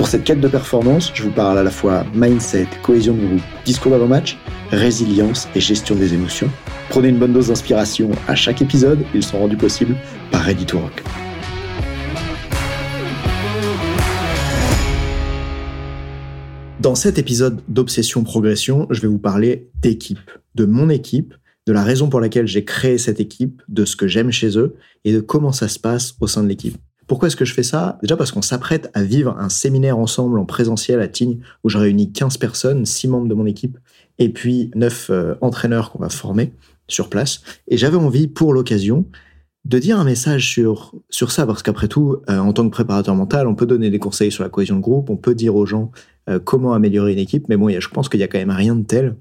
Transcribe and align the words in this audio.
Pour 0.00 0.08
cette 0.08 0.24
quête 0.24 0.40
de 0.40 0.48
performance, 0.48 1.12
je 1.12 1.24
vous 1.24 1.30
parle 1.30 1.58
à 1.58 1.62
la 1.62 1.70
fois 1.70 2.06
mindset, 2.14 2.66
cohésion 2.82 3.12
de 3.12 3.26
groupe, 3.26 3.42
discours 3.66 3.92
d'avant-match, 3.92 4.38
résilience 4.70 5.46
et 5.54 5.60
gestion 5.60 5.94
des 5.94 6.14
émotions. 6.14 6.48
Prenez 6.88 7.08
une 7.08 7.18
bonne 7.18 7.34
dose 7.34 7.48
d'inspiration 7.48 8.10
à 8.26 8.34
chaque 8.34 8.62
épisode, 8.62 9.04
ils 9.12 9.22
sont 9.22 9.38
rendus 9.38 9.58
possibles 9.58 9.94
par 10.30 10.40
Ready 10.40 10.64
to 10.64 10.78
Rock. 10.78 11.02
Dans 16.80 16.94
cet 16.94 17.18
épisode 17.18 17.60
d'Obsession 17.68 18.24
Progression, 18.24 18.86
je 18.88 19.02
vais 19.02 19.08
vous 19.08 19.18
parler 19.18 19.68
d'équipe, 19.82 20.30
de 20.54 20.64
mon 20.64 20.88
équipe, 20.88 21.34
de 21.66 21.74
la 21.74 21.82
raison 21.82 22.08
pour 22.08 22.20
laquelle 22.20 22.46
j'ai 22.46 22.64
créé 22.64 22.96
cette 22.96 23.20
équipe, 23.20 23.60
de 23.68 23.84
ce 23.84 23.96
que 23.96 24.08
j'aime 24.08 24.30
chez 24.30 24.56
eux 24.56 24.76
et 25.04 25.12
de 25.12 25.20
comment 25.20 25.52
ça 25.52 25.68
se 25.68 25.78
passe 25.78 26.14
au 26.20 26.26
sein 26.26 26.42
de 26.42 26.48
l'équipe. 26.48 26.78
Pourquoi 27.10 27.26
est-ce 27.26 27.34
que 27.34 27.44
je 27.44 27.54
fais 27.54 27.64
ça? 27.64 27.98
Déjà 28.02 28.16
parce 28.16 28.30
qu'on 28.30 28.40
s'apprête 28.40 28.88
à 28.94 29.02
vivre 29.02 29.36
un 29.36 29.48
séminaire 29.48 29.98
ensemble 29.98 30.38
en 30.38 30.44
présentiel 30.44 31.00
à 31.00 31.08
Tignes 31.08 31.40
où 31.64 31.68
je 31.68 31.76
réunis 31.76 32.12
15 32.12 32.36
personnes, 32.36 32.86
6 32.86 33.08
membres 33.08 33.26
de 33.26 33.34
mon 33.34 33.46
équipe 33.46 33.78
et 34.20 34.28
puis 34.28 34.70
9 34.76 35.10
euh, 35.10 35.34
entraîneurs 35.40 35.90
qu'on 35.90 35.98
va 35.98 36.08
former 36.08 36.52
sur 36.86 37.10
place. 37.10 37.42
Et 37.66 37.76
j'avais 37.76 37.96
envie 37.96 38.28
pour 38.28 38.52
l'occasion 38.52 39.06
de 39.64 39.80
dire 39.80 39.98
un 39.98 40.04
message 40.04 40.48
sur, 40.48 40.94
sur 41.08 41.32
ça 41.32 41.46
parce 41.46 41.64
qu'après 41.64 41.88
tout, 41.88 42.18
euh, 42.30 42.38
en 42.38 42.52
tant 42.52 42.62
que 42.62 42.70
préparateur 42.70 43.16
mental, 43.16 43.48
on 43.48 43.56
peut 43.56 43.66
donner 43.66 43.90
des 43.90 43.98
conseils 43.98 44.30
sur 44.30 44.44
la 44.44 44.48
cohésion 44.48 44.76
de 44.76 44.80
groupe, 44.80 45.10
on 45.10 45.16
peut 45.16 45.34
dire 45.34 45.56
aux 45.56 45.66
gens 45.66 45.90
euh, 46.28 46.38
comment 46.38 46.74
améliorer 46.74 47.12
une 47.12 47.18
équipe, 47.18 47.48
mais 47.48 47.56
bon, 47.56 47.68
je 47.76 47.88
pense 47.88 48.08
qu'il 48.08 48.20
y 48.20 48.22
a 48.22 48.28
quand 48.28 48.38
même 48.38 48.52
rien 48.52 48.76
de 48.76 48.84
tel 48.84 49.16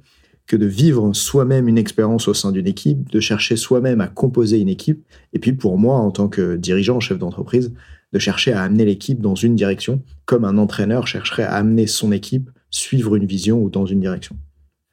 que 0.50 0.58
de 0.58 0.66
vivre 0.66 1.14
soi-même 1.14 1.68
une 1.68 1.78
expérience 1.78 2.28
au 2.28 2.34
sein 2.34 2.52
d'une 2.52 2.66
équipe, 2.66 3.10
de 3.12 3.20
chercher 3.20 3.56
soi-même 3.56 4.02
à 4.02 4.08
composer 4.08 4.58
une 4.58 4.68
équipe, 4.68 5.06
et 5.32 5.38
puis 5.38 5.54
pour 5.54 5.78
moi, 5.78 5.98
en 5.98 6.10
tant 6.10 6.28
que 6.28 6.56
dirigeant, 6.56 7.00
chef 7.00 7.20
d'entreprise, 7.20 7.72
de 8.12 8.20
chercher 8.20 8.52
à 8.52 8.64
amener 8.64 8.84
l'équipe 8.84 9.22
dans 9.22 9.36
une 9.36 9.56
direction, 9.56 10.02
comme 10.26 10.46
un 10.46 10.58
entraîneur 10.58 11.06
chercherait 11.06 11.44
à 11.44 11.54
amener 11.54 11.86
son 11.86 12.12
équipe 12.12 12.50
suivre 12.72 13.16
une 13.16 13.28
vision 13.28 13.62
ou 13.62 13.70
dans 13.70 13.86
une 13.86 14.00
direction. 14.00 14.36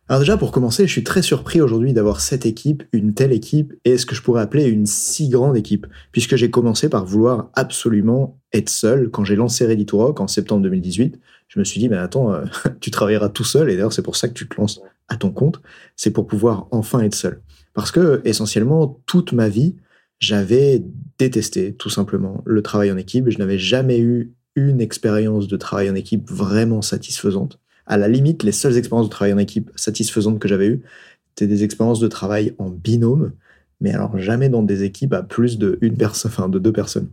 Alors 0.09 0.21
déjà, 0.21 0.37
pour 0.37 0.53
commencer, 0.53 0.87
je 0.87 0.93
suis 0.93 1.03
très 1.03 1.23
surpris 1.23 1.63
aujourd'hui 1.63 1.95
d'avoir 1.95 2.21
cette 2.21 2.45
équipe, 2.45 2.85
une 2.93 3.15
telle 3.15 3.33
équipe, 3.33 3.73
et 3.87 3.97
ce 3.97 4.05
que 4.05 4.15
je 4.15 4.21
pourrais 4.21 4.43
appeler 4.43 4.67
une 4.67 4.85
si 4.85 5.31
grande 5.31 5.57
équipe, 5.57 5.87
puisque 6.13 6.37
j'ai 6.37 6.51
commencé 6.51 6.91
par 6.91 7.07
vouloir 7.07 7.49
absolument 7.55 8.39
être 8.53 8.69
seul. 8.69 9.11
Quand 9.11 9.25
j'ai 9.25 9.37
lancé 9.37 9.65
Ready 9.65 9.87
to 9.87 9.97
Rock 9.97 10.21
en 10.21 10.29
septembre 10.29 10.63
2018, 10.65 11.19
je 11.49 11.59
me 11.59 11.65
suis 11.65 11.81
dit, 11.81 11.89
mais 11.89 11.97
attends, 11.97 12.35
euh, 12.35 12.45
tu 12.81 12.91
travailleras 12.91 13.31
tout 13.31 13.43
seul, 13.43 13.71
et 13.71 13.75
d'ailleurs 13.75 13.95
c'est 13.95 14.03
pour 14.03 14.17
ça 14.17 14.29
que 14.29 14.35
tu 14.35 14.47
te 14.47 14.61
lances 14.61 14.83
à 15.09 15.17
ton 15.17 15.31
compte, 15.31 15.61
c'est 15.97 16.11
pour 16.11 16.27
pouvoir 16.27 16.69
enfin 16.71 17.01
être 17.01 17.15
seul. 17.15 17.41
Parce 17.75 17.91
que 17.91 18.21
essentiellement, 18.25 19.01
toute 19.07 19.33
ma 19.33 19.49
vie, 19.49 19.77
j'avais 20.19 20.83
détesté 21.19 21.75
tout 21.75 21.91
simplement 21.91 22.43
le 22.47 22.63
travail 22.63 22.91
en 22.91 22.97
équipe. 22.97 23.29
Je 23.29 23.39
n'avais 23.39 23.59
jamais 23.59 24.01
eu 24.01 24.33
une 24.55 24.81
expérience 24.81 25.49
de 25.49 25.57
travail 25.57 25.91
en 25.91 25.95
équipe 25.95 26.29
vraiment 26.31 26.83
satisfaisante. 26.83 27.61
À 27.87 27.97
la 27.99 28.09
limite, 28.09 28.43
les 28.43 28.53
seules 28.53 28.77
expériences 28.77 29.09
de 29.09 29.13
travail 29.13 29.35
en 29.35 29.39
équipe 29.39 29.71
satisfaisantes 29.77 30.39
que 30.39 30.49
j'avais 30.49 30.67
eues, 30.67 30.83
c'était 31.31 31.47
des 31.47 31.65
expériences 31.65 32.01
de 32.01 32.09
travail 32.09 32.55
en 32.59 32.71
binôme, 32.71 33.33
mais 33.81 33.93
alors 33.93 34.17
jamais 34.19 34.49
dans 34.49 34.63
des 34.63 34.83
équipes 34.83 35.13
à 35.13 35.23
plus 35.23 35.59
de 35.59 35.79
une 35.83 35.97
personne, 35.97 36.31
enfin 36.31 36.49
de 36.49 36.59
deux 36.59 36.73
personnes. 36.73 37.11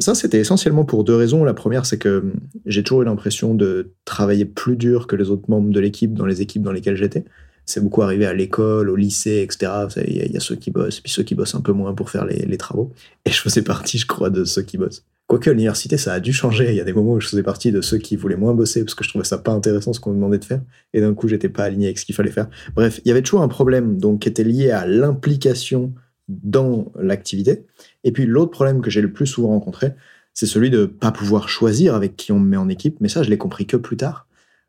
Ça, 0.00 0.14
c'était 0.14 0.40
essentiellement 0.40 0.84
pour 0.84 1.04
deux 1.04 1.14
raisons. 1.14 1.44
La 1.44 1.54
première, 1.54 1.86
c'est 1.86 1.98
que 1.98 2.24
j'ai 2.66 2.82
toujours 2.82 3.02
eu 3.02 3.04
l'impression 3.04 3.54
de 3.54 3.92
travailler 4.04 4.44
plus 4.44 4.76
dur 4.76 5.06
que 5.06 5.14
les 5.14 5.30
autres 5.30 5.48
membres 5.48 5.70
de 5.70 5.80
l'équipe 5.80 6.12
dans 6.12 6.26
les 6.26 6.42
équipes 6.42 6.62
dans 6.62 6.72
lesquelles 6.72 6.96
j'étais. 6.96 7.24
C'est 7.66 7.82
beaucoup 7.82 8.02
arrivé 8.02 8.26
à 8.26 8.34
l'école, 8.34 8.90
au 8.90 8.96
lycée, 8.96 9.42
etc. 9.42 9.72
Il 10.06 10.32
y, 10.32 10.36
a 10.36 10.40
ceux 10.40 10.54
qui 10.54 10.70
bossent, 10.70 11.00
puis 11.00 11.10
ceux 11.10 11.22
qui 11.22 11.34
bossent 11.34 11.54
un 11.54 11.60
peu 11.60 11.72
moins 11.72 11.94
pour 11.94 12.10
faire 12.10 12.24
les, 12.24 12.56
travaux. 12.56 12.92
Et 13.24 13.30
je 13.30 13.40
faisais 13.40 13.62
partie, 13.62 13.98
je 13.98 14.06
crois, 14.06 14.30
de 14.30 14.44
ceux 14.44 14.62
qui 14.62 14.76
bossent. 14.76 15.04
Quoique 15.26 15.50
à 15.50 15.52
l'université, 15.52 15.98
ça 15.98 16.12
a 16.12 16.20
dû 16.20 16.32
changer. 16.32 16.70
Il 16.70 16.76
y 16.76 16.80
a 16.80 16.84
des 16.84 16.92
moments 16.92 17.14
où 17.14 17.20
je 17.20 17.28
faisais 17.28 17.42
partie 17.42 17.72
de 17.72 17.80
ceux 17.80 17.98
qui 17.98 18.14
voulaient 18.14 18.36
moins 18.36 18.54
bosser 18.54 18.84
parce 18.84 18.94
que 18.94 19.02
je 19.02 19.08
trouvais 19.08 19.24
ça 19.24 19.38
pas 19.38 19.50
intéressant 19.50 19.92
ce 19.92 19.98
qu'on 19.98 20.10
me 20.10 20.16
demandait 20.16 20.38
de 20.38 20.44
faire. 20.44 20.60
Et 20.94 21.00
d'un 21.00 21.14
coup, 21.14 21.26
j'étais 21.26 21.48
pas 21.48 21.64
aligné 21.64 21.86
avec 21.86 21.98
ce 21.98 22.04
qu'il 22.04 22.14
fallait 22.14 22.30
faire. 22.30 22.48
Bref, 22.76 23.00
il 23.04 23.08
y 23.08 23.10
avait 23.10 23.22
toujours 23.22 23.42
un 23.42 23.48
problème 23.48 23.98
donc, 23.98 24.20
qui 24.20 24.28
était 24.28 24.44
lié 24.44 24.70
à 24.70 24.86
l'implication 24.86 25.92
dans 26.28 26.92
l'activité. 26.98 27.66
Et 28.04 28.12
puis 28.12 28.26
l'autre 28.26 28.50
problème 28.50 28.80
que 28.80 28.90
j'ai 28.90 29.00
le 29.00 29.12
plus 29.12 29.26
souvent 29.26 29.48
rencontré, 29.48 29.94
c'est 30.34 30.46
celui 30.46 30.70
de 30.70 30.86
pas 30.86 31.12
pouvoir 31.12 31.48
choisir 31.48 31.94
avec 31.94 32.16
qui 32.16 32.32
on 32.32 32.40
me 32.40 32.48
met 32.48 32.56
en 32.56 32.68
équipe. 32.68 32.98
Mais 33.00 33.08
ça, 33.08 33.22
je 33.22 33.30
l'ai 33.30 33.38
compris 33.38 33.66
que 33.66 33.76
plus 33.76 33.96
tard 33.96 34.26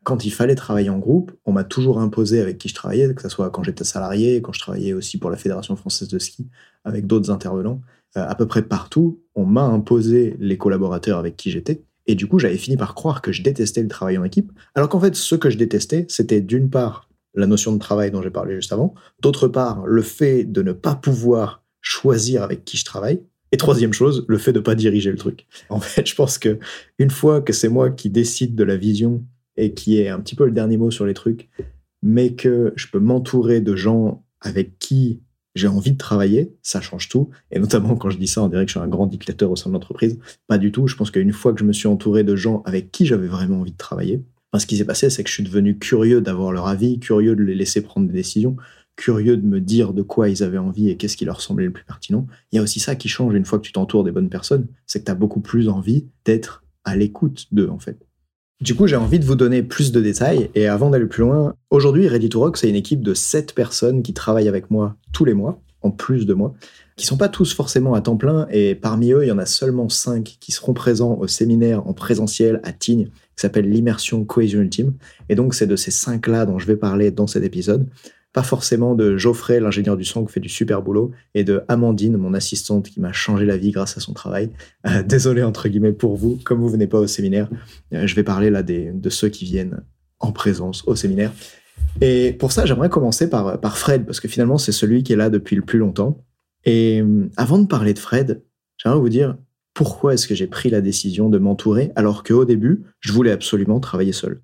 quand 0.08 0.24
il 0.24 0.30
fallait 0.30 0.54
travailler 0.54 0.88
en 0.88 0.98
groupe, 0.98 1.32
on 1.44 1.52
m'a 1.52 1.64
toujours 1.64 2.00
imposé 2.00 2.40
avec 2.40 2.56
qui 2.56 2.68
je 2.68 2.74
travaillais, 2.74 3.12
que 3.14 3.20
ce 3.20 3.28
soit 3.28 3.50
quand 3.50 3.62
j'étais 3.62 3.84
salarié, 3.84 4.40
quand 4.40 4.54
je 4.54 4.60
travaillais 4.60 4.92
aussi 4.92 5.18
pour 5.18 5.30
la 5.30 5.36
Fédération 5.36 5.76
française 5.76 6.08
de 6.08 6.18
ski, 6.18 6.48
avec 6.84 7.06
d'autres 7.06 7.30
intervenants. 7.30 7.82
Euh, 8.16 8.24
à 8.26 8.34
peu 8.34 8.46
près 8.46 8.62
partout, 8.62 9.20
on 9.34 9.44
m'a 9.44 9.64
imposé 9.64 10.36
les 10.38 10.56
collaborateurs 10.56 11.18
avec 11.18 11.36
qui 11.36 11.50
j'étais. 11.50 11.82
Et 12.06 12.14
du 12.14 12.26
coup, 12.26 12.38
j'avais 12.38 12.56
fini 12.56 12.76
par 12.78 12.94
croire 12.94 13.20
que 13.20 13.32
je 13.32 13.42
détestais 13.42 13.82
le 13.82 13.88
travail 13.88 14.16
en 14.16 14.24
équipe. 14.24 14.50
Alors 14.74 14.88
qu'en 14.88 14.98
fait, 14.98 15.14
ce 15.14 15.34
que 15.34 15.50
je 15.50 15.58
détestais, 15.58 16.06
c'était 16.08 16.40
d'une 16.40 16.70
part 16.70 17.07
la 17.34 17.46
notion 17.46 17.72
de 17.72 17.78
travail 17.78 18.10
dont 18.10 18.22
j'ai 18.22 18.30
parlé 18.30 18.54
juste 18.54 18.72
avant, 18.72 18.94
d'autre 19.20 19.48
part 19.48 19.86
le 19.86 20.02
fait 20.02 20.44
de 20.44 20.62
ne 20.62 20.72
pas 20.72 20.94
pouvoir 20.94 21.62
choisir 21.80 22.42
avec 22.42 22.64
qui 22.64 22.76
je 22.76 22.84
travaille, 22.84 23.22
et 23.50 23.56
troisième 23.56 23.92
chose, 23.92 24.24
le 24.28 24.38
fait 24.38 24.52
de 24.52 24.58
ne 24.58 24.64
pas 24.64 24.74
diriger 24.74 25.10
le 25.10 25.16
truc. 25.16 25.46
En 25.70 25.80
fait, 25.80 26.06
je 26.06 26.14
pense 26.14 26.38
que 26.38 26.58
une 26.98 27.10
fois 27.10 27.40
que 27.40 27.52
c'est 27.52 27.68
moi 27.68 27.90
qui 27.90 28.10
décide 28.10 28.54
de 28.54 28.64
la 28.64 28.76
vision 28.76 29.24
et 29.56 29.74
qui 29.74 30.00
est 30.00 30.08
un 30.08 30.20
petit 30.20 30.34
peu 30.34 30.44
le 30.44 30.52
dernier 30.52 30.76
mot 30.76 30.90
sur 30.90 31.06
les 31.06 31.14
trucs, 31.14 31.48
mais 32.02 32.34
que 32.34 32.72
je 32.76 32.86
peux 32.88 33.00
m'entourer 33.00 33.60
de 33.60 33.74
gens 33.74 34.24
avec 34.40 34.78
qui 34.78 35.20
j'ai 35.54 35.66
envie 35.66 35.92
de 35.92 35.98
travailler, 35.98 36.54
ça 36.62 36.80
change 36.80 37.08
tout. 37.08 37.30
Et 37.50 37.58
notamment 37.58 37.96
quand 37.96 38.10
je 38.10 38.18
dis 38.18 38.28
ça, 38.28 38.42
on 38.42 38.48
dirait 38.48 38.64
que 38.64 38.70
je 38.70 38.78
suis 38.78 38.84
un 38.84 38.88
grand 38.88 39.06
dictateur 39.06 39.50
au 39.50 39.56
sein 39.56 39.70
de 39.70 39.74
l'entreprise. 39.74 40.18
Pas 40.46 40.58
du 40.58 40.70
tout. 40.70 40.86
Je 40.86 40.94
pense 40.94 41.10
qu'une 41.10 41.32
fois 41.32 41.52
que 41.52 41.58
je 41.58 41.64
me 41.64 41.72
suis 41.72 41.88
entouré 41.88 42.22
de 42.22 42.36
gens 42.36 42.62
avec 42.64 42.92
qui 42.92 43.06
j'avais 43.06 43.26
vraiment 43.26 43.60
envie 43.60 43.72
de 43.72 43.76
travailler, 43.76 44.22
ce 44.56 44.66
qui 44.66 44.76
s'est 44.76 44.84
passé, 44.84 45.10
c'est 45.10 45.22
que 45.22 45.28
je 45.28 45.34
suis 45.34 45.42
devenu 45.42 45.78
curieux 45.78 46.20
d'avoir 46.20 46.52
leur 46.52 46.66
avis, 46.66 46.98
curieux 46.98 47.36
de 47.36 47.42
les 47.42 47.54
laisser 47.54 47.82
prendre 47.82 48.06
des 48.06 48.14
décisions, 48.14 48.56
curieux 48.96 49.36
de 49.36 49.46
me 49.46 49.60
dire 49.60 49.92
de 49.92 50.02
quoi 50.02 50.28
ils 50.28 50.42
avaient 50.42 50.58
envie 50.58 50.88
et 50.88 50.96
qu'est-ce 50.96 51.16
qui 51.16 51.24
leur 51.24 51.40
semblait 51.40 51.66
le 51.66 51.72
plus 51.72 51.84
pertinent. 51.84 52.26
Il 52.50 52.56
y 52.56 52.58
a 52.58 52.62
aussi 52.62 52.80
ça 52.80 52.96
qui 52.96 53.08
change 53.08 53.34
une 53.34 53.44
fois 53.44 53.58
que 53.58 53.64
tu 53.64 53.72
t'entoures 53.72 54.04
des 54.04 54.10
bonnes 54.10 54.30
personnes, 54.30 54.66
c'est 54.86 55.00
que 55.00 55.04
tu 55.04 55.10
as 55.10 55.14
beaucoup 55.14 55.40
plus 55.40 55.68
envie 55.68 56.06
d'être 56.24 56.64
à 56.84 56.96
l'écoute 56.96 57.46
d'eux, 57.52 57.68
en 57.68 57.78
fait. 57.78 57.98
Du 58.60 58.74
coup, 58.74 58.88
j'ai 58.88 58.96
envie 58.96 59.20
de 59.20 59.24
vous 59.24 59.36
donner 59.36 59.62
plus 59.62 59.92
de 59.92 60.00
détails. 60.00 60.50
Et 60.56 60.66
avant 60.66 60.90
d'aller 60.90 61.06
plus 61.06 61.22
loin, 61.22 61.54
aujourd'hui, 61.70 62.08
Ready 62.08 62.28
to 62.28 62.40
Rock, 62.40 62.56
c'est 62.56 62.68
une 62.68 62.74
équipe 62.74 63.02
de 63.02 63.14
7 63.14 63.54
personnes 63.54 64.02
qui 64.02 64.14
travaillent 64.14 64.48
avec 64.48 64.70
moi 64.70 64.96
tous 65.12 65.24
les 65.24 65.34
mois, 65.34 65.62
en 65.82 65.92
plus 65.92 66.26
de 66.26 66.34
moi, 66.34 66.54
qui 66.98 67.06
sont 67.06 67.16
pas 67.16 67.30
tous 67.30 67.54
forcément 67.54 67.94
à 67.94 68.02
temps 68.02 68.16
plein. 68.16 68.46
Et 68.50 68.74
parmi 68.74 69.12
eux, 69.12 69.24
il 69.24 69.28
y 69.28 69.32
en 69.32 69.38
a 69.38 69.46
seulement 69.46 69.88
5 69.88 70.36
qui 70.40 70.52
seront 70.52 70.74
présents 70.74 71.16
au 71.18 71.26
séminaire 71.26 71.86
en 71.86 71.94
présentiel 71.94 72.60
à 72.64 72.72
Tignes, 72.72 73.06
qui 73.06 73.42
s'appelle 73.42 73.70
l'immersion 73.70 74.24
Cohesion 74.24 74.68
Team. 74.68 74.92
Et 75.30 75.34
donc, 75.34 75.54
c'est 75.54 75.66
de 75.66 75.76
ces 75.76 75.90
5-là 75.90 76.44
dont 76.44 76.58
je 76.58 76.66
vais 76.66 76.76
parler 76.76 77.10
dans 77.10 77.26
cet 77.26 77.44
épisode 77.44 77.86
pas 78.32 78.42
forcément 78.42 78.94
de 78.94 79.16
Geoffrey, 79.16 79.58
l'ingénieur 79.58 79.96
du 79.96 80.04
son 80.04 80.24
qui 80.24 80.32
fait 80.32 80.40
du 80.40 80.48
super 80.48 80.82
boulot, 80.82 81.12
et 81.34 81.44
de 81.44 81.62
Amandine, 81.68 82.16
mon 82.16 82.34
assistante 82.34 82.88
qui 82.88 83.00
m'a 83.00 83.12
changé 83.12 83.46
la 83.46 83.56
vie 83.56 83.70
grâce 83.70 83.96
à 83.96 84.00
son 84.00 84.12
travail. 84.12 84.50
Euh, 84.86 85.02
désolé 85.06 85.42
entre 85.42 85.68
guillemets 85.68 85.92
pour 85.92 86.16
vous, 86.16 86.38
comme 86.44 86.60
vous 86.60 86.68
venez 86.68 86.86
pas 86.86 86.98
au 86.98 87.06
séminaire, 87.06 87.48
euh, 87.94 88.06
je 88.06 88.14
vais 88.14 88.22
parler 88.22 88.50
là 88.50 88.62
des, 88.62 88.92
de 88.92 89.10
ceux 89.10 89.28
qui 89.28 89.44
viennent 89.44 89.82
en 90.20 90.32
présence 90.32 90.84
au 90.86 90.94
séminaire. 90.94 91.32
Et 92.00 92.32
pour 92.32 92.52
ça, 92.52 92.66
j'aimerais 92.66 92.90
commencer 92.90 93.30
par, 93.30 93.60
par 93.60 93.78
Fred, 93.78 94.04
parce 94.04 94.20
que 94.20 94.28
finalement, 94.28 94.58
c'est 94.58 94.72
celui 94.72 95.02
qui 95.02 95.14
est 95.14 95.16
là 95.16 95.30
depuis 95.30 95.56
le 95.56 95.62
plus 95.62 95.78
longtemps. 95.78 96.24
Et 96.64 97.00
euh, 97.00 97.30
avant 97.36 97.58
de 97.58 97.66
parler 97.66 97.94
de 97.94 97.98
Fred, 97.98 98.42
j'aimerais 98.76 99.00
vous 99.00 99.08
dire 99.08 99.36
pourquoi 99.74 100.14
est-ce 100.14 100.26
que 100.26 100.34
j'ai 100.34 100.46
pris 100.46 100.70
la 100.70 100.80
décision 100.80 101.28
de 101.28 101.38
m'entourer 101.38 101.92
alors 101.96 102.24
qu'au 102.24 102.44
début, 102.44 102.82
je 103.00 103.12
voulais 103.12 103.30
absolument 103.30 103.80
travailler 103.80 104.12
seul. 104.12 104.42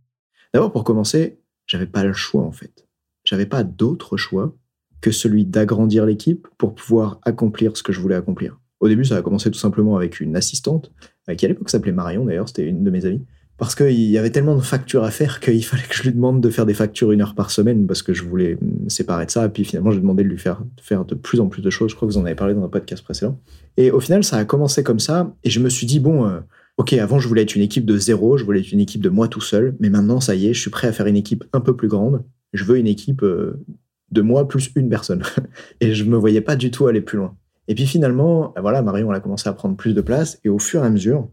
D'abord, 0.53 0.73
pour 0.73 0.85
commencer, 0.85 1.41
j'avais 1.67 1.87
pas 1.87 2.05
le 2.05 2.13
choix 2.13 2.43
en 2.43 2.53
fait 2.53 2.85
j'avais 3.25 3.47
pas 3.47 3.65
d'autre 3.65 4.17
choix 4.17 4.55
que 5.01 5.11
celui 5.11 5.45
d'agrandir 5.45 6.07
l'équipe 6.07 6.47
pour 6.57 6.75
pouvoir 6.75 7.19
accomplir 7.25 7.77
ce 7.77 7.83
que 7.83 7.93
je 7.93 8.01
voulais 8.01 8.15
accomplir. 8.15 8.61
Au 8.81 8.89
début, 8.89 9.05
ça 9.05 9.17
a 9.17 9.23
commencé 9.23 9.51
tout 9.51 9.59
simplement 9.59 9.97
avec 9.97 10.21
une 10.21 10.37
assistante, 10.37 10.93
qui 11.37 11.45
à 11.45 11.49
l'époque 11.49 11.71
s'appelait 11.71 11.93
Marion 11.93 12.25
d'ailleurs, 12.25 12.49
c'était 12.49 12.67
une 12.67 12.85
de 12.85 12.91
mes 12.91 13.07
amies, 13.07 13.25
parce 13.57 13.75
qu'il 13.75 14.01
y 14.01 14.19
avait 14.19 14.31
tellement 14.31 14.57
de 14.57 14.61
factures 14.61 15.05
à 15.05 15.11
faire 15.11 15.41
qu'il 15.41 15.65
fallait 15.65 15.83
que 15.83 15.95
je 15.95 16.03
lui 16.03 16.13
demande 16.13 16.41
de 16.41 16.51
faire 16.51 16.67
des 16.67 16.75
factures 16.75 17.13
une 17.13 17.23
heure 17.23 17.35
par 17.35 17.51
semaine, 17.51 17.87
parce 17.87 18.03
que 18.03 18.13
je 18.13 18.25
voulais 18.25 18.59
me 18.61 18.89
séparer 18.89 19.27
de 19.27 19.31
ça, 19.31 19.47
et 19.47 19.49
puis 19.49 19.65
finalement 19.65 19.91
j'ai 19.91 20.01
demandé 20.01 20.25
de 20.25 20.29
lui 20.29 20.39
faire, 20.39 20.63
faire 20.81 21.05
de 21.05 21.15
plus 21.15 21.41
en 21.41 21.49
plus 21.49 21.63
de 21.63 21.71
choses, 21.71 21.91
je 21.91 21.97
crois 21.97 22.09
que 22.09 22.13
vous 22.13 22.19
en 22.19 22.25
avez 22.25 22.35
parlé 22.35 22.55
dans 22.55 22.65
un 22.65 22.69
podcast 22.69 23.05
précédent. 23.05 23.39
Et 23.77 23.91
au 23.91 24.01
final, 24.01 24.25
ça 24.25 24.37
a 24.37 24.45
commencé 24.45 24.83
comme 24.83 25.01
ça, 25.01 25.35
et 25.45 25.51
je 25.51 25.61
me 25.61 25.69
suis 25.69 25.87
dit, 25.87 26.01
bon, 26.01 26.27
euh, 26.27 26.41
ok, 26.77 26.93
avant 26.95 27.19
je 27.19 27.29
voulais 27.29 27.43
être 27.43 27.55
une 27.55 27.63
équipe 27.63 27.85
de 27.85 27.97
zéro, 27.97 28.37
je 28.37 28.45
voulais 28.45 28.61
être 28.61 28.73
une 28.73 28.81
équipe 28.81 29.03
de 29.03 29.09
moi 29.09 29.29
tout 29.29 29.41
seul, 29.41 29.77
mais 29.81 29.91
maintenant 29.91 30.21
ça 30.21 30.35
y 30.35 30.49
est, 30.49 30.55
je 30.55 30.61
suis 30.61 30.71
prêt 30.71 30.89
à 30.89 30.93
faire 30.93 31.07
une 31.07 31.17
équipe 31.17 31.45
un 31.53 31.61
peu 31.61 31.77
plus 31.77 31.89
grande. 31.89 32.25
Je 32.53 32.65
veux 32.65 32.79
une 32.79 32.87
équipe 32.87 33.23
euh, 33.23 33.65
de 34.11 34.23
moi 34.23 34.47
plus 34.49 34.71
une 34.77 34.89
personne. 34.89 35.23
et 35.81 35.95
je 35.95 36.05
me 36.05 36.17
voyais 36.17 36.41
pas 36.41 36.57
du 36.57 36.71
tout 36.71 36.87
aller 36.87 37.01
plus 37.01 37.19
loin. 37.19 37.37
Et 37.69 37.75
puis 37.75 37.87
finalement, 37.87 38.53
ben 38.55 38.63
voilà, 38.63 38.83
Marion 38.83 39.11
elle 39.11 39.17
a 39.17 39.21
commencé 39.21 39.49
à 39.49 39.53
prendre 39.53 39.77
plus 39.77 39.95
de 39.95 40.01
place 40.01 40.39
et 40.45 40.49
au 40.49 40.59
fur 40.59 40.83
et 40.83 40.87
à 40.87 40.91
mesure, 40.91 41.29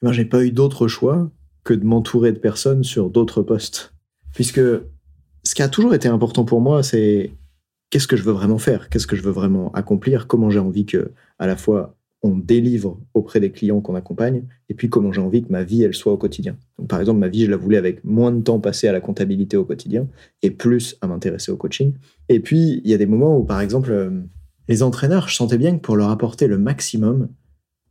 ben, 0.00 0.12
j'ai 0.12 0.24
pas 0.24 0.44
eu 0.44 0.50
d'autre 0.50 0.88
choix 0.88 1.30
que 1.64 1.74
de 1.74 1.84
m'entourer 1.84 2.32
de 2.32 2.38
personnes 2.38 2.84
sur 2.84 3.10
d'autres 3.10 3.42
postes. 3.42 3.94
Puisque 4.32 4.60
ce 5.44 5.54
qui 5.54 5.62
a 5.62 5.68
toujours 5.68 5.94
été 5.94 6.08
important 6.08 6.44
pour 6.44 6.60
moi, 6.60 6.82
c'est 6.82 7.32
qu'est-ce 7.90 8.06
que 8.06 8.16
je 8.16 8.22
veux 8.22 8.32
vraiment 8.32 8.58
faire, 8.58 8.88
qu'est-ce 8.88 9.06
que 9.06 9.16
je 9.16 9.22
veux 9.22 9.32
vraiment 9.32 9.70
accomplir, 9.72 10.26
comment 10.26 10.50
j'ai 10.50 10.58
envie 10.58 10.86
que 10.86 11.12
à 11.38 11.46
la 11.46 11.56
fois 11.56 11.96
on 12.22 12.36
délivre 12.36 13.00
auprès 13.14 13.40
des 13.40 13.50
clients 13.50 13.80
qu'on 13.80 13.96
accompagne, 13.96 14.44
et 14.68 14.74
puis 14.74 14.88
comment 14.88 15.12
j'ai 15.12 15.20
envie 15.20 15.42
que 15.42 15.50
ma 15.50 15.64
vie, 15.64 15.82
elle 15.82 15.94
soit 15.94 16.12
au 16.12 16.16
quotidien. 16.16 16.56
Donc, 16.78 16.88
par 16.88 17.00
exemple, 17.00 17.18
ma 17.18 17.28
vie, 17.28 17.46
je 17.46 17.50
la 17.50 17.56
voulais 17.56 17.76
avec 17.76 18.04
moins 18.04 18.30
de 18.30 18.40
temps 18.40 18.60
passé 18.60 18.86
à 18.86 18.92
la 18.92 19.00
comptabilité 19.00 19.56
au 19.56 19.64
quotidien, 19.64 20.06
et 20.42 20.50
plus 20.50 20.96
à 21.00 21.08
m'intéresser 21.08 21.50
au 21.50 21.56
coaching. 21.56 21.94
Et 22.28 22.38
puis, 22.38 22.80
il 22.84 22.90
y 22.90 22.94
a 22.94 22.96
des 22.96 23.06
moments 23.06 23.36
où, 23.36 23.44
par 23.44 23.60
exemple, 23.60 23.90
euh, 23.90 24.20
les 24.68 24.84
entraîneurs, 24.84 25.28
je 25.28 25.34
sentais 25.34 25.58
bien 25.58 25.76
que 25.76 25.80
pour 25.80 25.96
leur 25.96 26.10
apporter 26.10 26.46
le 26.46 26.58
maximum, 26.58 27.28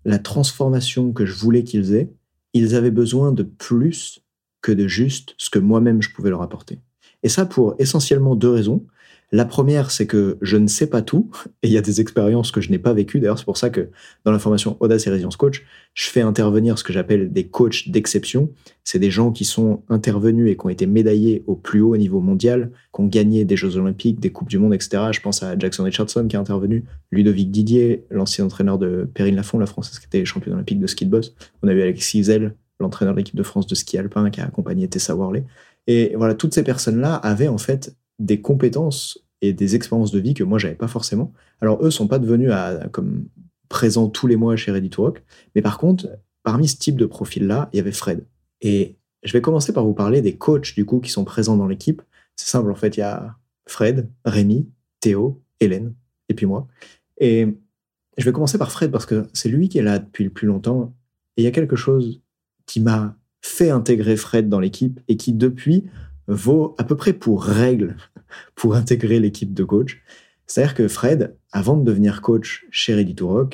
la 0.06 0.18
transformation 0.18 1.12
que 1.12 1.26
je 1.26 1.36
voulais 1.36 1.64
qu'ils 1.64 1.94
aient, 1.94 2.14
ils 2.54 2.76
avaient 2.76 2.92
besoin 2.92 3.32
de 3.32 3.44
plus 3.44 4.22
que 4.62 4.72
de 4.72 4.88
juste 4.88 5.34
ce 5.38 5.50
que 5.50 5.60
moi-même 5.60 6.02
je 6.02 6.12
pouvais 6.12 6.30
leur 6.30 6.42
apporter. 6.42 6.80
Et 7.24 7.30
ça 7.30 7.46
pour 7.46 7.76
essentiellement 7.80 8.36
deux 8.36 8.50
raisons. 8.50 8.86
La 9.34 9.46
première, 9.46 9.92
c'est 9.92 10.08
que 10.08 10.38
je 10.42 10.58
ne 10.58 10.68
sais 10.68 10.88
pas 10.88 11.02
tout, 11.02 11.30
et 11.64 11.68
il 11.68 11.74
y 11.74 11.78
a 11.78 11.82
des 11.82 12.02
expériences 12.02 12.52
que 12.52 12.60
je 12.60 12.70
n'ai 12.70 12.80
pas 12.80 12.92
vécues. 12.92 13.22
D'ailleurs, 13.22 13.40
c'est 13.40 13.46
pour 13.46 13.56
ça 13.56 13.70
que 13.70 13.90
dans 14.26 14.32
la 14.34 14.40
formation 14.40 14.76
Audace 14.82 15.08
et 15.08 15.10
Résilience 15.10 15.38
Coach, 15.38 15.66
je 15.94 16.10
fais 16.10 16.20
intervenir 16.20 16.78
ce 16.78 16.84
que 16.84 16.92
j'appelle 16.92 17.32
des 17.32 17.48
coachs 17.48 17.88
d'exception. 17.88 18.52
C'est 18.84 19.00
des 19.00 19.10
gens 19.10 19.32
qui 19.32 19.46
sont 19.46 19.84
intervenus 19.88 20.52
et 20.52 20.58
qui 20.58 20.66
ont 20.66 20.70
été 20.70 20.86
médaillés 20.86 21.46
au 21.48 21.56
plus 21.56 21.80
haut 21.80 21.96
niveau 21.96 22.20
mondial, 22.20 22.72
qui 22.94 23.02
ont 23.02 23.08
gagné 23.08 23.46
des 23.46 23.56
Jeux 23.56 23.78
Olympiques, 23.78 24.20
des 24.20 24.32
Coupes 24.34 24.50
du 24.50 24.60
Monde, 24.60 24.74
etc. 24.74 25.04
Je 25.12 25.22
pense 25.22 25.44
à 25.44 25.58
Jackson 25.58 25.84
Richardson 25.84 26.28
qui 26.28 26.36
est 26.36 26.40
intervenu, 26.40 26.84
Ludovic 27.10 27.52
Didier, 27.52 28.04
l'ancien 28.10 28.44
entraîneur 28.44 28.78
de 28.80 29.10
Perrine 29.14 29.38
Lafont, 29.38 29.60
la 29.60 29.66
Française 29.66 29.98
qui 30.00 30.08
était 30.08 30.26
championne 30.26 30.56
olympique 30.56 30.80
de 30.82 30.88
ski 30.88 31.06
de 31.06 31.12
boss. 31.12 31.36
On 31.64 31.70
a 31.70 31.74
vu 31.74 31.82
Alexis 31.82 32.26
Zell, 32.26 32.54
l'entraîneur 32.82 33.14
de 33.14 33.20
l'équipe 33.20 33.36
de 33.36 33.44
France 33.44 33.66
de 33.66 33.76
ski 33.76 33.98
alpin 33.98 34.30
qui 34.30 34.42
a 34.42 34.46
accompagné 34.46 34.90
Tessa 34.90 35.16
Worley. 35.16 35.46
Et 35.88 36.14
voilà, 36.18 36.36
toutes 36.36 36.54
ces 36.54 36.64
personnes-là 36.64 37.16
avaient 37.16 37.48
en 37.48 37.58
fait 37.58 37.96
des 38.22 38.42
compétences 38.42 39.20
et 39.42 39.54
des 39.54 39.76
expériences 39.76 40.12
de 40.12 40.20
vie 40.20 40.34
que 40.34 40.44
moi 40.44 40.60
j'avais 40.60 40.76
pas 40.76 40.88
forcément. 40.88 41.34
Alors 41.60 41.84
eux 41.84 41.92
sont 41.92 42.08
pas 42.08 42.20
devenus 42.20 42.52
à, 42.52 42.88
comme 42.92 43.28
présents 43.68 44.08
tous 44.08 44.28
les 44.28 44.36
mois 44.36 44.56
chez 44.56 44.72
Ready 44.72 44.92
Rock, 44.96 45.24
mais 45.56 45.62
par 45.62 45.78
contre, 45.78 46.08
parmi 46.44 46.68
ce 46.68 46.78
type 46.78 46.96
de 46.96 47.06
profil-là, 47.06 47.70
il 47.74 47.78
y 47.78 47.80
avait 47.80 47.92
Fred. 47.92 48.26
Et 48.62 48.98
je 49.24 49.34
vais 49.34 49.42
commencer 49.42 49.74
par 49.74 49.86
vous 49.86 49.94
parler 49.94 50.22
des 50.22 50.38
coachs 50.38 50.76
du 50.76 50.86
coup 50.86 51.00
qui 51.00 51.10
sont 51.10 51.24
présents 51.24 51.58
dans 51.58 51.68
l'équipe. 51.68 52.02
C'est 52.36 52.48
simple 52.48 52.72
en 52.72 52.76
fait, 52.76 52.98
il 52.98 53.00
y 53.00 53.04
a 53.04 53.36
Fred, 53.68 54.10
Rémi, 54.26 54.70
Théo, 55.00 55.42
Hélène 55.60 55.94
et 56.30 56.34
puis 56.34 56.46
moi. 56.46 56.68
Et 57.20 57.48
je 58.18 58.26
vais 58.26 58.32
commencer 58.32 58.58
par 58.58 58.72
Fred 58.72 58.92
parce 58.92 59.06
que 59.06 59.28
c'est 59.34 59.50
lui 59.50 59.70
qui 59.70 59.80
est 59.80 59.84
là 59.84 60.00
depuis 60.00 60.24
le 60.24 60.30
plus 60.30 60.48
longtemps. 60.48 60.94
Et 61.38 61.42
il 61.42 61.46
y 61.46 61.48
a 61.48 61.52
quelque 61.52 61.76
chose 61.76 62.22
qui 62.68 62.80
m'a 62.80 63.16
fait 63.42 63.72
intégrer 63.72 64.18
Fred 64.18 64.50
dans 64.50 64.60
l'équipe 64.60 65.00
et 65.08 65.18
qui 65.18 65.34
depuis 65.34 65.90
vaut 66.28 66.76
à 66.78 66.84
peu 66.84 66.96
près 66.96 67.14
pour 67.14 67.44
règle 67.44 67.98
pour 68.56 68.76
intégrer 68.76 69.20
l'équipe 69.20 69.54
de 69.54 69.64
coach. 69.64 70.02
C'est-à-dire 70.48 70.76
que 70.76 70.88
Fred, 70.88 71.36
avant 71.52 71.78
de 71.78 71.84
devenir 71.84 72.22
coach 72.22 72.66
chez 72.72 72.94
Ready 72.94 73.16
to 73.16 73.50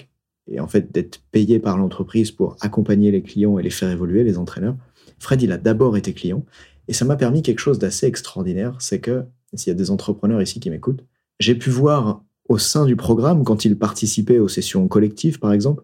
et 0.50 0.60
en 0.60 0.68
fait 0.68 0.92
d'être 0.92 1.22
payé 1.31 1.60
par 1.60 1.78
l'entreprise 1.78 2.31
pour 2.31 2.56
accompagner 2.62 3.12
les 3.12 3.22
clients 3.22 3.60
et 3.60 3.64
les 3.64 3.69
faire 3.69 3.92
évoluer, 3.92 4.24
les 4.24 4.38
entraîneurs, 4.38 4.78
Fred, 5.19 5.42
il 5.42 5.52
a 5.52 5.58
d'abord 5.58 5.98
été 5.98 6.14
client. 6.14 6.46
Et 6.88 6.94
ça 6.94 7.06
m'a 7.06 7.16
permis 7.16 7.42
quelque 7.42 7.60
chose 7.60 7.80
d'assez 7.80 8.08
extraordinaire, 8.08 8.75
c'est 8.80 9.00
que, 9.00 9.25
s'il 9.54 9.72
y 9.72 9.75
a 9.75 9.78
des 9.78 9.92
entrepreneurs 9.92 10.42
ici 10.42 10.60
qui 10.60 10.69
m'écoutent, 10.69 11.04
j'ai 11.40 11.56
pu 11.56 11.69
voir 11.69 12.24
au 12.50 12.58
sein 12.58 12.86
du 12.86 12.96
programme, 12.96 13.44
quand 13.44 13.66
il 13.66 13.78
participait 13.78 14.40
aux 14.40 14.48
sessions 14.48 14.88
collectives, 14.88 15.40
par 15.40 15.52
exemple, 15.52 15.84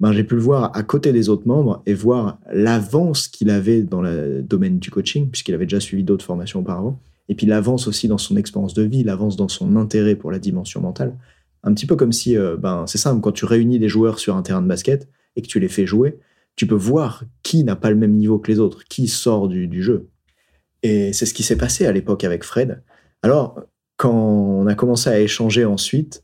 ben, 0.00 0.12
j'ai 0.12 0.24
pu 0.24 0.34
le 0.34 0.40
voir 0.40 0.76
à 0.76 0.82
côté 0.82 1.12
des 1.12 1.28
autres 1.28 1.46
membres 1.48 1.82
et 1.86 1.94
voir 1.94 2.38
l'avance 2.52 3.28
qu'il 3.28 3.50
avait 3.50 3.82
dans 3.82 4.02
le 4.02 4.42
domaine 4.42 4.78
du 4.78 4.90
coaching, 4.90 5.30
puisqu'il 5.30 5.54
avait 5.54 5.64
déjà 5.64 5.80
suivi 5.80 6.04
d'autres 6.04 6.24
formations 6.24 6.60
auparavant. 6.60 7.00
Et 7.28 7.34
puis 7.34 7.46
l'avance 7.46 7.88
aussi 7.88 8.06
dans 8.06 8.18
son 8.18 8.36
expérience 8.36 8.74
de 8.74 8.82
vie, 8.82 9.02
l'avance 9.04 9.36
dans 9.36 9.48
son 9.48 9.76
intérêt 9.76 10.14
pour 10.14 10.30
la 10.30 10.38
dimension 10.38 10.80
mentale. 10.80 11.16
Un 11.64 11.74
petit 11.74 11.86
peu 11.86 11.96
comme 11.96 12.12
si, 12.12 12.36
euh, 12.36 12.56
ben, 12.56 12.84
c'est 12.86 12.98
simple, 12.98 13.20
quand 13.20 13.32
tu 13.32 13.44
réunis 13.44 13.78
des 13.78 13.88
joueurs 13.88 14.18
sur 14.18 14.36
un 14.36 14.42
terrain 14.42 14.62
de 14.62 14.68
basket 14.68 15.08
et 15.34 15.42
que 15.42 15.48
tu 15.48 15.58
les 15.58 15.68
fais 15.68 15.86
jouer, 15.86 16.18
tu 16.54 16.66
peux 16.66 16.74
voir 16.74 17.24
qui 17.42 17.64
n'a 17.64 17.76
pas 17.76 17.90
le 17.90 17.96
même 17.96 18.12
niveau 18.12 18.38
que 18.38 18.50
les 18.50 18.58
autres, 18.60 18.84
qui 18.84 19.08
sort 19.08 19.48
du, 19.48 19.66
du 19.66 19.82
jeu. 19.82 20.08
Et 20.82 21.12
c'est 21.12 21.26
ce 21.26 21.34
qui 21.34 21.42
s'est 21.42 21.56
passé 21.56 21.86
à 21.86 21.92
l'époque 21.92 22.22
avec 22.22 22.44
Fred. 22.44 22.82
Alors, 23.22 23.60
quand 23.96 24.12
on 24.12 24.66
a 24.66 24.74
commencé 24.74 25.10
à 25.10 25.18
échanger 25.18 25.64
ensuite, 25.64 26.22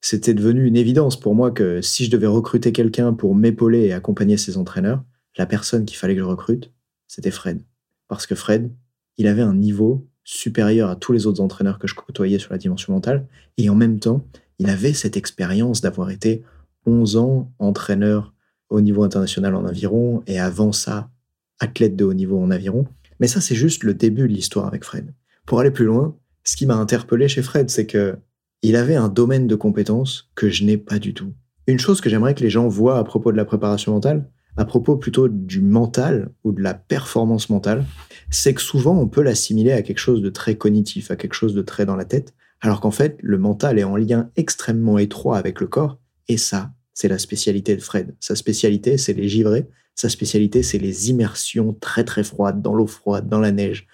c'était 0.00 0.34
devenu 0.34 0.66
une 0.66 0.76
évidence 0.76 1.18
pour 1.18 1.34
moi 1.34 1.50
que 1.50 1.82
si 1.82 2.04
je 2.06 2.10
devais 2.10 2.26
recruter 2.26 2.72
quelqu'un 2.72 3.12
pour 3.12 3.34
m'épauler 3.34 3.86
et 3.86 3.92
accompagner 3.92 4.36
ses 4.36 4.56
entraîneurs, 4.56 5.04
la 5.36 5.46
personne 5.46 5.84
qu'il 5.84 5.96
fallait 5.96 6.14
que 6.14 6.20
je 6.20 6.26
recrute, 6.26 6.72
c'était 7.06 7.30
Fred. 7.30 7.62
Parce 8.08 8.26
que 8.26 8.34
Fred, 8.34 8.70
il 9.18 9.26
avait 9.26 9.42
un 9.42 9.54
niveau 9.54 10.06
supérieur 10.24 10.90
à 10.90 10.96
tous 10.96 11.12
les 11.12 11.26
autres 11.26 11.40
entraîneurs 11.40 11.78
que 11.78 11.86
je 11.86 11.94
côtoyais 11.94 12.38
sur 12.38 12.52
la 12.52 12.58
dimension 12.58 12.92
mentale, 12.92 13.26
et 13.56 13.68
en 13.68 13.74
même 13.74 13.98
temps, 13.98 14.24
il 14.58 14.68
avait 14.68 14.92
cette 14.92 15.16
expérience 15.16 15.80
d'avoir 15.80 16.10
été 16.10 16.42
11 16.86 17.16
ans 17.16 17.52
entraîneur 17.58 18.34
au 18.68 18.80
niveau 18.80 19.02
international 19.02 19.54
en 19.54 19.64
aviron, 19.64 20.22
et 20.26 20.38
avant 20.38 20.72
ça, 20.72 21.10
athlète 21.58 21.96
de 21.96 22.04
haut 22.04 22.14
niveau 22.14 22.38
en 22.40 22.50
aviron. 22.50 22.86
Mais 23.18 23.26
ça, 23.26 23.40
c'est 23.40 23.54
juste 23.54 23.84
le 23.84 23.94
début 23.94 24.28
de 24.28 24.32
l'histoire 24.32 24.66
avec 24.66 24.84
Fred. 24.84 25.12
Pour 25.46 25.60
aller 25.60 25.70
plus 25.70 25.84
loin, 25.84 26.16
ce 26.44 26.56
qui 26.56 26.66
m'a 26.66 26.76
interpellé 26.76 27.28
chez 27.28 27.42
Fred, 27.42 27.70
c'est 27.70 27.86
que 27.86 28.16
il 28.62 28.76
avait 28.76 28.96
un 28.96 29.08
domaine 29.08 29.46
de 29.46 29.54
compétences 29.54 30.30
que 30.34 30.48
je 30.50 30.64
n'ai 30.64 30.76
pas 30.76 30.98
du 30.98 31.14
tout. 31.14 31.32
Une 31.66 31.78
chose 31.78 32.00
que 32.00 32.10
j'aimerais 32.10 32.34
que 32.34 32.42
les 32.42 32.50
gens 32.50 32.68
voient 32.68 32.98
à 32.98 33.04
propos 33.04 33.32
de 33.32 33.36
la 33.36 33.44
préparation 33.44 33.92
mentale, 33.92 34.28
à 34.56 34.64
propos 34.64 34.96
plutôt 34.96 35.28
du 35.28 35.60
mental 35.60 36.30
ou 36.44 36.52
de 36.52 36.62
la 36.62 36.74
performance 36.74 37.48
mentale, 37.48 37.84
c'est 38.30 38.54
que 38.54 38.60
souvent 38.60 38.98
on 38.98 39.08
peut 39.08 39.22
l'assimiler 39.22 39.72
à 39.72 39.82
quelque 39.82 39.98
chose 39.98 40.22
de 40.22 40.30
très 40.30 40.56
cognitif, 40.56 41.10
à 41.10 41.16
quelque 41.16 41.34
chose 41.34 41.54
de 41.54 41.62
très 41.62 41.86
dans 41.86 41.96
la 41.96 42.04
tête, 42.04 42.34
alors 42.60 42.80
qu'en 42.80 42.90
fait 42.90 43.16
le 43.20 43.38
mental 43.38 43.78
est 43.78 43.84
en 43.84 43.96
lien 43.96 44.30
extrêmement 44.36 44.98
étroit 44.98 45.38
avec 45.38 45.60
le 45.60 45.66
corps, 45.66 45.98
et 46.28 46.36
ça, 46.36 46.72
c'est 46.92 47.08
la 47.08 47.18
spécialité 47.18 47.76
de 47.76 47.80
Fred. 47.80 48.14
Sa 48.20 48.36
spécialité, 48.36 48.98
c'est 48.98 49.14
les 49.14 49.28
givrés, 49.28 49.68
sa 49.94 50.08
spécialité, 50.08 50.62
c'est 50.62 50.78
les 50.78 51.10
immersions 51.10 51.72
très 51.74 52.04
très 52.04 52.24
froides, 52.24 52.62
dans 52.62 52.74
l'eau 52.74 52.86
froide, 52.86 53.28
dans 53.28 53.40
la 53.40 53.52
neige. 53.52 53.86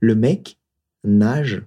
Le 0.00 0.14
mec 0.14 0.58
nage 1.04 1.62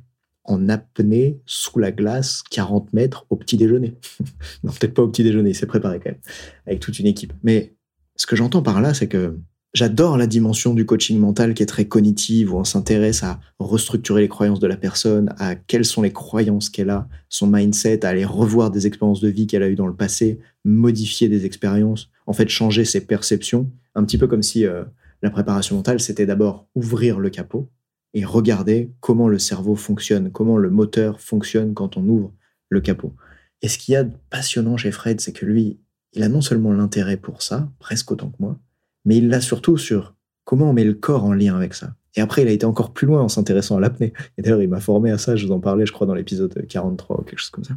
en 0.51 0.69
apnée 0.69 1.39
sous 1.45 1.79
la 1.79 1.91
glace 1.91 2.43
40 2.49 2.93
mètres 2.93 3.25
au 3.29 3.35
petit 3.35 3.57
déjeuner. 3.57 3.95
non, 4.63 4.71
peut-être 4.71 4.93
pas 4.93 5.03
au 5.03 5.07
petit 5.07 5.23
déjeuner, 5.23 5.51
il 5.51 5.55
s'est 5.55 5.65
préparé 5.65 5.99
quand 5.99 6.11
même, 6.11 6.19
avec 6.67 6.79
toute 6.79 6.99
une 6.99 7.07
équipe. 7.07 7.33
Mais 7.43 7.73
ce 8.15 8.25
que 8.25 8.35
j'entends 8.35 8.61
par 8.61 8.81
là, 8.81 8.93
c'est 8.93 9.07
que 9.07 9.37
j'adore 9.73 10.17
la 10.17 10.27
dimension 10.27 10.73
du 10.73 10.85
coaching 10.85 11.17
mental 11.17 11.53
qui 11.53 11.63
est 11.63 11.67
très 11.67 11.85
cognitive, 11.85 12.53
où 12.53 12.57
on 12.57 12.63
s'intéresse 12.63 13.23
à 13.23 13.39
restructurer 13.59 14.21
les 14.21 14.27
croyances 14.27 14.59
de 14.59 14.67
la 14.67 14.77
personne, 14.77 15.33
à 15.39 15.55
quelles 15.55 15.85
sont 15.85 16.01
les 16.01 16.11
croyances 16.11 16.69
qu'elle 16.69 16.89
a, 16.89 17.07
son 17.29 17.47
mindset, 17.47 18.05
à 18.05 18.09
aller 18.09 18.25
revoir 18.25 18.71
des 18.71 18.87
expériences 18.87 19.21
de 19.21 19.29
vie 19.29 19.47
qu'elle 19.47 19.63
a 19.63 19.69
eues 19.69 19.75
dans 19.75 19.87
le 19.87 19.95
passé, 19.95 20.39
modifier 20.65 21.29
des 21.29 21.45
expériences, 21.45 22.09
en 22.27 22.33
fait 22.33 22.49
changer 22.49 22.85
ses 22.85 23.01
perceptions, 23.05 23.71
un 23.95 24.03
petit 24.03 24.17
peu 24.17 24.27
comme 24.27 24.43
si 24.43 24.65
euh, 24.65 24.83
la 25.21 25.29
préparation 25.29 25.75
mentale, 25.75 25.99
c'était 25.99 26.25
d'abord 26.25 26.67
ouvrir 26.75 27.19
le 27.19 27.29
capot, 27.29 27.69
et 28.13 28.25
regarder 28.25 28.91
comment 28.99 29.27
le 29.27 29.39
cerveau 29.39 29.75
fonctionne, 29.75 30.31
comment 30.31 30.57
le 30.57 30.69
moteur 30.69 31.19
fonctionne 31.19 31.73
quand 31.73 31.97
on 31.97 32.07
ouvre 32.07 32.33
le 32.69 32.81
capot. 32.81 33.13
Et 33.61 33.67
ce 33.67 33.77
qu'il 33.77 33.93
y 33.93 33.95
a 33.95 34.03
de 34.03 34.15
passionnant 34.29 34.77
chez 34.77 34.91
Fred, 34.91 35.21
c'est 35.21 35.33
que 35.33 35.45
lui, 35.45 35.79
il 36.13 36.23
a 36.23 36.29
non 36.29 36.41
seulement 36.41 36.73
l'intérêt 36.73 37.17
pour 37.17 37.41
ça, 37.41 37.69
presque 37.79 38.11
autant 38.11 38.29
que 38.29 38.37
moi, 38.39 38.59
mais 39.05 39.17
il 39.17 39.29
l'a 39.29 39.41
surtout 39.41 39.77
sur 39.77 40.15
comment 40.43 40.69
on 40.69 40.73
met 40.73 40.83
le 40.83 40.93
corps 40.93 41.23
en 41.23 41.33
lien 41.33 41.55
avec 41.55 41.73
ça. 41.73 41.95
Et 42.15 42.21
après, 42.21 42.41
il 42.41 42.47
a 42.47 42.51
été 42.51 42.65
encore 42.65 42.91
plus 42.91 43.07
loin 43.07 43.21
en 43.21 43.29
s'intéressant 43.29 43.77
à 43.77 43.79
l'apnée. 43.79 44.11
Et 44.37 44.41
d'ailleurs, 44.41 44.61
il 44.61 44.67
m'a 44.67 44.81
formé 44.81 45.11
à 45.11 45.17
ça, 45.17 45.35
je 45.35 45.45
vous 45.45 45.53
en 45.53 45.59
parlais, 45.59 45.85
je 45.85 45.93
crois, 45.93 46.07
dans 46.07 46.13
l'épisode 46.13 46.65
43 46.67 47.21
ou 47.21 47.23
quelque 47.23 47.39
chose 47.39 47.51
comme 47.51 47.63
ça. 47.63 47.75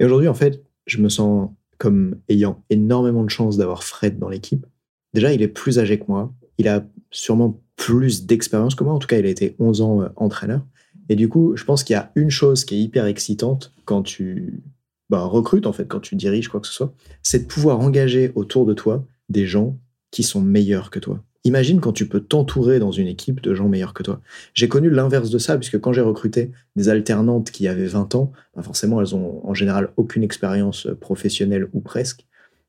Et 0.00 0.04
aujourd'hui, 0.04 0.28
en 0.28 0.34
fait, 0.34 0.62
je 0.86 0.98
me 0.98 1.08
sens 1.08 1.50
comme 1.78 2.16
ayant 2.28 2.64
énormément 2.70 3.22
de 3.22 3.30
chance 3.30 3.56
d'avoir 3.56 3.84
Fred 3.84 4.18
dans 4.18 4.28
l'équipe. 4.28 4.66
Déjà, 5.12 5.32
il 5.32 5.42
est 5.42 5.48
plus 5.48 5.78
âgé 5.78 5.98
que 5.98 6.04
moi. 6.08 6.32
Il 6.56 6.68
a 6.68 6.86
sûrement 7.10 7.60
plus 7.76 8.26
d'expérience 8.26 8.74
que 8.74 8.84
moi. 8.84 8.92
En 8.92 8.98
tout 8.98 9.08
cas, 9.08 9.18
il 9.18 9.26
a 9.26 9.30
été 9.30 9.56
11 9.58 9.80
ans 9.80 10.02
euh, 10.02 10.08
entraîneur. 10.16 10.62
Et 11.08 11.16
du 11.16 11.28
coup, 11.28 11.56
je 11.56 11.64
pense 11.64 11.84
qu'il 11.84 11.94
y 11.94 11.98
a 11.98 12.12
une 12.14 12.30
chose 12.30 12.64
qui 12.64 12.76
est 12.76 12.80
hyper 12.80 13.06
excitante 13.06 13.74
quand 13.84 14.02
tu 14.02 14.62
bah, 15.10 15.24
recrutes, 15.24 15.66
en 15.66 15.72
fait, 15.72 15.86
quand 15.86 16.00
tu 16.00 16.16
diriges 16.16 16.48
quoi 16.48 16.60
que 16.60 16.66
ce 16.66 16.72
soit, 16.72 16.94
c'est 17.22 17.40
de 17.40 17.46
pouvoir 17.46 17.80
engager 17.80 18.32
autour 18.34 18.64
de 18.64 18.72
toi 18.72 19.06
des 19.28 19.46
gens 19.46 19.78
qui 20.10 20.22
sont 20.22 20.40
meilleurs 20.40 20.90
que 20.90 20.98
toi. 20.98 21.22
Imagine 21.46 21.80
quand 21.80 21.92
tu 21.92 22.08
peux 22.08 22.20
t'entourer 22.20 22.78
dans 22.78 22.90
une 22.90 23.06
équipe 23.06 23.42
de 23.42 23.52
gens 23.52 23.68
meilleurs 23.68 23.92
que 23.92 24.02
toi. 24.02 24.22
J'ai 24.54 24.66
connu 24.66 24.88
l'inverse 24.88 25.28
de 25.28 25.36
ça, 25.36 25.58
puisque 25.58 25.78
quand 25.78 25.92
j'ai 25.92 26.00
recruté 26.00 26.52
des 26.74 26.88
alternantes 26.88 27.50
qui 27.50 27.68
avaient 27.68 27.86
20 27.86 28.14
ans, 28.14 28.32
bah, 28.56 28.62
forcément, 28.62 29.00
elles 29.00 29.14
ont 29.14 29.46
en 29.46 29.52
général 29.52 29.90
aucune 29.98 30.22
expérience 30.22 30.86
euh, 30.86 30.94
professionnelle 30.94 31.68
ou 31.74 31.80
presque. 31.80 32.26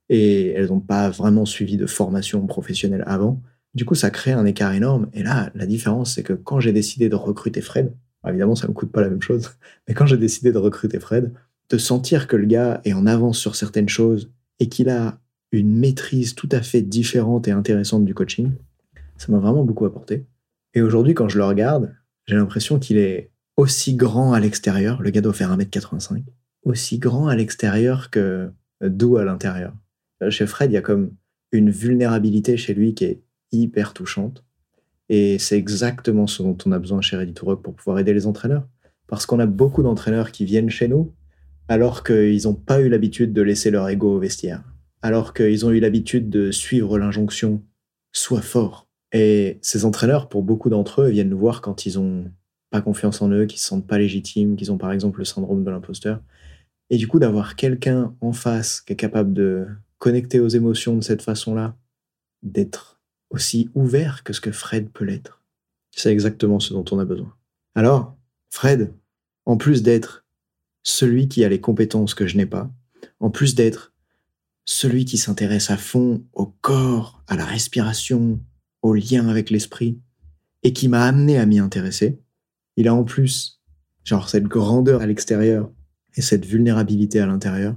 et 0.10 0.50
elles 0.50 0.68
n'ont 0.68 0.82
pas 0.82 1.10
vraiment 1.10 1.46
suivi 1.46 1.78
de 1.78 1.88
formation 1.88 2.46
professionnelle 2.46 3.04
avant. 3.08 3.42
Du 3.76 3.84
coup, 3.84 3.96
ça 3.96 4.10
crée 4.10 4.32
un 4.32 4.46
écart 4.46 4.74
énorme. 4.74 5.10
Et 5.14 5.22
là, 5.22 5.52
la 5.54 5.66
différence, 5.66 6.16
c'est 6.16 6.24
que 6.24 6.34
quand 6.34 6.62
j'ai 6.62 6.72
décidé 6.72 7.10
de 7.10 7.16
recruter 7.16 7.62
Fred, 7.62 7.94
évidemment, 8.28 8.56
ça 8.56 8.68
ne 8.68 8.70
me 8.70 8.74
coûte 8.74 8.92
pas 8.92 9.02
la 9.02 9.10
même 9.10 9.22
chose, 9.22 9.52
mais 9.88 9.94
quand 9.94 10.06
j'ai 10.06 10.18
décidé 10.18 10.52
de 10.52 10.58
recruter 10.58 11.00
Fred, 11.00 11.34
de 11.70 11.78
sentir 11.78 12.28
que 12.28 12.36
le 12.36 12.46
gars 12.46 12.82
est 12.86 12.94
en 12.94 13.06
avance 13.06 13.38
sur 13.38 13.56
certaines 13.56 13.90
choses 13.90 14.32
et 14.60 14.70
qu'il 14.70 14.90
a 14.90 15.20
une 15.52 15.76
maîtrise 15.76 16.36
tout 16.36 16.50
à 16.52 16.62
fait 16.62 16.82
différente 16.82 17.48
et 17.48 17.52
intéressante 17.52 18.06
du 18.06 18.14
coaching, 18.14 18.52
ça 19.18 19.32
m'a 19.32 19.40
vraiment 19.40 19.64
beaucoup 19.64 19.86
apporté. 19.86 20.26
Et 20.74 20.82
aujourd'hui, 20.82 21.14
quand 21.14 21.30
je 21.30 21.38
le 21.38 21.46
regarde, 21.46 21.94
j'ai 22.26 22.36
l'impression 22.36 22.80
qu'il 22.80 22.98
est 22.98 23.32
aussi 23.58 23.96
grand 23.96 24.34
à 24.34 24.40
l'extérieur, 24.40 25.02
le 25.02 25.10
gars 25.10 25.22
doit 25.22 25.34
faire 25.34 25.56
1m85, 25.56 26.24
aussi 26.64 27.00
grand 27.00 27.28
à 27.28 27.36
l'extérieur 27.36 28.10
que 28.10 28.52
doux 28.82 29.18
à 29.18 29.24
l'intérieur. 29.24 29.74
Chez 30.30 30.46
Fred, 30.46 30.72
il 30.72 30.76
y 30.76 30.78
a 30.78 30.82
comme 30.82 31.12
une 31.52 31.70
vulnérabilité 31.70 32.58
chez 32.58 32.74
lui 32.74 32.94
qui 32.94 33.06
est 33.06 33.22
hyper 33.56 33.94
touchante. 33.94 34.44
Et 35.10 35.38
c'est 35.40 35.58
exactement 35.58 36.28
ce 36.28 36.42
dont 36.42 36.58
on 36.66 36.72
a 36.72 36.80
besoin 36.80 37.02
chez 37.02 37.18
Ready 37.18 37.34
to 37.34 37.58
pour 37.58 37.76
pouvoir 37.76 38.00
aider 38.00 38.14
les 38.14 38.28
entraîneurs. 38.28 38.68
Parce 39.08 39.26
qu'on 39.26 39.40
a 39.40 39.46
beaucoup 39.46 39.84
d'entraîneurs 39.84 40.32
qui 40.32 40.46
viennent 40.46 40.70
chez 40.70 40.88
nous 40.88 41.14
alors 41.68 42.04
qu'ils 42.04 42.44
n'ont 42.44 42.54
pas 42.56 42.82
eu 42.82 42.90
l'habitude 42.90 43.34
de 43.34 43.42
laisser 43.42 43.72
leur 43.72 43.88
ego 43.90 44.16
au 44.16 44.20
vestiaire. 44.20 44.64
Alors 45.02 45.34
qu'ils 45.34 45.66
ont 45.66 45.72
eu 45.72 45.80
l'habitude 45.80 46.30
de 46.30 46.52
suivre 46.52 46.98
l'injonction 46.98 47.64
Sois 48.18 48.42
fort. 48.42 48.88
Et 49.12 49.60
ces 49.62 49.84
entraîneurs, 49.84 50.30
pour 50.30 50.42
beaucoup 50.42 50.70
d'entre 50.70 51.02
eux, 51.02 51.10
viennent 51.10 51.30
nous 51.30 51.38
voir 51.38 51.62
quand 51.62 51.86
ils 51.86 52.00
ont 52.00 52.32
pas 52.70 52.80
confiance 52.80 53.22
en 53.22 53.30
eux, 53.30 53.46
qu'ils 53.46 53.60
se 53.60 53.68
sentent 53.68 53.86
pas 53.86 53.98
légitimes, 53.98 54.56
qu'ils 54.56 54.72
ont 54.72 54.78
par 54.78 54.94
exemple 54.94 55.20
le 55.20 55.26
syndrome 55.26 55.66
de 55.66 55.70
l'imposteur. 55.70 56.22
Et 56.90 56.96
du 56.96 57.08
coup, 57.10 57.20
d'avoir 57.20 57.58
quelqu'un 57.58 58.16
en 58.22 58.32
face 58.32 58.80
qui 58.80 58.94
est 58.94 58.96
capable 58.96 59.34
de 59.34 59.68
connecter 59.98 60.40
aux 60.40 60.48
émotions 60.48 60.96
de 60.96 61.04
cette 61.04 61.22
façon-là, 61.22 61.76
d'être 62.42 62.95
aussi 63.30 63.70
ouvert 63.74 64.24
que 64.24 64.34
ce 64.34 64.42
que 64.42 64.52
Fred 64.52 64.90
peut 64.90 65.06
l'être. 65.06 65.42
C'est 65.92 66.12
exactement 66.12 66.60
ce 66.60 66.74
dont 66.74 66.86
on 66.92 67.00
a 67.00 67.06
besoin. 67.06 67.34
Alors, 67.74 68.16
Fred, 68.50 68.94
en 69.46 69.58
plus 69.58 69.84
d'être 69.84 70.26
celui 70.84 71.28
qui 71.28 71.44
a 71.44 71.50
les 71.50 71.62
compétences 71.62 72.14
que 72.14 72.28
je 72.28 72.38
n'ai 72.38 72.46
pas, 72.46 72.72
en 73.20 73.30
plus 73.30 73.56
d'être 73.56 73.94
celui 74.66 75.06
qui 75.06 75.18
s'intéresse 75.18 75.70
à 75.70 75.78
fond 75.78 76.24
au 76.34 76.48
corps, 76.48 77.24
à 77.28 77.36
la 77.36 77.46
respiration, 77.46 78.40
au 78.82 78.94
lien 78.94 79.28
avec 79.28 79.50
l'esprit, 79.50 80.00
et 80.64 80.74
qui 80.74 80.88
m'a 80.88 81.06
amené 81.06 81.38
à 81.38 81.46
m'y 81.46 81.60
intéresser, 81.60 82.20
il 82.78 82.88
a 82.88 82.94
en 82.94 83.04
plus, 83.04 83.62
genre, 84.04 84.30
cette 84.30 84.46
grandeur 84.46 85.02
à 85.02 85.06
l'extérieur 85.06 85.72
et 86.16 86.22
cette 86.22 86.46
vulnérabilité 86.46 87.20
à 87.20 87.28
l'intérieur, 87.28 87.76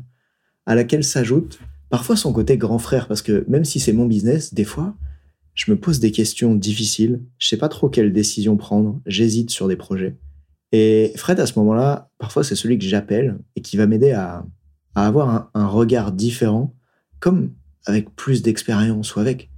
à 0.67 0.75
laquelle 0.75 1.05
s'ajoute 1.05 1.61
parfois 1.91 2.17
son 2.17 2.33
côté 2.33 2.57
grand 2.57 2.79
frère, 2.79 3.09
parce 3.09 3.23
que 3.23 3.45
même 3.49 3.65
si 3.65 3.81
c'est 3.81 3.93
mon 3.93 4.07
business, 4.07 4.55
des 4.55 4.65
fois, 4.65 4.95
je 5.59 5.73
me 5.73 5.77
pose 5.77 5.99
des 5.99 6.13
questions 6.13 6.55
difficiles, 6.55 7.21
je 7.39 7.49
sais 7.49 7.57
pas 7.57 7.69
trop 7.69 7.89
quelle 7.89 8.13
décision 8.13 8.57
prendre, 8.57 9.01
j'hésite 9.07 9.51
sur 9.51 9.67
des 9.67 9.75
projets. 9.75 10.17
Et 10.71 11.13
Fred, 11.17 11.41
à 11.41 11.47
ce 11.47 11.59
moment-là, 11.59 12.11
parfois 12.19 12.45
c'est 12.45 12.55
celui 12.55 12.79
que 12.79 12.85
j'appelle 12.85 13.39
et 13.57 13.61
qui 13.61 13.77
va 13.77 13.89
m'aider 13.89 14.13
à, 14.13 14.47
avoir 14.95 15.51
un, 15.55 15.67
regard 15.67 16.13
différent, 16.13 16.75
comme 17.19 17.53
avec 17.87 18.15
plus 18.15 18.43
d'expérience 18.43 19.17
ou 19.17 19.21
avec. 19.21 19.51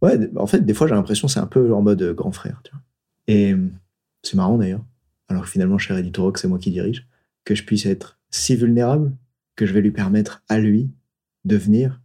Ouais, 0.00 0.18
en 0.36 0.46
fait, 0.46 0.64
des 0.64 0.72
fois 0.72 0.86
j'ai 0.86 0.94
l'impression 0.94 1.28
c'est 1.28 1.40
un 1.40 1.46
peu 1.46 1.74
en 1.74 1.82
mode 1.82 2.02
grand 2.14 2.32
frère. 2.32 2.62
Et 3.28 3.54
c'est 4.22 4.36
marrant 4.36 4.56
d'ailleurs, 4.56 4.84
alors 5.28 5.42
que 5.42 5.50
finalement 5.50 5.76
chez 5.76 5.92
Reddit 5.92 6.12
c'est 6.36 6.48
moi 6.48 6.58
qui 6.58 6.70
dirige, 6.70 7.06
que 7.44 7.54
je 7.54 7.64
puisse 7.64 7.84
être 7.84 8.18
si 8.30 8.56
vulnérable 8.56 9.12
que 9.56 9.66
je 9.66 9.74
vais 9.74 9.82
lui 9.82 9.90
permettre 9.90 10.42
à 10.48 10.58
lui 10.58 10.90
de 11.44 11.56
venir 11.56 12.00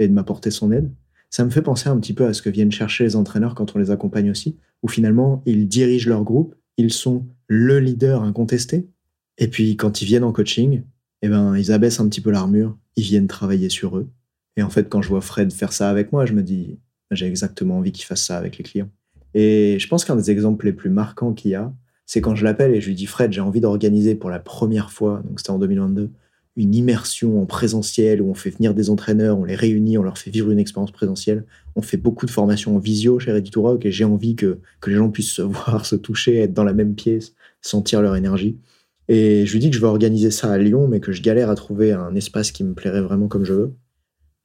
et 0.00 0.08
de 0.08 0.12
m'apporter 0.12 0.50
son 0.50 0.72
aide. 0.72 0.92
Ça 1.30 1.44
me 1.44 1.50
fait 1.50 1.62
penser 1.62 1.88
un 1.88 1.98
petit 1.98 2.14
peu 2.14 2.26
à 2.26 2.32
ce 2.32 2.42
que 2.42 2.50
viennent 2.50 2.72
chercher 2.72 3.04
les 3.04 3.16
entraîneurs 3.16 3.54
quand 3.54 3.74
on 3.76 3.78
les 3.78 3.90
accompagne 3.90 4.30
aussi, 4.30 4.56
où 4.82 4.88
finalement 4.88 5.42
ils 5.46 5.68
dirigent 5.68 6.08
leur 6.08 6.24
groupe, 6.24 6.54
ils 6.76 6.92
sont 6.92 7.26
le 7.46 7.80
leader 7.80 8.22
incontesté, 8.22 8.88
et 9.36 9.48
puis 9.48 9.76
quand 9.76 10.02
ils 10.02 10.06
viennent 10.06 10.24
en 10.24 10.32
coaching, 10.32 10.82
eh 11.22 11.28
ben 11.28 11.56
ils 11.56 11.72
abaissent 11.72 12.00
un 12.00 12.08
petit 12.08 12.20
peu 12.20 12.30
l'armure, 12.30 12.76
ils 12.96 13.04
viennent 13.04 13.26
travailler 13.26 13.68
sur 13.68 13.98
eux. 13.98 14.08
Et 14.56 14.62
en 14.62 14.70
fait, 14.70 14.88
quand 14.88 15.02
je 15.02 15.08
vois 15.08 15.20
Fred 15.20 15.52
faire 15.52 15.72
ça 15.72 15.88
avec 15.88 16.12
moi, 16.12 16.26
je 16.26 16.32
me 16.32 16.42
dis, 16.42 16.78
j'ai 17.10 17.26
exactement 17.26 17.78
envie 17.78 17.92
qu'il 17.92 18.04
fasse 18.04 18.24
ça 18.24 18.36
avec 18.36 18.58
les 18.58 18.64
clients. 18.64 18.90
Et 19.34 19.78
je 19.78 19.88
pense 19.88 20.04
qu'un 20.04 20.16
des 20.16 20.30
exemples 20.30 20.66
les 20.66 20.72
plus 20.72 20.90
marquants 20.90 21.32
qu'il 21.32 21.52
y 21.52 21.54
a, 21.54 21.72
c'est 22.06 22.20
quand 22.20 22.34
je 22.34 22.44
l'appelle 22.44 22.74
et 22.74 22.80
je 22.80 22.88
lui 22.88 22.94
dis 22.94 23.06
Fred, 23.06 23.32
j'ai 23.32 23.40
envie 23.40 23.60
d'organiser 23.60 24.14
pour 24.14 24.30
la 24.30 24.38
première 24.38 24.90
fois, 24.90 25.22
donc 25.24 25.38
c'était 25.38 25.50
en 25.50 25.58
2022, 25.58 26.10
une 26.58 26.74
immersion 26.74 27.40
en 27.40 27.46
présentiel 27.46 28.20
où 28.20 28.28
on 28.28 28.34
fait 28.34 28.50
venir 28.50 28.74
des 28.74 28.90
entraîneurs, 28.90 29.38
on 29.38 29.44
les 29.44 29.54
réunit, 29.54 29.96
on 29.96 30.02
leur 30.02 30.18
fait 30.18 30.30
vivre 30.30 30.50
une 30.50 30.58
expérience 30.58 30.90
présentielle. 30.90 31.44
On 31.76 31.82
fait 31.82 31.96
beaucoup 31.96 32.26
de 32.26 32.32
formations 32.32 32.74
en 32.74 32.80
visio 32.80 33.20
chez 33.20 33.30
Ready 33.30 33.52
to 33.52 33.78
et 33.80 33.92
j'ai 33.92 34.04
envie 34.04 34.34
que, 34.34 34.58
que 34.80 34.90
les 34.90 34.96
gens 34.96 35.08
puissent 35.08 35.30
se 35.30 35.42
voir, 35.42 35.86
se 35.86 35.94
toucher, 35.94 36.38
être 36.38 36.52
dans 36.52 36.64
la 36.64 36.72
même 36.72 36.96
pièce, 36.96 37.34
sentir 37.62 38.02
leur 38.02 38.16
énergie. 38.16 38.58
Et 39.06 39.46
je 39.46 39.52
lui 39.52 39.60
dis 39.60 39.70
que 39.70 39.76
je 39.76 39.80
veux 39.80 39.86
organiser 39.86 40.32
ça 40.32 40.52
à 40.52 40.58
Lyon, 40.58 40.88
mais 40.88 40.98
que 40.98 41.12
je 41.12 41.22
galère 41.22 41.48
à 41.48 41.54
trouver 41.54 41.92
un 41.92 42.14
espace 42.16 42.50
qui 42.50 42.64
me 42.64 42.74
plairait 42.74 43.02
vraiment 43.02 43.28
comme 43.28 43.44
je 43.44 43.54
veux. 43.54 43.74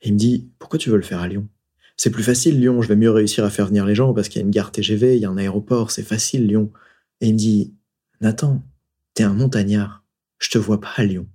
Et 0.02 0.10
il 0.10 0.14
me 0.14 0.20
dit 0.20 0.52
Pourquoi 0.60 0.78
tu 0.78 0.92
veux 0.92 0.98
le 0.98 1.02
faire 1.02 1.20
à 1.20 1.28
Lyon? 1.28 1.48
C'est 1.98 2.12
plus 2.12 2.24
facile, 2.24 2.60
Lyon, 2.60 2.84
je 2.84 2.88
vais 2.88 2.96
mieux 2.96 3.12
réussir 3.12 3.44
à 3.44 3.50
faire 3.50 3.68
venir 3.68 3.86
les 3.86 3.96
gens 3.96 4.14
parce 4.14 4.30
qu'il 4.30 4.40
y 4.40 4.44
a 4.44 4.46
une 4.46 4.52
gare 4.52 4.72
TGV, 4.72 5.16
il 5.16 5.22
y 5.22 5.26
a 5.26 5.30
un 5.30 5.38
aéroport, 5.38 5.90
c'est 5.90 6.04
facile, 6.04 6.48
Lyon. 6.48 6.72
Et 7.22 7.28
il 7.28 7.34
me 7.34 7.40
dit 7.40 7.74
Nathan, 8.22 8.62
t'es 9.16 9.24
un 9.24 9.34
montagnard, 9.34 10.04
je 10.38 10.52
te 10.52 10.60
vois 10.60 10.80
pas 10.80 10.94
à 10.96 11.04
Lyon. 11.04 11.28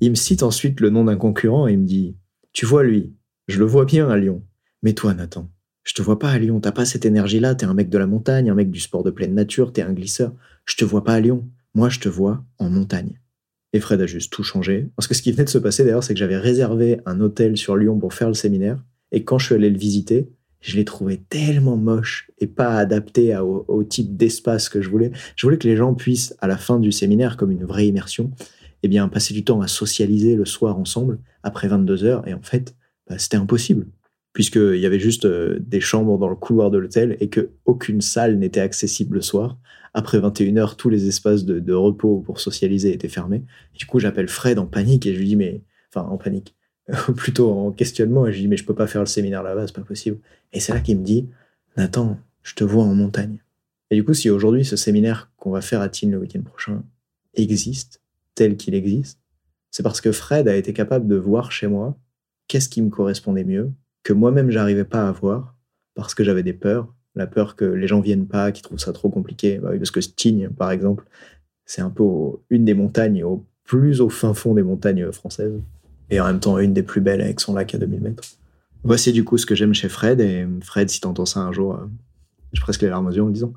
Il 0.00 0.10
me 0.10 0.14
cite 0.14 0.42
ensuite 0.42 0.80
le 0.80 0.90
nom 0.90 1.04
d'un 1.04 1.16
concurrent 1.16 1.68
et 1.68 1.72
il 1.72 1.78
me 1.78 1.86
dit 1.86 2.16
Tu 2.52 2.64
vois 2.64 2.82
lui, 2.82 3.12
je 3.48 3.58
le 3.58 3.66
vois 3.66 3.84
bien 3.84 4.08
à 4.08 4.16
Lyon. 4.16 4.42
Mais 4.82 4.94
toi, 4.94 5.12
Nathan, 5.12 5.50
je 5.84 5.92
te 5.92 6.02
vois 6.02 6.18
pas 6.18 6.30
à 6.30 6.38
Lyon. 6.38 6.60
T'as 6.60 6.72
pas 6.72 6.84
cette 6.86 7.04
énergie-là. 7.04 7.54
T'es 7.54 7.66
un 7.66 7.74
mec 7.74 7.90
de 7.90 7.98
la 7.98 8.06
montagne, 8.06 8.48
un 8.48 8.54
mec 8.54 8.70
du 8.70 8.80
sport 8.80 9.02
de 9.02 9.10
pleine 9.10 9.34
nature. 9.34 9.72
T'es 9.72 9.82
un 9.82 9.92
glisseur. 9.92 10.32
Je 10.64 10.76
te 10.76 10.84
vois 10.84 11.04
pas 11.04 11.14
à 11.14 11.20
Lyon. 11.20 11.48
Moi, 11.74 11.88
je 11.88 12.00
te 12.00 12.08
vois 12.08 12.44
en 12.58 12.70
montagne. 12.70 13.20
Et 13.72 13.80
Fred 13.80 14.00
a 14.00 14.06
juste 14.06 14.32
tout 14.32 14.42
changé. 14.42 14.88
Parce 14.96 15.06
que 15.06 15.14
ce 15.14 15.22
qui 15.22 15.32
venait 15.32 15.44
de 15.44 15.50
se 15.50 15.58
passer 15.58 15.84
d'ailleurs, 15.84 16.02
c'est 16.02 16.14
que 16.14 16.18
j'avais 16.18 16.38
réservé 16.38 17.00
un 17.06 17.20
hôtel 17.20 17.56
sur 17.56 17.76
Lyon 17.76 17.98
pour 17.98 18.14
faire 18.14 18.28
le 18.28 18.34
séminaire. 18.34 18.82
Et 19.12 19.24
quand 19.24 19.38
je 19.38 19.46
suis 19.46 19.54
allé 19.54 19.68
le 19.68 19.78
visiter, 19.78 20.28
je 20.60 20.76
l'ai 20.76 20.84
trouvé 20.84 21.18
tellement 21.28 21.76
moche 21.76 22.30
et 22.38 22.46
pas 22.46 22.76
adapté 22.76 23.36
au, 23.36 23.64
au 23.68 23.84
type 23.84 24.16
d'espace 24.16 24.68
que 24.68 24.82
je 24.82 24.88
voulais. 24.88 25.12
Je 25.36 25.46
voulais 25.46 25.58
que 25.58 25.68
les 25.68 25.76
gens 25.76 25.94
puissent, 25.94 26.34
à 26.40 26.46
la 26.46 26.56
fin 26.56 26.78
du 26.78 26.92
séminaire, 26.92 27.36
comme 27.36 27.50
une 27.50 27.64
vraie 27.64 27.86
immersion, 27.86 28.30
eh 28.82 28.88
bien, 28.88 29.08
passer 29.08 29.34
du 29.34 29.44
temps 29.44 29.60
à 29.60 29.68
socialiser 29.68 30.36
le 30.36 30.44
soir 30.44 30.78
ensemble 30.78 31.18
après 31.42 31.68
22 31.68 32.04
heures. 32.04 32.26
Et 32.26 32.34
en 32.34 32.42
fait, 32.42 32.74
bah, 33.08 33.18
c'était 33.18 33.36
impossible, 33.36 33.86
puisqu'il 34.32 34.76
y 34.76 34.86
avait 34.86 35.00
juste 35.00 35.24
euh, 35.24 35.58
des 35.60 35.80
chambres 35.80 36.18
dans 36.18 36.28
le 36.28 36.36
couloir 36.36 36.70
de 36.70 36.78
l'hôtel 36.78 37.16
et 37.20 37.28
qu'aucune 37.28 38.00
salle 38.00 38.38
n'était 38.38 38.60
accessible 38.60 39.16
le 39.16 39.22
soir. 39.22 39.58
Après 39.92 40.18
21 40.18 40.56
heures, 40.56 40.76
tous 40.76 40.88
les 40.88 41.08
espaces 41.08 41.44
de, 41.44 41.72
repos 41.74 42.20
pour 42.20 42.40
socialiser 42.40 42.92
étaient 42.92 43.08
fermés. 43.08 43.42
du 43.74 43.86
coup, 43.86 43.98
j'appelle 43.98 44.28
Fred 44.28 44.58
en 44.58 44.66
panique 44.66 45.06
et 45.06 45.14
je 45.14 45.18
lui 45.18 45.26
dis, 45.26 45.36
mais, 45.36 45.62
enfin, 45.92 46.06
en 46.08 46.16
panique, 46.16 46.54
plutôt 47.16 47.50
en 47.50 47.72
questionnement, 47.72 48.26
et 48.26 48.32
je 48.32 48.36
lui 48.36 48.42
dis, 48.42 48.48
mais 48.48 48.56
je 48.56 48.64
peux 48.64 48.74
pas 48.74 48.86
faire 48.86 49.02
le 49.02 49.06
séminaire 49.06 49.42
là-bas, 49.42 49.66
c'est 49.66 49.74
pas 49.74 49.82
possible. 49.82 50.18
Et 50.52 50.60
c'est 50.60 50.72
là 50.72 50.80
qu'il 50.80 50.98
me 50.98 51.04
dit, 51.04 51.28
Nathan, 51.76 52.18
je 52.42 52.54
te 52.54 52.64
vois 52.64 52.84
en 52.84 52.94
montagne. 52.94 53.42
Et 53.90 53.96
du 53.96 54.04
coup, 54.04 54.14
si 54.14 54.30
aujourd'hui 54.30 54.64
ce 54.64 54.76
séminaire 54.76 55.30
qu'on 55.36 55.50
va 55.50 55.60
faire 55.60 55.80
à 55.80 55.88
Tignes 55.88 56.12
le 56.12 56.18
week-end 56.18 56.42
prochain 56.42 56.84
existe, 57.34 57.99
tel 58.34 58.56
qu'il 58.56 58.74
existe, 58.74 59.20
c'est 59.70 59.82
parce 59.82 60.00
que 60.00 60.12
Fred 60.12 60.48
a 60.48 60.56
été 60.56 60.72
capable 60.72 61.06
de 61.06 61.16
voir 61.16 61.52
chez 61.52 61.66
moi 61.66 61.96
qu'est-ce 62.48 62.68
qui 62.68 62.82
me 62.82 62.90
correspondait 62.90 63.44
mieux, 63.44 63.70
que 64.02 64.12
moi-même 64.12 64.50
j'arrivais 64.50 64.84
pas 64.84 65.08
à 65.08 65.12
voir, 65.12 65.54
parce 65.94 66.14
que 66.14 66.24
j'avais 66.24 66.42
des 66.42 66.52
peurs, 66.52 66.92
la 67.14 67.26
peur 67.26 67.54
que 67.54 67.64
les 67.64 67.86
gens 67.86 68.00
viennent 68.00 68.26
pas, 68.26 68.50
qu'ils 68.50 68.62
trouvent 68.62 68.78
ça 68.78 68.92
trop 68.92 69.08
compliqué, 69.08 69.58
bah 69.58 69.70
parce 69.76 69.90
que 69.90 70.00
Stigne, 70.00 70.48
par 70.48 70.70
exemple, 70.72 71.04
c'est 71.64 71.82
un 71.82 71.90
peu 71.90 72.04
une 72.50 72.64
des 72.64 72.74
montagnes, 72.74 73.22
au 73.22 73.46
plus 73.62 74.00
au 74.00 74.08
fin 74.08 74.34
fond 74.34 74.54
des 74.54 74.64
montagnes 74.64 75.12
françaises, 75.12 75.60
et 76.10 76.20
en 76.20 76.26
même 76.26 76.40
temps 76.40 76.58
une 76.58 76.72
des 76.72 76.82
plus 76.82 77.00
belles 77.00 77.20
avec 77.20 77.38
son 77.38 77.54
lac 77.54 77.72
à 77.74 77.78
2000 77.78 78.00
mètres. 78.00 78.24
Voici 78.82 79.12
du 79.12 79.22
coup 79.22 79.38
ce 79.38 79.46
que 79.46 79.54
j'aime 79.54 79.74
chez 79.74 79.88
Fred, 79.88 80.20
et 80.20 80.46
Fred, 80.62 80.90
si 80.90 81.00
t'entends 81.00 81.26
ça 81.26 81.40
un 81.40 81.52
jour, 81.52 81.74
euh, 81.74 81.86
j'ai 82.52 82.60
presque 82.60 82.82
les 82.82 82.88
larmes 82.88 83.06
aux 83.06 83.12
yeux 83.12 83.22
en 83.22 83.28
disant. 83.28 83.52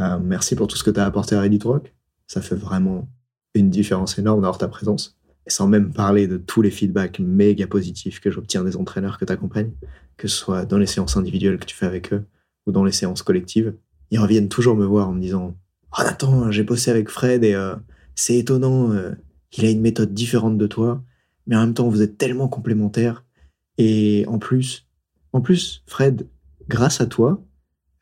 Euh, 0.00 0.18
merci 0.18 0.56
pour 0.56 0.66
tout 0.66 0.76
ce 0.76 0.84
que 0.84 0.90
tu 0.90 1.00
as 1.00 1.06
apporté 1.06 1.34
à 1.34 1.40
Reddit 1.40 1.60
Rock. 1.64 1.94
Ça 2.26 2.42
fait 2.42 2.56
vraiment 2.56 3.08
une 3.54 3.70
différence 3.70 4.18
énorme 4.18 4.40
d'avoir 4.40 4.58
ta 4.58 4.68
présence. 4.68 5.16
Et 5.46 5.50
sans 5.50 5.68
même 5.68 5.92
parler 5.92 6.26
de 6.26 6.36
tous 6.36 6.62
les 6.62 6.70
feedbacks 6.70 7.18
méga 7.18 7.66
positifs 7.66 8.20
que 8.20 8.30
j'obtiens 8.30 8.64
des 8.64 8.76
entraîneurs 8.76 9.18
que 9.18 9.24
tu 9.24 9.32
accompagnes, 9.32 9.72
que 10.16 10.28
ce 10.28 10.36
soit 10.36 10.64
dans 10.64 10.78
les 10.78 10.86
séances 10.86 11.16
individuelles 11.16 11.58
que 11.58 11.66
tu 11.66 11.76
fais 11.76 11.86
avec 11.86 12.12
eux 12.12 12.24
ou 12.66 12.72
dans 12.72 12.84
les 12.84 12.92
séances 12.92 13.22
collectives. 13.22 13.74
Ils 14.10 14.18
reviennent 14.18 14.48
toujours 14.48 14.74
me 14.74 14.86
voir 14.86 15.08
en 15.08 15.12
me 15.12 15.20
disant 15.20 15.54
Oh 15.98 16.02
Nathan, 16.02 16.50
j'ai 16.50 16.62
bossé 16.62 16.90
avec 16.90 17.08
Fred 17.08 17.44
et 17.44 17.54
euh, 17.54 17.74
c'est 18.14 18.36
étonnant, 18.36 18.92
euh, 18.92 19.12
il 19.56 19.66
a 19.66 19.70
une 19.70 19.82
méthode 19.82 20.14
différente 20.14 20.58
de 20.58 20.66
toi, 20.66 21.02
mais 21.46 21.56
en 21.56 21.60
même 21.60 21.74
temps 21.74 21.88
vous 21.88 22.02
êtes 22.02 22.16
tellement 22.16 22.48
complémentaires. 22.48 23.24
Et 23.76 24.24
en 24.28 24.38
plus, 24.38 24.88
en 25.32 25.40
plus, 25.40 25.82
Fred, 25.86 26.26
grâce 26.68 27.00
à 27.00 27.06
toi, 27.06 27.42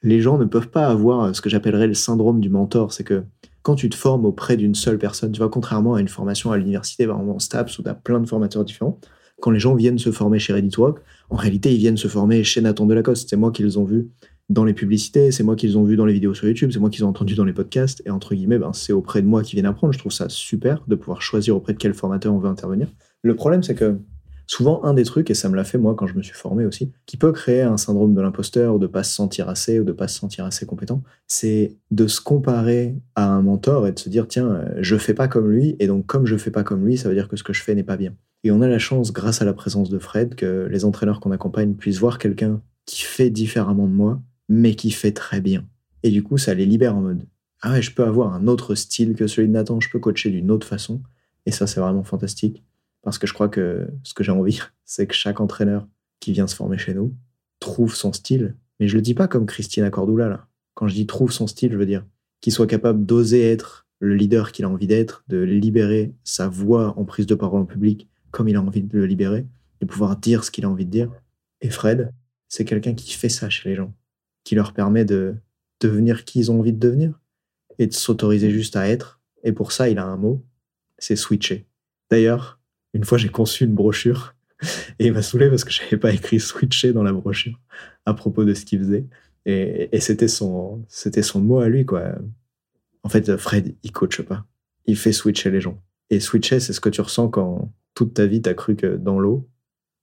les 0.03 0.21
gens 0.21 0.39
ne 0.39 0.45
peuvent 0.45 0.69
pas 0.69 0.87
avoir 0.87 1.35
ce 1.35 1.41
que 1.41 1.51
j'appellerais 1.51 1.87
le 1.87 1.95
syndrome 1.95 2.41
du 2.41 2.51
mentor. 2.51 2.93
C'est 2.93 3.05
que 3.05 3.25
quand 3.62 3.75
tu 3.75 3.88
te 3.88 3.95
formes 3.95 4.26
auprès 4.26 4.57
d'une 4.57 4.75
seule 4.75 4.99
personne, 4.99 5.33
tu 5.33 5.38
vois, 5.38 5.49
contrairement 5.49 5.95
à 5.95 6.00
une 6.00 6.09
formation 6.09 6.50
à 6.52 6.57
l'université, 6.57 7.07
vraiment 7.07 7.37
en 7.37 7.38
STAPS, 7.38 7.78
où 7.78 7.83
tu 7.83 7.88
as 7.88 7.95
plein 7.95 8.21
de 8.21 8.28
formateurs 8.28 8.64
différents, 8.64 8.99
Quand 9.40 9.50
les 9.50 9.59
gens 9.59 9.75
viennent 9.75 9.99
se 9.99 10.12
former 10.12 10.38
chez 10.38 10.54
Rock, 10.76 11.00
en 11.31 11.37
réalité, 11.37 11.73
ils 11.73 11.78
viennent 11.78 11.97
se 11.97 12.09
former 12.09 12.45
chez 12.45 12.61
Nathan 12.61 12.87
Delacoste. 12.87 13.28
C'est 13.28 13.37
moi 13.37 13.50
qui 13.50 13.62
les 13.62 13.76
ont 13.76 13.85
vus 13.85 14.09
dans 14.49 14.64
les 14.64 14.75
publicités, 14.75 15.33
c'est 15.33 15.42
moi 15.42 15.57
qui 15.57 15.66
les 15.66 15.76
ont 15.76 15.85
vus 15.85 15.97
dans 15.97 16.04
les 16.04 16.12
vidéos 16.12 16.35
sur 16.35 16.47
YouTube, 16.47 16.71
c'est 16.73 16.78
moi 16.78 16.90
qui 16.90 16.99
les 16.99 17.04
ont 17.04 17.09
entendus 17.09 17.35
dans 17.35 17.45
les 17.45 17.52
podcasts. 17.52 18.02
Et 18.04 18.11
entre 18.11 18.35
guillemets, 18.35 18.59
ben, 18.59 18.73
c'est 18.73 18.92
auprès 18.92 19.23
de 19.23 19.26
moi 19.26 19.42
qu'ils 19.42 19.57
viennent 19.57 19.66
apprendre. 19.66 19.92
Je 19.92 19.99
trouve 19.99 20.12
ça 20.12 20.28
super 20.28 20.85
de 20.87 20.95
pouvoir 20.95 21.23
choisir 21.23 21.57
auprès 21.57 21.73
de 21.73 21.78
quel 21.78 21.95
formateur 21.95 22.35
on 22.35 22.38
veut 22.38 22.49
intervenir. 22.49 22.88
Le 23.23 23.35
problème, 23.35 23.62
c'est 23.62 23.75
que 23.75 23.99
souvent, 24.47 24.85
un 24.85 24.95
des 24.95 25.05
trucs, 25.05 25.31
et 25.31 25.35
ça 25.35 25.49
me 25.49 25.57
l'a 25.57 25.65
fait 25.65 25.79
moi 25.79 25.95
quand 25.95 26.07
je 26.07 26.15
me 26.15 26.23
suis 26.23 26.35
formé 26.35 26.65
aussi, 26.65 26.93
qui 27.07 27.17
peut 27.17 27.33
créer 27.33 27.63
un 27.63 27.77
syndrome 27.77 28.15
de 28.15 28.21
l'imposteur 28.21 28.75
ou 28.75 28.79
de 28.79 28.87
pas 28.87 29.03
se 29.03 29.15
sentir 29.15 29.49
assez 29.49 29.81
ou 29.81 29.85
de 29.85 29.93
pas 29.93 30.09
se 30.09 30.19
sentir 30.19 30.45
assez 30.45 30.67
compétent, 30.67 31.03
c'est 31.27 31.77
de 31.91 32.07
se 32.07 32.21
comparer 32.21 32.97
à 33.15 33.27
un 33.27 33.43
mentor 33.43 33.87
et 33.87 33.93
de 33.93 33.99
se 33.99 34.09
dire, 34.09 34.29
tiens, 34.29 34.65
je 34.79 34.97
fais 34.97 35.15
pas 35.15 35.29
comme 35.29 35.51
lui, 35.51 35.77
et 35.79 35.87
donc 35.87 36.07
comme 36.07 36.27
je 36.27 36.37
fais 36.37 36.51
pas 36.51 36.65
comme 36.65 36.85
lui, 36.85 36.97
ça 36.97 37.09
veut 37.09 37.15
dire 37.15 37.29
que 37.29 37.37
ce 37.37 37.43
que 37.43 37.53
je 37.53 37.63
fais 37.63 37.75
n'est 37.75 37.83
pas 37.83 37.97
bien. 37.97 38.15
Et 38.45 38.51
on 38.51 38.61
a 38.61 38.69
la 38.69 38.79
chance, 38.79 39.13
grâce 39.13 39.41
à 39.41 39.45
la 39.45 39.53
présence 39.53 39.89
de 39.89 39.99
Fred, 39.99 40.35
que 40.35 40.67
les 40.71 40.85
entraîneurs 40.85 41.21
qu'on 41.21 41.31
accompagne 41.31 41.75
puissent 41.75 41.99
voir 41.99 42.19
quelqu'un 42.19 42.61
qui 42.87 43.03
fait 43.03 43.31
différemment 43.31 43.87
de 43.87 43.93
moi, 43.93 44.21
mais 44.49 44.75
qui 44.75 44.91
fait 44.91 45.13
très 45.13 45.41
bien. 45.41 45.65
Et 46.03 46.11
du 46.11 46.23
coup, 46.23 46.39
ça 46.39 46.55
les 46.55 46.67
libère 46.67 46.97
en 46.97 47.03
mode 47.03 47.27
Ah 47.61 47.73
ouais, 47.73 47.83
je 47.83 47.95
peux 47.95 48.05
avoir 48.05 48.35
un 48.35 48.49
autre 48.49 48.75
style 48.75 49.15
que 49.15 49.29
celui 49.29 49.49
de 49.49 49.53
Nathan, 49.53 49.81
je 49.81 49.89
peux 49.89 50.01
coacher 50.01 50.31
d'une 50.31 50.51
autre 50.51 50.67
façon. 50.67 51.01
Et 51.47 51.53
ça, 51.53 51.67
c'est 51.67 51.81
vraiment 51.81 52.03
fantastique. 52.03 52.65
Parce 53.03 53.19
que 53.19 53.27
je 53.27 53.35
crois 53.35 53.49
que 53.49 53.89
ce 54.03 54.15
que 54.15 54.25
j'ai 54.25 54.33
envie, 54.33 54.61
c'est 54.85 55.07
que 55.07 55.15
chaque 55.15 55.41
entraîneur 55.41 55.87
qui 56.21 56.33
vient 56.33 56.47
se 56.47 56.55
former 56.55 56.79
chez 56.79 56.95
nous 56.95 57.15
trouve 57.61 57.95
son 57.95 58.13
style. 58.13 58.57
Mais 58.81 58.89
je 58.89 58.97
le 58.97 59.03
dis 59.03 59.15
pas 59.15 59.29
comme 59.29 59.47
Christina 59.47 59.91
Cordula, 59.91 60.29
là. 60.29 60.47
Quand 60.75 60.89
je 60.89 60.95
dis 60.95 61.07
trouve 61.07 61.31
son 61.31 61.47
style, 61.47 61.73
je 61.73 61.77
veux 61.77 61.87
dire 61.87 62.05
qu'il 62.41 62.53
soit 62.53 62.67
capable 62.67 63.05
d'oser 63.05 63.43
être 63.43 63.87
le 64.01 64.15
leader 64.17 64.51
qu'il 64.51 64.65
a 64.65 64.69
envie 64.69 64.87
d'être, 64.87 65.23
de 65.29 65.39
libérer 65.39 66.13
sa 66.25 66.49
voix 66.49 66.99
en 66.99 67.05
prise 67.05 67.27
de 67.27 67.35
parole 67.35 67.61
en 67.61 67.67
public 67.67 68.09
comme 68.33 68.49
il 68.49 68.57
a 68.57 68.63
envie 68.63 68.83
de 68.83 68.99
le 68.99 69.07
libérer, 69.07 69.47
de 69.81 69.87
pouvoir 69.87 70.17
dire 70.17 70.43
ce 70.43 70.51
qu'il 70.51 70.65
a 70.65 70.69
envie 70.69 70.87
de 70.87 70.91
dire. 70.91 71.13
Et 71.61 71.71
Fred, 71.71 72.13
c'est 72.49 72.65
quelqu'un 72.65 72.95
qui 72.95 73.13
fait 73.13 73.29
ça 73.29 73.49
chez 73.49 73.69
les 73.69 73.77
gens, 73.77 73.95
qui 74.43 74.57
leur 74.57 74.73
permet 74.73 75.05
de 75.05 75.37
devenir 75.81 76.25
qui 76.25 76.41
ils 76.41 76.51
ont 76.51 76.59
envie 76.59 76.73
de 76.73 76.79
devenir 76.79 77.21
et 77.79 77.87
de 77.87 77.93
s'autoriser 77.93 78.51
juste 78.51 78.75
à 78.75 78.89
être. 78.89 79.21
Et 79.45 79.53
pour 79.53 79.71
ça, 79.71 79.89
il 79.89 79.99
a 79.99 80.05
un 80.05 80.17
mot, 80.17 80.45
c'est 80.99 81.15
switcher. 81.15 81.67
D'ailleurs, 82.11 82.59
une 82.95 83.05
fois, 83.05 83.19
j'ai 83.19 83.29
conçu 83.29 83.65
une 83.65 83.75
brochure 83.75 84.35
et 84.99 85.07
il 85.07 85.13
m'a 85.13 85.23
saoulé 85.23 85.49
parce 85.49 85.65
que 85.65 85.71
je 85.71 85.83
n'avais 85.83 85.97
pas 85.97 86.13
écrit 86.13 86.41
switcher 86.41 86.93
dans 86.93 87.03
la 87.03 87.13
brochure 87.13 87.59
à 88.07 88.15
propos 88.15 88.45
de 88.45 88.55
ce 88.55 88.65
qu'il 88.65 88.81
faisait. 88.81 89.07
Et, 89.45 89.99
c'était 90.01 90.29
son, 90.29 90.85
c'était 90.89 91.23
son 91.23 91.41
mot 91.41 91.59
à 91.61 91.69
lui, 91.69 91.85
quoi. 91.85 92.15
En 93.03 93.09
fait, 93.09 93.37
Fred, 93.37 93.75
il 93.83 93.91
coache 93.91 94.23
pas. 94.23 94.47
Il 94.87 94.97
fait 94.97 95.13
switcher 95.13 95.51
les 95.51 95.61
gens. 95.61 95.83
Et 96.11 96.21
switcher, 96.21 96.61
c'est 96.61 96.73
ce 96.73 96.81
que 96.81 96.89
tu 96.89 97.01
ressens 97.01 97.29
quand, 97.29 97.73
toute 97.95 98.15
ta 98.15 98.27
vie, 98.27 98.41
tu 98.41 98.49
as 98.49 98.55
cru 98.55 98.77
que 98.77 98.97
dans 98.97 99.19
l'eau, 99.19 99.49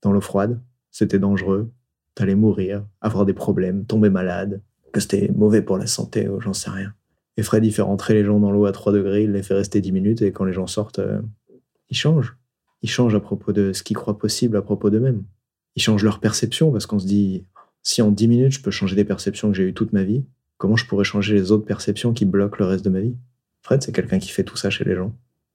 dans 0.02 0.12
l'eau 0.12 0.22
froide, 0.22 0.62
c'était 0.92 1.20
dangereux, 1.20 1.72
tu 2.16 2.24
allais 2.24 2.36
mourir, 2.36 2.86
avoir 3.00 3.26
des 3.26 3.34
problèmes, 3.34 3.86
tomber 3.86 4.10
malade, 4.10 4.62
que 4.92 5.00
c'était 5.00 5.30
mauvais 5.34 5.62
pour 5.62 5.78
la 5.78 5.88
santé 5.88 6.28
ou 6.28 6.42
j'en 6.42 6.54
sais 6.54 6.70
rien. 6.70 6.94
Et 7.38 7.44
Fred, 7.44 7.64
il 7.64 7.74
fait 7.74 7.82
rentrer 7.82 8.16
les 8.16 8.26
gens 8.26 8.40
dans 8.40 8.52
l'eau 8.52 8.66
à 8.66 8.72
3 8.72 8.92
degrés, 8.92 9.24
il 9.24 9.32
les 9.32 9.44
fait 9.44 9.54
rester 9.54 9.82
10 9.82 9.92
minutes 9.92 10.22
et 10.22 10.32
quand 10.32 10.46
les 10.46 10.54
gens 10.54 10.68
sortent, 10.68 11.00
euh, 11.00 11.22
ils 11.90 11.96
changent. 11.96 12.36
Ils 12.82 12.90
changent 12.90 13.16
à 13.16 13.20
propos 13.20 13.52
de 13.52 13.74
ce 13.74 13.84
qu'ils 13.84 13.98
croient 13.98 14.18
possible 14.18 14.58
à 14.58 14.62
propos 14.62 14.90
d'eux-mêmes. 14.90 15.24
Ils 15.76 15.82
changent 15.82 16.04
leur 16.04 16.20
perception 16.20 16.72
parce 16.72 16.86
qu'on 16.86 17.00
se 17.00 17.08
dit, 17.08 17.46
si 17.84 18.02
en 18.02 18.12
10 18.12 18.28
minutes 18.28 18.52
je 18.54 18.62
peux 18.62 18.72
changer 18.72 18.96
des 18.96 19.06
perceptions 19.06 19.50
que 19.50 19.58
j'ai 19.58 19.64
eues 19.64 19.74
toute 19.74 19.94
ma 19.94 20.04
vie, 20.04 20.24
comment 20.58 20.76
je 20.76 20.86
pourrais 20.86 21.04
changer 21.04 21.34
les 21.34 21.52
autres 21.52 21.66
perceptions 21.66 22.14
qui 22.14 22.26
bloquent 22.26 22.58
le 22.60 22.66
reste 22.66 22.86
de 22.86 22.90
ma 22.90 23.02
vie? 23.02 23.16
Fred, 23.62 23.84
c'est 23.84 23.92
quelqu'un 23.92 24.20
qui 24.20 24.30
fait 24.30 24.44
tout 24.44 24.58
ça 24.58 24.70
chez 24.70 24.84
les 24.84 24.96
gens. 24.96 25.14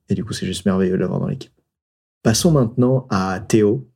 Et 0.09 0.14
du 0.14 0.25
coup, 0.25 0.33
c'est 0.33 0.47
juste 0.47 0.66
merveilleux 0.66 0.93
de 0.93 0.99
l'avoir 0.99 1.21
dans 1.21 1.28
l'équipe. 1.28 1.52
Passons 2.23 2.50
maintenant 2.50 3.07
à 3.11 3.40
Théo. 3.40 3.88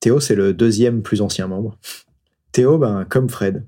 Théo, 0.00 0.20
c'est 0.20 0.34
le 0.34 0.52
deuxième 0.52 1.02
plus 1.02 1.22
ancien 1.22 1.46
membre. 1.46 1.78
Théo, 2.52 2.78
ben, 2.78 3.04
comme 3.04 3.28
Fred, 3.28 3.66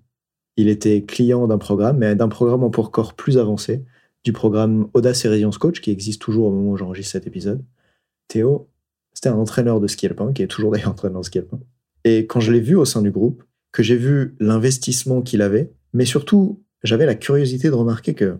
il 0.57 0.69
était 0.69 1.03
client 1.05 1.47
d'un 1.47 1.59
programme, 1.59 1.99
mais 1.99 2.15
d'un 2.15 2.29
programme 2.29 2.65
encore 2.65 3.15
plus 3.15 3.39
avancé, 3.39 3.85
du 4.25 4.33
programme 4.33 4.89
Audace 4.95 5.25
et 5.25 5.29
Résilience 5.29 5.59
Coach, 5.59 5.81
qui 5.81 5.91
existe 5.91 6.21
toujours 6.21 6.47
au 6.47 6.51
moment 6.51 6.71
où 6.73 6.77
j'enregistre 6.77 7.13
cet 7.13 7.27
épisode. 7.27 7.65
Théo, 8.29 8.69
c'était 9.17 9.31
un 9.31 9.39
entraîneur 9.39 9.81
de 9.81 9.87
ski 9.87 10.07
alpin, 10.07 10.31
qui 10.35 10.43
est 10.43 10.47
toujours 10.47 10.73
d'ailleurs 10.73 10.91
entraîneur 10.91 11.23
de 11.23 11.25
ski 11.25 11.39
alpin. 11.39 11.59
Et 12.05 12.27
quand 12.27 12.41
je 12.41 12.53
l'ai 12.53 12.61
vu 12.61 12.77
au 12.77 12.85
sein 12.85 13.01
du 13.01 13.11
groupe, 13.11 13.43
que 13.73 13.83
j'ai 13.83 13.97
vu 13.97 14.37
l'investissement 14.41 15.23
qu'il 15.23 15.41
avait, 15.41 15.73
mais 15.95 16.05
surtout, 16.05 16.63
j'avais 16.83 17.07
la 17.07 17.15
curiosité 17.15 17.69
de 17.69 17.75
remarquer 17.75 18.13
que, 18.13 18.37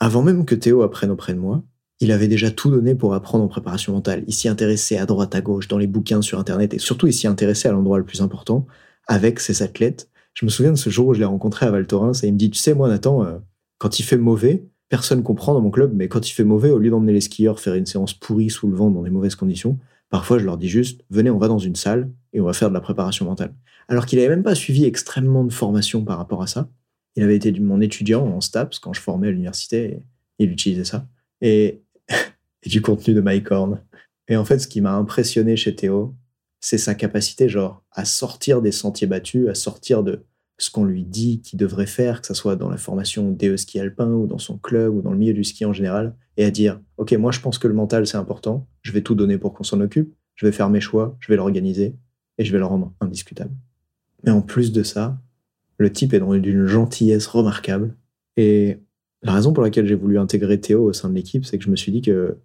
avant 0.00 0.22
même 0.22 0.44
que 0.44 0.54
Théo 0.54 0.82
apprenne 0.82 1.10
auprès 1.10 1.32
de 1.32 1.38
moi, 1.38 1.64
il 2.00 2.12
avait 2.12 2.28
déjà 2.28 2.50
tout 2.50 2.70
donné 2.70 2.94
pour 2.94 3.14
apprendre 3.14 3.42
en 3.42 3.48
préparation 3.48 3.94
mentale. 3.94 4.22
Il 4.26 4.34
s'y 4.34 4.48
intéressait 4.48 4.98
à 4.98 5.06
droite, 5.06 5.34
à 5.34 5.40
gauche, 5.40 5.66
dans 5.66 5.78
les 5.78 5.86
bouquins 5.86 6.20
sur 6.20 6.38
Internet, 6.38 6.74
et 6.74 6.78
surtout 6.78 7.06
il 7.06 7.14
s'y 7.14 7.26
intéressait 7.26 7.68
à 7.68 7.72
l'endroit 7.72 7.96
le 7.96 8.04
plus 8.04 8.20
important, 8.20 8.66
avec 9.06 9.40
ses 9.40 9.62
athlètes. 9.62 10.10
Je 10.34 10.44
me 10.44 10.50
souviens 10.50 10.72
de 10.72 10.76
ce 10.76 10.90
jour 10.90 11.08
où 11.08 11.14
je 11.14 11.20
l'ai 11.20 11.24
rencontré 11.24 11.64
à 11.64 11.70
Val 11.70 11.86
Thorens, 11.86 12.22
et 12.22 12.26
il 12.26 12.34
me 12.34 12.38
dit, 12.38 12.50
tu 12.50 12.58
sais, 12.58 12.74
moi 12.74 12.88
Nathan, 12.88 13.24
euh, 13.24 13.38
quand 13.78 13.98
il 13.98 14.02
fait 14.02 14.18
mauvais, 14.18 14.68
personne 14.90 15.22
comprend 15.22 15.54
dans 15.54 15.62
mon 15.62 15.70
club, 15.70 15.92
mais 15.94 16.08
quand 16.08 16.28
il 16.28 16.32
fait 16.32 16.44
mauvais, 16.44 16.70
au 16.70 16.78
lieu 16.78 16.90
d'emmener 16.90 17.14
les 17.14 17.22
skieurs 17.22 17.60
faire 17.60 17.74
une 17.74 17.86
séance 17.86 18.12
pourrie 18.12 18.50
sous 18.50 18.68
le 18.68 18.76
vent 18.76 18.90
dans 18.90 19.02
des 19.02 19.10
mauvaises 19.10 19.34
conditions, 19.34 19.78
parfois 20.10 20.38
je 20.38 20.44
leur 20.44 20.58
dis 20.58 20.68
juste, 20.68 21.02
venez, 21.10 21.30
on 21.30 21.38
va 21.38 21.48
dans 21.48 21.58
une 21.58 21.76
salle 21.76 22.10
et 22.32 22.40
on 22.40 22.44
va 22.44 22.52
faire 22.52 22.68
de 22.68 22.74
la 22.74 22.80
préparation 22.80 23.24
mentale. 23.24 23.54
Alors 23.88 24.06
qu'il 24.06 24.18
n'avait 24.18 24.30
même 24.30 24.42
pas 24.42 24.54
suivi 24.54 24.84
extrêmement 24.84 25.44
de 25.44 25.52
formation 25.52 26.04
par 26.04 26.18
rapport 26.18 26.42
à 26.42 26.46
ça. 26.46 26.68
Il 27.16 27.22
avait 27.22 27.36
été 27.36 27.52
mon 27.58 27.80
étudiant 27.80 28.26
en 28.26 28.40
STAPS 28.40 28.78
quand 28.78 28.92
je 28.92 29.00
formais 29.00 29.28
à 29.28 29.30
l'université, 29.30 29.84
et 29.84 30.02
il 30.38 30.50
utilisait 30.52 30.84
ça. 30.84 31.06
Et 31.40 31.82
et 32.62 32.68
du 32.68 32.82
contenu 32.82 33.14
de 33.14 33.20
Mike 33.20 33.50
Horn. 33.50 33.80
Et 34.28 34.36
en 34.36 34.44
fait, 34.44 34.58
ce 34.58 34.68
qui 34.68 34.80
m'a 34.80 34.92
impressionné 34.92 35.56
chez 35.56 35.74
Théo, 35.74 36.14
c'est 36.60 36.78
sa 36.78 36.94
capacité, 36.94 37.48
genre, 37.48 37.84
à 37.92 38.04
sortir 38.04 38.62
des 38.62 38.72
sentiers 38.72 39.06
battus, 39.06 39.48
à 39.48 39.54
sortir 39.54 40.02
de 40.02 40.24
ce 40.58 40.70
qu'on 40.70 40.84
lui 40.84 41.04
dit 41.04 41.40
qu'il 41.40 41.58
devrait 41.58 41.86
faire, 41.86 42.20
que 42.20 42.26
ce 42.26 42.34
soit 42.34 42.56
dans 42.56 42.68
la 42.68 42.76
formation 42.76 43.30
DE 43.30 43.56
ski 43.56 43.78
alpin 43.78 44.10
ou 44.10 44.26
dans 44.26 44.38
son 44.38 44.58
club 44.58 44.94
ou 44.94 45.02
dans 45.02 45.12
le 45.12 45.18
milieu 45.18 45.32
du 45.32 45.44
ski 45.44 45.64
en 45.64 45.72
général, 45.72 46.14
et 46.36 46.44
à 46.44 46.50
dire, 46.50 46.80
OK, 46.96 47.12
moi 47.12 47.30
je 47.30 47.40
pense 47.40 47.58
que 47.58 47.68
le 47.68 47.74
mental 47.74 48.06
c'est 48.06 48.16
important, 48.16 48.68
je 48.82 48.92
vais 48.92 49.02
tout 49.02 49.14
donner 49.14 49.38
pour 49.38 49.54
qu'on 49.54 49.64
s'en 49.64 49.80
occupe, 49.80 50.12
je 50.34 50.46
vais 50.46 50.52
faire 50.52 50.68
mes 50.68 50.80
choix, 50.80 51.16
je 51.20 51.28
vais 51.28 51.36
l'organiser, 51.36 51.96
et 52.38 52.44
je 52.44 52.52
vais 52.52 52.58
le 52.58 52.64
rendre 52.64 52.92
indiscutable. 53.00 53.54
Mais 54.24 54.30
en 54.32 54.42
plus 54.42 54.72
de 54.72 54.82
ça, 54.82 55.18
le 55.78 55.92
type 55.92 56.12
est 56.12 56.20
d'une 56.20 56.66
gentillesse 56.66 57.28
remarquable, 57.28 57.96
et 58.36 58.78
la 59.22 59.32
raison 59.32 59.52
pour 59.52 59.62
laquelle 59.62 59.86
j'ai 59.86 59.94
voulu 59.94 60.18
intégrer 60.18 60.60
Théo 60.60 60.84
au 60.84 60.92
sein 60.92 61.08
de 61.08 61.14
l'équipe, 61.14 61.44
c'est 61.44 61.58
que 61.58 61.64
je 61.64 61.70
me 61.70 61.76
suis 61.76 61.92
dit 61.92 62.02
que 62.02 62.38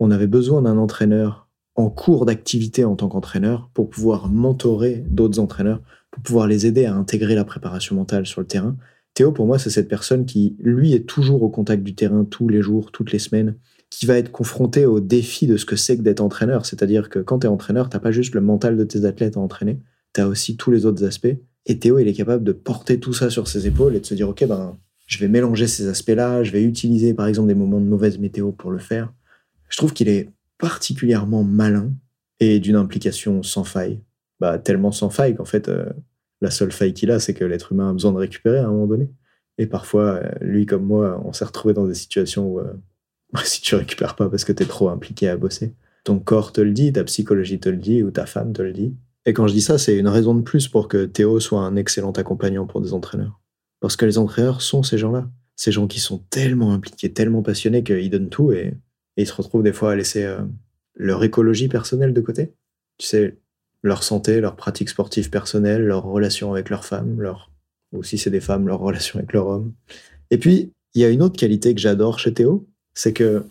on 0.00 0.10
avait 0.10 0.26
besoin 0.26 0.62
d'un 0.62 0.76
entraîneur 0.76 1.43
en 1.76 1.90
cours 1.90 2.24
d'activité 2.26 2.84
en 2.84 2.96
tant 2.96 3.08
qu'entraîneur 3.08 3.70
pour 3.74 3.90
pouvoir 3.90 4.28
mentorer 4.28 5.04
d'autres 5.08 5.40
entraîneurs, 5.40 5.80
pour 6.10 6.22
pouvoir 6.22 6.46
les 6.46 6.66
aider 6.66 6.84
à 6.86 6.94
intégrer 6.94 7.34
la 7.34 7.44
préparation 7.44 7.96
mentale 7.96 8.26
sur 8.26 8.40
le 8.40 8.46
terrain. 8.46 8.76
Théo, 9.14 9.32
pour 9.32 9.46
moi, 9.46 9.58
c'est 9.58 9.70
cette 9.70 9.88
personne 9.88 10.26
qui, 10.26 10.56
lui, 10.60 10.92
est 10.92 11.06
toujours 11.06 11.42
au 11.42 11.48
contact 11.48 11.82
du 11.82 11.94
terrain 11.94 12.24
tous 12.24 12.48
les 12.48 12.62
jours, 12.62 12.92
toutes 12.92 13.12
les 13.12 13.18
semaines, 13.18 13.56
qui 13.90 14.06
va 14.06 14.18
être 14.18 14.32
confronté 14.32 14.86
au 14.86 15.00
défi 15.00 15.46
de 15.46 15.56
ce 15.56 15.64
que 15.64 15.76
c'est 15.76 15.96
que 15.96 16.02
d'être 16.02 16.20
entraîneur. 16.20 16.66
C'est-à-dire 16.66 17.08
que 17.08 17.20
quand 17.20 17.40
tu 17.40 17.46
es 17.46 17.50
entraîneur, 17.50 17.88
tu 17.88 17.98
pas 17.98 18.10
juste 18.10 18.34
le 18.34 18.40
mental 18.40 18.76
de 18.76 18.84
tes 18.84 19.04
athlètes 19.04 19.36
à 19.36 19.40
entraîner, 19.40 19.78
tu 20.14 20.20
as 20.20 20.28
aussi 20.28 20.56
tous 20.56 20.70
les 20.70 20.86
autres 20.86 21.04
aspects. 21.04 21.36
Et 21.66 21.78
Théo, 21.78 21.98
il 21.98 22.08
est 22.08 22.12
capable 22.12 22.44
de 22.44 22.52
porter 22.52 22.98
tout 22.98 23.12
ça 23.12 23.30
sur 23.30 23.48
ses 23.48 23.66
épaules 23.66 23.94
et 23.96 24.00
de 24.00 24.06
se 24.06 24.14
dire, 24.14 24.28
OK, 24.28 24.44
ben, 24.46 24.76
je 25.06 25.18
vais 25.18 25.28
mélanger 25.28 25.66
ces 25.66 25.86
aspects-là, 25.86 26.42
je 26.42 26.52
vais 26.52 26.62
utiliser 26.62 27.14
par 27.14 27.26
exemple 27.26 27.48
des 27.48 27.54
moments 27.54 27.80
de 27.80 27.86
mauvaise 27.86 28.18
météo 28.18 28.52
pour 28.52 28.70
le 28.70 28.78
faire. 28.78 29.12
Je 29.68 29.76
trouve 29.76 29.92
qu'il 29.92 30.08
est 30.08 30.30
particulièrement 30.58 31.44
malin 31.44 31.92
et 32.40 32.60
d'une 32.60 32.76
implication 32.76 33.42
sans 33.42 33.64
faille. 33.64 34.00
Bah, 34.40 34.58
tellement 34.58 34.92
sans 34.92 35.10
faille 35.10 35.36
qu'en 35.36 35.44
fait, 35.44 35.68
euh, 35.68 35.86
la 36.40 36.50
seule 36.50 36.72
faille 36.72 36.94
qu'il 36.94 37.10
a, 37.10 37.20
c'est 37.20 37.34
que 37.34 37.44
l'être 37.44 37.72
humain 37.72 37.90
a 37.90 37.92
besoin 37.92 38.12
de 38.12 38.18
récupérer 38.18 38.58
à 38.58 38.66
un 38.66 38.70
moment 38.70 38.86
donné. 38.86 39.10
Et 39.58 39.66
parfois, 39.66 40.14
euh, 40.14 40.30
lui 40.40 40.66
comme 40.66 40.84
moi, 40.84 41.20
on 41.24 41.32
s'est 41.32 41.44
retrouvé 41.44 41.74
dans 41.74 41.86
des 41.86 41.94
situations 41.94 42.46
où 42.46 42.58
euh, 42.58 42.72
si 43.44 43.60
tu 43.60 43.74
récupères 43.74 44.16
pas 44.16 44.28
parce 44.28 44.44
que 44.44 44.52
tu 44.52 44.62
es 44.62 44.66
trop 44.66 44.88
impliqué 44.88 45.28
à 45.28 45.36
bosser, 45.36 45.74
ton 46.04 46.18
corps 46.18 46.52
te 46.52 46.60
le 46.60 46.72
dit, 46.72 46.92
ta 46.92 47.04
psychologie 47.04 47.60
te 47.60 47.68
le 47.68 47.76
dit 47.76 48.02
ou 48.02 48.10
ta 48.10 48.26
femme 48.26 48.52
te 48.52 48.62
le 48.62 48.72
dit. 48.72 48.94
Et 49.26 49.32
quand 49.32 49.46
je 49.46 49.54
dis 49.54 49.62
ça, 49.62 49.78
c'est 49.78 49.96
une 49.96 50.08
raison 50.08 50.34
de 50.34 50.42
plus 50.42 50.68
pour 50.68 50.88
que 50.88 51.06
Théo 51.06 51.40
soit 51.40 51.60
un 51.60 51.76
excellent 51.76 52.12
accompagnant 52.12 52.66
pour 52.66 52.82
des 52.82 52.92
entraîneurs. 52.92 53.40
Parce 53.80 53.96
que 53.96 54.04
les 54.04 54.18
entraîneurs 54.18 54.60
sont 54.60 54.82
ces 54.82 54.98
gens-là. 54.98 55.30
Ces 55.56 55.72
gens 55.72 55.86
qui 55.86 56.00
sont 56.00 56.18
tellement 56.30 56.72
impliqués, 56.74 57.12
tellement 57.12 57.42
passionnés 57.42 57.82
qu'ils 57.82 58.10
donnent 58.10 58.28
tout 58.28 58.52
et, 58.52 58.74
ils 59.16 59.26
se 59.26 59.32
retrouvent 59.32 59.62
des 59.62 59.72
fois 59.72 59.92
à 59.92 59.96
laisser 59.96 60.24
euh, 60.24 60.40
leur 60.94 61.22
écologie 61.24 61.68
personnelle 61.68 62.12
de 62.12 62.20
côté. 62.20 62.52
Tu 62.98 63.06
sais, 63.06 63.36
leur 63.82 64.02
santé, 64.02 64.40
leur 64.40 64.56
pratique 64.56 64.88
sportive 64.88 65.30
personnelle, 65.30 65.82
leur 65.84 66.04
relation 66.04 66.52
avec 66.52 66.70
leur 66.70 66.84
femme, 66.84 67.20
ou 67.92 68.02
si 68.02 68.18
c'est 68.18 68.30
des 68.30 68.40
femmes, 68.40 68.66
leur 68.66 68.80
relation 68.80 69.18
avec 69.18 69.32
leur 69.32 69.46
homme. 69.46 69.72
Et 70.30 70.38
puis, 70.38 70.72
il 70.94 71.02
y 71.02 71.04
a 71.04 71.10
une 71.10 71.22
autre 71.22 71.38
qualité 71.38 71.74
que 71.74 71.80
j'adore 71.80 72.18
chez 72.18 72.32
Théo, 72.32 72.66
c'est 72.94 73.12
que 73.12 73.44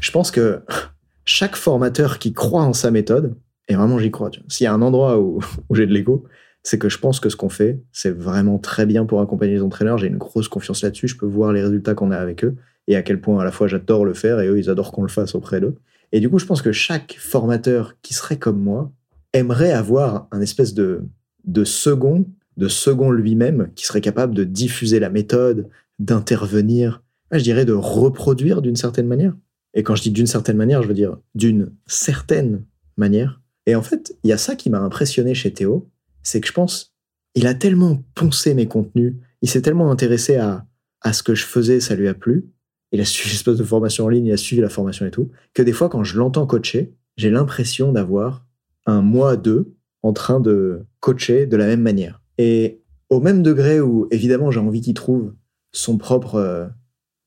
je 0.00 0.10
pense 0.10 0.30
que 0.30 0.60
chaque 1.24 1.56
formateur 1.56 2.18
qui 2.18 2.32
croit 2.32 2.62
en 2.62 2.72
sa 2.72 2.90
méthode, 2.90 3.36
et 3.68 3.76
vraiment 3.76 3.98
j'y 3.98 4.10
crois, 4.10 4.30
s'il 4.48 4.64
y 4.64 4.66
a 4.66 4.72
un 4.72 4.82
endroit 4.82 5.20
où, 5.20 5.40
où 5.68 5.74
j'ai 5.74 5.86
de 5.86 5.92
l'ego, 5.92 6.24
c'est 6.62 6.78
que 6.78 6.88
je 6.88 6.98
pense 6.98 7.20
que 7.20 7.30
ce 7.30 7.36
qu'on 7.36 7.48
fait, 7.48 7.80
c'est 7.92 8.10
vraiment 8.10 8.58
très 8.58 8.84
bien 8.84 9.06
pour 9.06 9.22
accompagner 9.22 9.54
les 9.54 9.62
entraîneurs. 9.62 9.96
J'ai 9.96 10.08
une 10.08 10.18
grosse 10.18 10.48
confiance 10.48 10.82
là-dessus. 10.82 11.08
Je 11.08 11.16
peux 11.16 11.24
voir 11.24 11.54
les 11.54 11.62
résultats 11.62 11.94
qu'on 11.94 12.10
a 12.10 12.18
avec 12.18 12.44
eux 12.44 12.54
et 12.90 12.96
à 12.96 13.02
quel 13.02 13.20
point 13.20 13.40
à 13.40 13.44
la 13.44 13.52
fois 13.52 13.68
j'adore 13.68 14.04
le 14.04 14.14
faire 14.14 14.40
et 14.40 14.48
eux, 14.48 14.58
ils 14.58 14.68
adorent 14.68 14.90
qu'on 14.90 15.02
le 15.02 15.08
fasse 15.08 15.36
auprès 15.36 15.60
d'eux. 15.60 15.76
Et 16.10 16.18
du 16.18 16.28
coup, 16.28 16.40
je 16.40 16.44
pense 16.44 16.60
que 16.60 16.72
chaque 16.72 17.16
formateur 17.20 17.94
qui 18.02 18.14
serait 18.14 18.38
comme 18.38 18.60
moi 18.60 18.92
aimerait 19.32 19.70
avoir 19.70 20.26
un 20.32 20.40
espèce 20.40 20.74
de, 20.74 21.04
de 21.44 21.62
second, 21.62 22.26
de 22.56 22.66
second 22.66 23.12
lui-même, 23.12 23.70
qui 23.76 23.86
serait 23.86 24.00
capable 24.00 24.34
de 24.34 24.42
diffuser 24.42 24.98
la 24.98 25.08
méthode, 25.08 25.68
d'intervenir, 26.00 27.04
je 27.30 27.44
dirais 27.44 27.64
de 27.64 27.72
reproduire 27.72 28.60
d'une 28.60 28.74
certaine 28.74 29.06
manière. 29.06 29.36
Et 29.74 29.84
quand 29.84 29.94
je 29.94 30.02
dis 30.02 30.10
d'une 30.10 30.26
certaine 30.26 30.56
manière, 30.56 30.82
je 30.82 30.88
veux 30.88 30.94
dire 30.94 31.16
d'une 31.36 31.72
certaine 31.86 32.64
manière. 32.96 33.40
Et 33.66 33.76
en 33.76 33.82
fait, 33.82 34.16
il 34.24 34.30
y 34.30 34.32
a 34.32 34.38
ça 34.38 34.56
qui 34.56 34.68
m'a 34.68 34.80
impressionné 34.80 35.34
chez 35.34 35.52
Théo, 35.52 35.88
c'est 36.24 36.40
que 36.40 36.48
je 36.48 36.52
pense, 36.52 36.92
il 37.36 37.46
a 37.46 37.54
tellement 37.54 38.02
poncé 38.16 38.52
mes 38.54 38.66
contenus, 38.66 39.14
il 39.42 39.48
s'est 39.48 39.62
tellement 39.62 39.92
intéressé 39.92 40.34
à, 40.38 40.66
à 41.02 41.12
ce 41.12 41.22
que 41.22 41.36
je 41.36 41.44
faisais, 41.44 41.78
ça 41.78 41.94
lui 41.94 42.08
a 42.08 42.14
plu. 42.14 42.50
Il 42.92 43.00
a 43.00 43.04
suivi 43.04 43.30
l'espèce 43.30 43.56
de 43.56 43.64
formation 43.64 44.06
en 44.06 44.08
ligne, 44.08 44.26
il 44.26 44.32
a 44.32 44.36
suivi 44.36 44.60
la 44.60 44.68
formation 44.68 45.06
et 45.06 45.10
tout, 45.10 45.30
que 45.54 45.62
des 45.62 45.72
fois, 45.72 45.88
quand 45.88 46.04
je 46.04 46.18
l'entends 46.18 46.46
coacher, 46.46 46.94
j'ai 47.16 47.30
l'impression 47.30 47.92
d'avoir 47.92 48.46
un 48.86 49.02
mois, 49.02 49.36
deux, 49.36 49.74
en 50.02 50.12
train 50.12 50.40
de 50.40 50.86
coacher 51.00 51.46
de 51.46 51.56
la 51.56 51.66
même 51.66 51.82
manière. 51.82 52.22
Et 52.38 52.80
au 53.10 53.20
même 53.20 53.42
degré 53.42 53.80
où, 53.80 54.08
évidemment, 54.10 54.50
j'ai 54.50 54.60
envie 54.60 54.80
qu'il 54.80 54.94
trouve 54.94 55.34
son 55.72 55.98
propre 55.98 56.36
euh, 56.36 56.66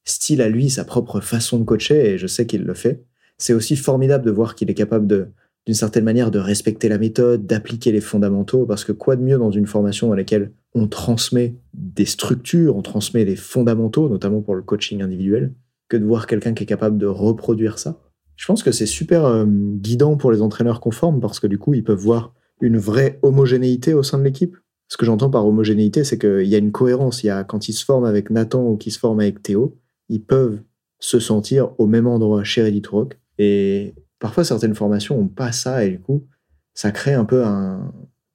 style 0.05 0.41
à 0.41 0.49
lui, 0.49 0.69
sa 0.69 0.83
propre 0.83 1.21
façon 1.21 1.59
de 1.59 1.63
coacher, 1.63 2.11
et 2.11 2.17
je 2.17 2.27
sais 2.27 2.45
qu'il 2.45 2.63
le 2.63 2.73
fait, 2.73 3.05
c'est 3.37 3.53
aussi 3.53 3.75
formidable 3.75 4.25
de 4.25 4.31
voir 4.31 4.55
qu'il 4.55 4.69
est 4.69 4.75
capable 4.75 5.07
de, 5.07 5.29
d'une 5.65 5.75
certaine 5.75 6.03
manière, 6.03 6.29
de 6.29 6.39
respecter 6.39 6.89
la 6.89 6.97
méthode, 6.97 7.45
d'appliquer 7.45 7.91
les 7.91 8.01
fondamentaux, 8.01 8.65
parce 8.65 8.83
que 8.83 8.91
quoi 8.91 9.15
de 9.15 9.21
mieux 9.21 9.37
dans 9.37 9.51
une 9.51 9.65
formation 9.65 10.07
dans 10.09 10.15
laquelle 10.15 10.51
on 10.75 10.87
transmet 10.87 11.55
des 11.73 12.05
structures, 12.05 12.75
on 12.75 12.81
transmet 12.81 13.23
des 13.23 13.35
fondamentaux, 13.35 14.09
notamment 14.09 14.41
pour 14.41 14.55
le 14.55 14.61
coaching 14.61 15.01
individuel, 15.01 15.53
que 15.87 15.97
de 15.97 16.05
voir 16.05 16.27
quelqu'un 16.27 16.53
qui 16.53 16.63
est 16.63 16.67
capable 16.67 16.97
de 16.97 17.05
reproduire 17.05 17.79
ça? 17.79 18.01
Je 18.35 18.45
pense 18.45 18.63
que 18.63 18.71
c'est 18.71 18.85
super 18.87 19.25
euh, 19.25 19.45
guidant 19.47 20.17
pour 20.17 20.31
les 20.31 20.41
entraîneurs 20.41 20.81
conformes, 20.81 21.21
parce 21.21 21.39
que 21.39 21.47
du 21.47 21.57
coup, 21.57 21.73
ils 21.73 21.83
peuvent 21.83 21.99
voir 21.99 22.33
une 22.59 22.77
vraie 22.77 23.19
homogénéité 23.21 23.93
au 23.93 24.03
sein 24.03 24.17
de 24.17 24.23
l'équipe. 24.23 24.57
Ce 24.89 24.97
que 24.97 25.05
j'entends 25.05 25.29
par 25.29 25.47
homogénéité, 25.47 26.03
c'est 26.03 26.17
qu'il 26.17 26.47
y 26.47 26.55
a 26.55 26.57
une 26.57 26.71
cohérence. 26.71 27.23
Il 27.23 27.27
y 27.27 27.29
a, 27.29 27.43
quand 27.43 27.69
ils 27.69 27.73
se 27.73 27.85
forment 27.85 28.05
avec 28.05 28.29
Nathan 28.29 28.65
ou 28.67 28.75
qu'ils 28.75 28.91
se 28.91 28.99
forment 28.99 29.21
avec 29.21 29.41
Théo, 29.41 29.77
ils 30.09 30.23
peuvent 30.23 30.59
se 30.99 31.19
sentir 31.19 31.71
au 31.77 31.87
même 31.87 32.07
endroit 32.07 32.43
chez 32.43 32.63
Reddit 32.63 32.83
Rock. 32.89 33.19
Et 33.37 33.93
parfois, 34.23 34.45
certaines 34.45 34.73
formations 34.73 35.17
n'ont 35.17 35.27
pas 35.27 35.51
ça, 35.51 35.83
et 35.83 35.89
du 35.89 35.99
coup, 35.99 36.25
ça 36.73 36.91
crée 36.91 37.13
un 37.13 37.25
peu 37.25 37.43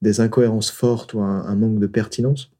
des 0.03 0.21
incohérences 0.21 0.71
fortes 0.71 1.15
ou 1.15 1.21
un, 1.21 1.55
manque 1.55 1.79
de 1.79 1.87
pertinence. 1.87 2.51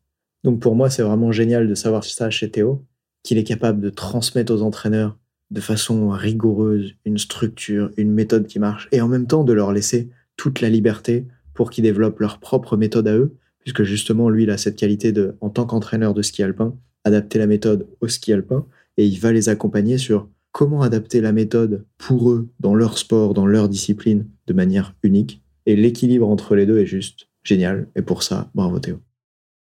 Donc 0.45 0.61
pour 0.61 0.75
moi, 0.75 0.89
c'est 0.89 1.03
vraiment 1.03 1.31
génial 1.31 1.69
de 1.69 1.75
savoir 1.75 2.05
ça 2.05 2.31
chez 2.31 2.51
Théo, 2.51 2.87
qu'il 3.23 3.37
est 3.37 3.45
capable 3.45 3.83
de 3.83 3.91
transmettre 3.91 4.51
aux 4.51 4.63
entraîneurs 4.63 5.19
de 5.51 5.61
façon 5.61 6.09
rigoureuse 6.09 6.95
une 7.05 7.19
structure, 7.19 7.91
une 7.99 8.13
méthode 8.13 8.47
qui 8.47 8.59
marche, 8.59 8.89
et 8.93 9.03
en 9.03 9.09
même 9.09 9.27
temps 9.27 9.45
de 9.45 9.53
leur 9.53 9.75
laisser 9.75 10.09
toute 10.39 10.63
la 10.63 10.71
liberté 10.71 11.27
pour 11.53 11.69
qu'ils 11.69 11.85
développent 11.85 12.21
leur 12.21 12.41
propre 12.41 12.79
méthode 12.79 13.09
à 13.09 13.15
eux, 13.15 13.37
puisque 13.59 13.83
justement, 13.83 14.31
lui, 14.31 14.45
il 14.45 14.51
a 14.51 14.57
cette 14.57 14.77
qualité 14.77 15.13
de, 15.13 15.37
en 15.43 15.51
tant 15.51 15.67
qu'entraîneur 15.67 16.15
de 16.15 16.23
ski 16.23 16.43
alpin, 16.43 16.75
adapter 17.05 17.39
la 17.39 17.47
méthode 17.47 17.89
au 18.01 18.09
ski 18.09 18.33
alpin, 18.33 18.65
et 18.97 19.05
il 19.05 19.21
va 19.21 19.33
les 19.33 19.51
accompagner 19.51 19.99
sur 19.99 20.31
comment 20.59 20.83
adapter 20.83 21.21
la 21.21 21.31
méthode 21.31 21.87
pour 21.99 22.33
eux, 22.33 22.49
dans 22.59 22.75
leur 22.75 22.99
sport, 22.99 23.33
dans 23.33 23.47
leur 23.47 23.69
discipline, 23.69 24.27
de 24.49 24.53
manière 24.53 24.97
unique. 25.05 25.41
Et 25.67 25.77
l'équilibre 25.77 26.29
entre 26.29 26.57
les 26.57 26.67
deux 26.67 26.81
est 26.81 26.87
juste 26.87 27.29
génial. 27.45 27.87
Et 27.95 28.03
pour 28.03 28.25
ça, 28.25 28.51
bravo 28.57 28.81
Théo. 28.81 28.99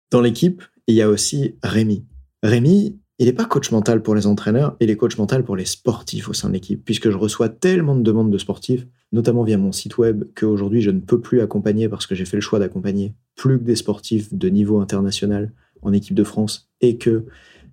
Dans 0.10 0.22
l'équipe, 0.22 0.64
il 0.88 0.96
y 0.96 1.02
a 1.02 1.10
aussi 1.10 1.56
Rémi. 1.64 2.06
Rémi, 2.44 2.98
il 3.18 3.26
n'est 3.26 3.34
pas 3.34 3.44
coach 3.44 3.72
mental 3.72 4.02
pour 4.02 4.16
les 4.16 4.26
entraîneurs, 4.26 4.78
il 4.80 4.90
est 4.90 4.96
coach 4.96 5.18
mental 5.18 5.44
pour 5.44 5.58
les 5.58 5.66
sportifs 5.66 6.30
au 6.30 6.34
sein 6.34 6.48
de 6.48 6.54
l'équipe, 6.54 6.82
puisque 6.86 7.10
je 7.10 7.18
reçois 7.18 7.50
tellement 7.50 7.98
de 7.98 8.02
demandes 8.02 8.32
de 8.32 8.38
sportifs, 8.38 8.88
notamment 9.12 9.44
via 9.44 9.58
mon 9.58 9.74
site 9.74 9.98
web, 9.98 10.24
qu'aujourd'hui 10.34 10.82
je 10.82 10.92
ne 10.92 11.02
peux 11.02 11.20
plus 11.20 11.42
accompagner 11.42 11.90
parce 11.90 12.08
que 12.08 12.16
j'ai 12.16 12.24
fait 12.24 12.38
le 12.38 12.42
choix 12.42 12.60
d'accompagner 12.60 13.14
plus 13.36 13.60
que 13.60 13.66
des 13.66 13.76
sportifs 13.76 14.34
de 14.34 14.48
niveau 14.48 14.80
international 14.80 15.52
en 15.82 15.92
équipe 15.92 16.16
de 16.16 16.24
France 16.24 16.70
et 16.80 16.98
que 16.98 17.26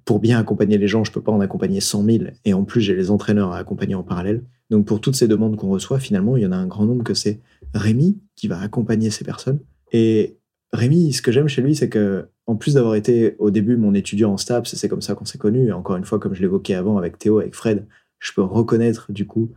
pour 0.06 0.20
bien 0.20 0.38
accompagner 0.38 0.78
les 0.78 0.86
gens, 0.86 1.02
je 1.04 1.10
peux 1.10 1.20
pas 1.20 1.32
en 1.32 1.40
accompagner 1.40 1.80
100 1.80 2.04
000. 2.04 2.24
Et 2.44 2.54
en 2.54 2.62
plus, 2.62 2.80
j'ai 2.80 2.94
les 2.94 3.10
entraîneurs 3.10 3.52
à 3.52 3.58
accompagner 3.58 3.96
en 3.96 4.04
parallèle. 4.04 4.44
Donc, 4.70 4.86
pour 4.86 5.00
toutes 5.00 5.16
ces 5.16 5.26
demandes 5.26 5.56
qu'on 5.56 5.68
reçoit, 5.68 5.98
finalement, 5.98 6.36
il 6.36 6.44
y 6.44 6.46
en 6.46 6.52
a 6.52 6.56
un 6.56 6.68
grand 6.68 6.86
nombre 6.86 7.02
que 7.02 7.12
c'est 7.12 7.40
Rémi 7.74 8.16
qui 8.36 8.46
va 8.46 8.60
accompagner 8.60 9.10
ces 9.10 9.24
personnes. 9.24 9.58
Et 9.92 10.38
Rémi, 10.72 11.12
ce 11.12 11.22
que 11.22 11.32
j'aime 11.32 11.48
chez 11.48 11.60
lui, 11.60 11.74
c'est 11.74 11.88
que, 11.88 12.28
en 12.46 12.54
plus 12.54 12.74
d'avoir 12.74 12.94
été 12.94 13.34
au 13.40 13.50
début 13.50 13.76
mon 13.76 13.94
étudiant 13.94 14.32
en 14.32 14.36
STAPS, 14.36 14.76
c'est 14.76 14.88
comme 14.88 15.02
ça 15.02 15.16
qu'on 15.16 15.24
s'est 15.24 15.38
connus. 15.38 15.66
Et 15.66 15.72
encore 15.72 15.96
une 15.96 16.04
fois, 16.04 16.20
comme 16.20 16.34
je 16.34 16.40
l'évoquais 16.40 16.74
avant 16.74 16.98
avec 16.98 17.18
Théo, 17.18 17.40
avec 17.40 17.56
Fred, 17.56 17.84
je 18.20 18.32
peux 18.32 18.42
reconnaître 18.42 19.10
du 19.10 19.26
coup 19.26 19.50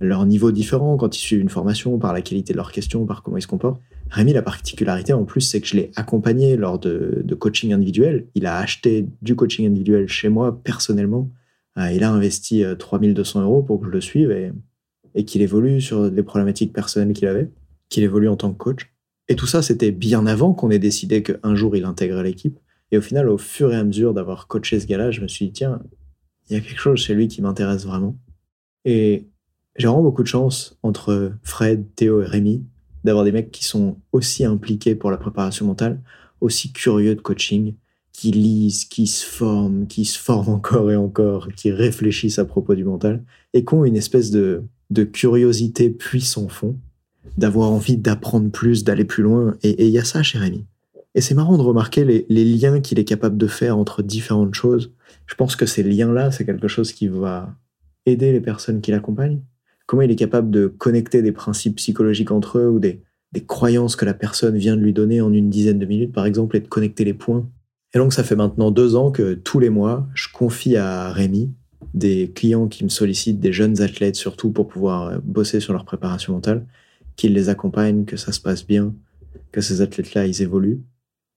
leur 0.00 0.26
niveau 0.26 0.52
différent 0.52 0.98
quand 0.98 1.16
ils 1.16 1.20
suivent 1.20 1.40
une 1.40 1.48
formation, 1.48 1.98
par 1.98 2.12
la 2.12 2.20
qualité 2.20 2.52
de 2.52 2.58
leurs 2.58 2.72
questions, 2.72 3.06
par 3.06 3.22
comment 3.22 3.38
ils 3.38 3.42
se 3.42 3.46
comportent. 3.46 3.80
Rémi, 4.14 4.32
la 4.32 4.42
particularité 4.42 5.12
en 5.12 5.24
plus, 5.24 5.40
c'est 5.40 5.60
que 5.60 5.66
je 5.66 5.74
l'ai 5.74 5.90
accompagné 5.96 6.56
lors 6.56 6.78
de, 6.78 7.34
coaching 7.36 7.72
individuel. 7.72 8.28
Il 8.36 8.46
a 8.46 8.58
acheté 8.58 9.08
du 9.22 9.34
coaching 9.34 9.66
individuel 9.66 10.06
chez 10.06 10.28
moi 10.28 10.62
personnellement. 10.62 11.32
Euh, 11.78 11.90
il 11.90 12.04
a 12.04 12.12
investi 12.12 12.62
3200 12.78 13.40
euh, 13.40 13.42
euros 13.42 13.62
pour 13.62 13.80
que 13.80 13.86
je 13.86 13.90
le 13.90 14.00
suive 14.00 14.30
et, 14.30 15.24
qu'il 15.24 15.42
évolue 15.42 15.80
sur 15.80 16.12
des 16.12 16.22
problématiques 16.22 16.72
personnelles 16.72 17.12
qu'il 17.12 17.26
avait, 17.26 17.50
qu'il 17.88 18.04
évolue 18.04 18.28
en 18.28 18.36
tant 18.36 18.52
que 18.52 18.58
coach. 18.58 18.92
Et 19.26 19.34
tout 19.34 19.46
ça, 19.46 19.62
c'était 19.62 19.90
bien 19.90 20.26
avant 20.26 20.52
qu'on 20.52 20.70
ait 20.70 20.78
décidé 20.78 21.24
qu'un 21.24 21.56
jour 21.56 21.74
il 21.74 21.84
intégrait 21.84 22.22
l'équipe. 22.22 22.60
Et 22.92 22.98
au 22.98 23.00
final, 23.00 23.28
au 23.28 23.38
fur 23.38 23.72
et 23.72 23.76
à 23.76 23.82
mesure 23.82 24.14
d'avoir 24.14 24.46
coaché 24.46 24.78
ce 24.78 24.86
gars-là, 24.86 25.10
je 25.10 25.22
me 25.22 25.28
suis 25.28 25.46
dit, 25.46 25.52
tiens, 25.52 25.82
il 26.48 26.54
y 26.54 26.56
a 26.56 26.60
quelque 26.60 26.80
chose 26.80 27.00
chez 27.00 27.14
lui 27.14 27.26
qui 27.26 27.42
m'intéresse 27.42 27.84
vraiment. 27.84 28.16
Et 28.84 29.26
j'ai 29.74 29.88
vraiment 29.88 30.04
beaucoup 30.04 30.22
de 30.22 30.28
chance 30.28 30.78
entre 30.84 31.32
Fred, 31.42 31.84
Théo 31.96 32.22
et 32.22 32.26
Rémi 32.26 32.64
d'avoir 33.04 33.24
des 33.24 33.32
mecs 33.32 33.50
qui 33.50 33.64
sont 33.64 33.96
aussi 34.12 34.44
impliqués 34.44 34.94
pour 34.94 35.10
la 35.10 35.18
préparation 35.18 35.66
mentale, 35.66 36.00
aussi 36.40 36.72
curieux 36.72 37.14
de 37.14 37.20
coaching, 37.20 37.74
qui 38.12 38.30
lisent, 38.30 38.84
qui 38.84 39.06
se 39.06 39.26
forment, 39.26 39.86
qui 39.86 40.04
se 40.04 40.18
forment 40.18 40.54
encore 40.54 40.90
et 40.90 40.96
encore, 40.96 41.48
qui 41.56 41.70
réfléchissent 41.70 42.38
à 42.38 42.44
propos 42.44 42.74
du 42.74 42.84
mental, 42.84 43.22
et 43.52 43.64
qui 43.64 43.74
ont 43.74 43.84
une 43.84 43.96
espèce 43.96 44.30
de, 44.30 44.62
de 44.90 45.04
curiosité 45.04 45.90
puis 45.90 46.20
sans 46.20 46.48
fond, 46.48 46.76
d'avoir 47.36 47.70
envie 47.70 47.96
d'apprendre 47.96 48.50
plus, 48.50 48.84
d'aller 48.84 49.04
plus 49.04 49.22
loin. 49.22 49.56
Et 49.62 49.86
il 49.86 49.90
y 49.90 49.98
a 49.98 50.04
ça 50.04 50.22
chez 50.22 50.38
Rémi. 50.38 50.64
Et 51.14 51.20
c'est 51.20 51.34
marrant 51.34 51.56
de 51.56 51.62
remarquer 51.62 52.04
les, 52.04 52.26
les 52.28 52.44
liens 52.44 52.80
qu'il 52.80 52.98
est 52.98 53.04
capable 53.04 53.36
de 53.36 53.46
faire 53.46 53.78
entre 53.78 54.02
différentes 54.02 54.54
choses. 54.54 54.92
Je 55.26 55.34
pense 55.34 55.56
que 55.56 55.66
ces 55.66 55.82
liens-là, 55.82 56.30
c'est 56.30 56.44
quelque 56.44 56.68
chose 56.68 56.92
qui 56.92 57.08
va 57.08 57.54
aider 58.06 58.32
les 58.32 58.40
personnes 58.40 58.80
qui 58.80 58.90
l'accompagnent 58.90 59.40
comment 59.86 60.02
il 60.02 60.10
est 60.10 60.16
capable 60.16 60.50
de 60.50 60.66
connecter 60.66 61.22
des 61.22 61.32
principes 61.32 61.76
psychologiques 61.76 62.30
entre 62.30 62.58
eux 62.58 62.68
ou 62.68 62.78
des, 62.78 63.02
croyances 63.48 63.96
que 63.96 64.04
la 64.04 64.14
personne 64.14 64.56
vient 64.56 64.76
de 64.76 64.80
lui 64.80 64.92
donner 64.92 65.20
en 65.20 65.32
une 65.32 65.50
dizaine 65.50 65.80
de 65.80 65.86
minutes, 65.86 66.12
par 66.12 66.24
exemple, 66.24 66.56
et 66.56 66.60
de 66.60 66.68
connecter 66.68 67.04
les 67.04 67.14
points? 67.14 67.48
Et 67.92 67.98
donc, 67.98 68.12
ça 68.12 68.22
fait 68.22 68.36
maintenant 68.36 68.70
deux 68.70 68.94
ans 68.94 69.10
que 69.10 69.34
tous 69.34 69.58
les 69.58 69.70
mois, 69.70 70.06
je 70.14 70.28
confie 70.32 70.76
à 70.76 71.10
Rémi 71.10 71.52
des 71.94 72.30
clients 72.32 72.68
qui 72.68 72.84
me 72.84 72.88
sollicitent, 72.88 73.40
des 73.40 73.52
jeunes 73.52 73.82
athlètes 73.82 74.14
surtout, 74.14 74.50
pour 74.50 74.68
pouvoir 74.68 75.08
euh, 75.08 75.18
bosser 75.22 75.58
sur 75.58 75.72
leur 75.72 75.84
préparation 75.84 76.32
mentale, 76.32 76.64
qu'il 77.16 77.34
les 77.34 77.48
accompagne, 77.48 78.04
que 78.04 78.16
ça 78.16 78.30
se 78.30 78.40
passe 78.40 78.64
bien, 78.64 78.94
que 79.50 79.60
ces 79.60 79.80
athlètes-là, 79.80 80.26
ils 80.26 80.42
évoluent. 80.42 80.82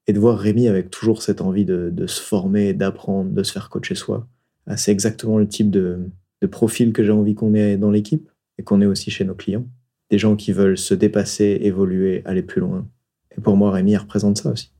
Et 0.06 0.12
de 0.12 0.20
voir 0.20 0.38
Rémi 0.38 0.68
avec 0.68 0.90
toujours 0.90 1.22
cette 1.22 1.40
envie 1.40 1.64
de, 1.64 2.06
se 2.06 2.20
former, 2.20 2.74
d'apprendre, 2.74 3.30
de 3.30 3.42
se 3.42 3.52
faire 3.52 3.70
coacher 3.70 3.96
soi, 3.96 4.28
ah, 4.66 4.76
c'est 4.76 4.92
exactement 4.92 5.38
le 5.38 5.48
type 5.48 5.70
de 5.70 6.10
profil 6.50 6.92
que 6.92 7.02
j'ai 7.02 7.10
envie 7.10 7.34
qu'on 7.34 7.54
ait 7.54 7.76
dans 7.76 7.90
l'équipe 7.90 8.28
et 8.58 8.62
qu'on 8.64 8.80
est 8.80 8.86
aussi 8.86 9.10
chez 9.10 9.24
nos 9.24 9.34
clients. 9.34 9.66
Des 10.10 10.18
gens 10.18 10.36
qui 10.36 10.52
veulent 10.52 10.78
se 10.78 10.94
dépasser, 10.94 11.58
évoluer, 11.62 12.22
aller 12.24 12.42
plus 12.42 12.60
loin. 12.60 12.88
Et 13.36 13.40
pour 13.40 13.56
moi, 13.56 13.70
Rémi 13.70 13.96
représente 13.96 14.38
ça 14.38 14.50
aussi. 14.50 14.72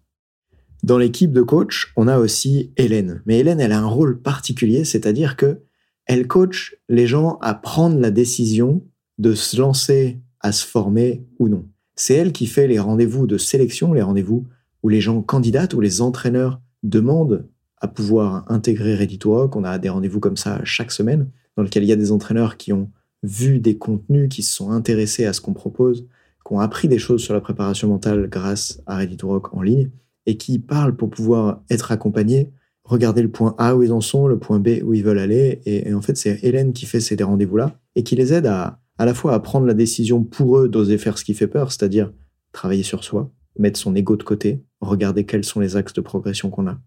Dans 0.82 0.98
l'équipe 0.98 1.32
de 1.32 1.42
coach, 1.42 1.92
on 1.96 2.08
a 2.08 2.18
aussi 2.18 2.72
Hélène. 2.76 3.22
Mais 3.26 3.38
Hélène, 3.38 3.60
elle 3.60 3.72
a 3.72 3.80
un 3.80 3.86
rôle 3.86 4.20
particulier, 4.20 4.84
c'est-à-dire 4.84 5.36
que 5.36 5.60
elle 6.06 6.26
coach 6.26 6.76
les 6.88 7.06
gens 7.06 7.38
à 7.42 7.54
prendre 7.54 7.98
la 7.98 8.10
décision 8.10 8.82
de 9.18 9.34
se 9.34 9.58
lancer, 9.58 10.20
à 10.40 10.52
se 10.52 10.64
former 10.64 11.26
ou 11.38 11.48
non. 11.48 11.66
C'est 11.96 12.14
elle 12.14 12.32
qui 12.32 12.46
fait 12.46 12.68
les 12.68 12.78
rendez-vous 12.78 13.26
de 13.26 13.36
sélection, 13.36 13.92
les 13.92 14.02
rendez-vous 14.02 14.46
où 14.82 14.88
les 14.88 15.00
gens 15.00 15.20
candidatent, 15.20 15.74
où 15.74 15.80
les 15.80 16.00
entraîneurs 16.00 16.60
demandent 16.82 17.48
à 17.80 17.88
pouvoir 17.88 18.44
intégrer 18.50 18.94
Ready 18.94 19.18
to 19.18 19.32
Rock. 19.32 19.56
On 19.56 19.64
a 19.64 19.78
des 19.78 19.88
rendez-vous 19.88 20.20
comme 20.20 20.36
ça 20.36 20.60
chaque 20.64 20.92
semaine, 20.92 21.28
dans 21.56 21.64
lesquels 21.64 21.82
il 21.82 21.88
y 21.88 21.92
a 21.92 21.96
des 21.96 22.12
entraîneurs 22.12 22.56
qui 22.56 22.72
ont 22.72 22.90
vu 23.22 23.58
des 23.58 23.76
contenus, 23.78 24.28
qui 24.28 24.42
se 24.42 24.54
sont 24.54 24.70
intéressés 24.70 25.24
à 25.24 25.32
ce 25.32 25.40
qu'on 25.40 25.54
propose, 25.54 26.06
qui 26.46 26.52
ont 26.52 26.60
appris 26.60 26.88
des 26.88 26.98
choses 26.98 27.22
sur 27.22 27.34
la 27.34 27.40
préparation 27.40 27.88
mentale 27.88 28.28
grâce 28.28 28.80
à 28.86 28.96
Ready 28.96 29.16
Rock 29.22 29.54
en 29.54 29.62
ligne, 29.62 29.90
et 30.26 30.36
qui 30.36 30.58
parlent 30.58 30.96
pour 30.96 31.10
pouvoir 31.10 31.62
être 31.70 31.90
accompagnés, 31.90 32.52
regarder 32.84 33.22
le 33.22 33.30
point 33.30 33.54
A 33.58 33.76
où 33.76 33.82
ils 33.82 33.92
en 33.92 34.00
sont, 34.00 34.28
le 34.28 34.38
point 34.38 34.58
B 34.58 34.80
où 34.82 34.94
ils 34.94 35.04
veulent 35.04 35.18
aller. 35.18 35.60
Et, 35.64 35.92
en 35.92 36.02
fait, 36.02 36.16
c'est 36.16 36.38
Hélène 36.42 36.72
qui 36.72 36.86
fait 36.86 37.00
ces 37.00 37.22
rendez-vous-là 37.22 37.78
et 37.96 38.02
qui 38.02 38.16
les 38.16 38.32
aide 38.32 38.46
à, 38.46 38.80
à 38.98 39.06
la 39.06 39.14
fois 39.14 39.34
à 39.34 39.40
prendre 39.40 39.66
la 39.66 39.74
décision 39.74 40.24
pour 40.24 40.58
eux 40.58 40.68
d'oser 40.68 40.98
faire 40.98 41.18
ce 41.18 41.24
qui 41.24 41.34
fait 41.34 41.46
peur, 41.46 41.72
c'est-à-dire 41.72 42.12
travailler 42.52 42.82
sur 42.82 43.04
soi, 43.04 43.30
mettre 43.58 43.78
son 43.78 43.94
ego 43.94 44.16
de 44.16 44.22
côté, 44.22 44.62
regarder 44.80 45.24
quels 45.24 45.44
sont 45.44 45.60
les 45.60 45.76
axes 45.76 45.92
de 45.92 46.00
progression 46.00 46.50
qu'on 46.50 46.66
a. 46.66 46.78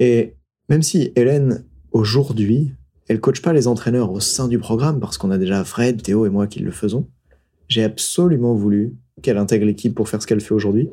Et 0.00 0.36
même 0.68 0.82
si 0.82 1.12
Hélène, 1.14 1.64
aujourd'hui, 1.92 2.72
elle 3.08 3.20
coach 3.20 3.42
pas 3.42 3.52
les 3.52 3.68
entraîneurs 3.68 4.12
au 4.12 4.20
sein 4.20 4.48
du 4.48 4.58
programme 4.58 5.00
parce 5.00 5.18
qu'on 5.18 5.30
a 5.30 5.38
déjà 5.38 5.64
Fred, 5.64 6.02
Théo 6.02 6.26
et 6.26 6.30
moi 6.30 6.46
qui 6.46 6.60
le 6.60 6.70
faisons. 6.70 7.06
J'ai 7.68 7.82
absolument 7.82 8.54
voulu 8.54 8.94
qu'elle 9.22 9.38
intègre 9.38 9.66
l'équipe 9.66 9.94
pour 9.94 10.08
faire 10.08 10.20
ce 10.20 10.26
qu'elle 10.26 10.40
fait 10.40 10.54
aujourd'hui 10.54 10.90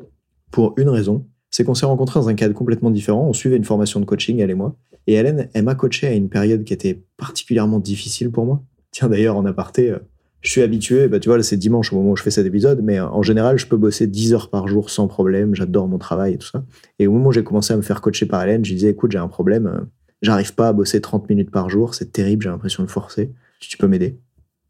Pour 0.50 0.74
une 0.78 0.88
raison, 0.88 1.26
c'est 1.50 1.64
qu'on 1.64 1.74
s'est 1.74 1.86
rencontrés 1.86 2.20
dans 2.20 2.28
un 2.28 2.34
cadre 2.34 2.54
complètement 2.54 2.90
différent. 2.90 3.26
On 3.28 3.32
suivait 3.32 3.56
une 3.56 3.64
formation 3.64 4.00
de 4.00 4.04
coaching, 4.04 4.38
elle 4.40 4.50
et 4.50 4.54
moi. 4.54 4.76
Et 5.06 5.14
Hélène, 5.14 5.48
elle 5.52 5.64
m'a 5.64 5.74
coaché 5.74 6.06
à 6.06 6.12
une 6.12 6.28
période 6.28 6.64
qui 6.64 6.72
était 6.72 7.02
particulièrement 7.16 7.78
difficile 7.78 8.30
pour 8.30 8.46
moi. 8.46 8.62
Tiens, 8.90 9.08
d'ailleurs, 9.08 9.36
en 9.36 9.44
aparté, 9.44 9.90
euh, 9.90 9.98
je 10.42 10.50
suis 10.50 10.62
habitué, 10.62 11.08
bah, 11.08 11.18
tu 11.18 11.28
vois, 11.28 11.42
c'est 11.42 11.56
dimanche 11.56 11.92
au 11.92 11.96
moment 11.96 12.12
où 12.12 12.16
je 12.16 12.22
fais 12.22 12.30
cet 12.30 12.46
épisode, 12.46 12.80
mais 12.82 12.98
euh, 12.98 13.06
en 13.06 13.22
général, 13.22 13.58
je 13.58 13.66
peux 13.66 13.76
bosser 13.76 14.06
10 14.06 14.34
heures 14.34 14.50
par 14.50 14.68
jour 14.68 14.90
sans 14.90 15.08
problème. 15.08 15.54
J'adore 15.54 15.88
mon 15.88 15.98
travail 15.98 16.34
et 16.34 16.38
tout 16.38 16.48
ça. 16.48 16.64
Et 16.98 17.06
au 17.06 17.12
moment 17.12 17.28
où 17.28 17.32
j'ai 17.32 17.44
commencé 17.44 17.72
à 17.72 17.76
me 17.76 17.82
faire 17.82 18.00
coacher 18.00 18.26
par 18.26 18.42
Hélène, 18.42 18.64
je 18.64 18.74
disais, 18.74 18.90
écoute, 18.90 19.12
j'ai 19.12 19.18
un 19.18 19.28
problème. 19.28 19.86
J'arrive 20.22 20.54
pas 20.54 20.68
à 20.68 20.72
bosser 20.72 21.00
30 21.00 21.28
minutes 21.28 21.50
par 21.50 21.68
jour. 21.68 21.94
C'est 21.94 22.12
terrible. 22.12 22.44
J'ai 22.44 22.48
l'impression 22.48 22.84
de 22.84 22.90
forcer. 22.90 23.32
Tu 23.60 23.76
peux 23.76 23.88
m'aider. 23.88 24.18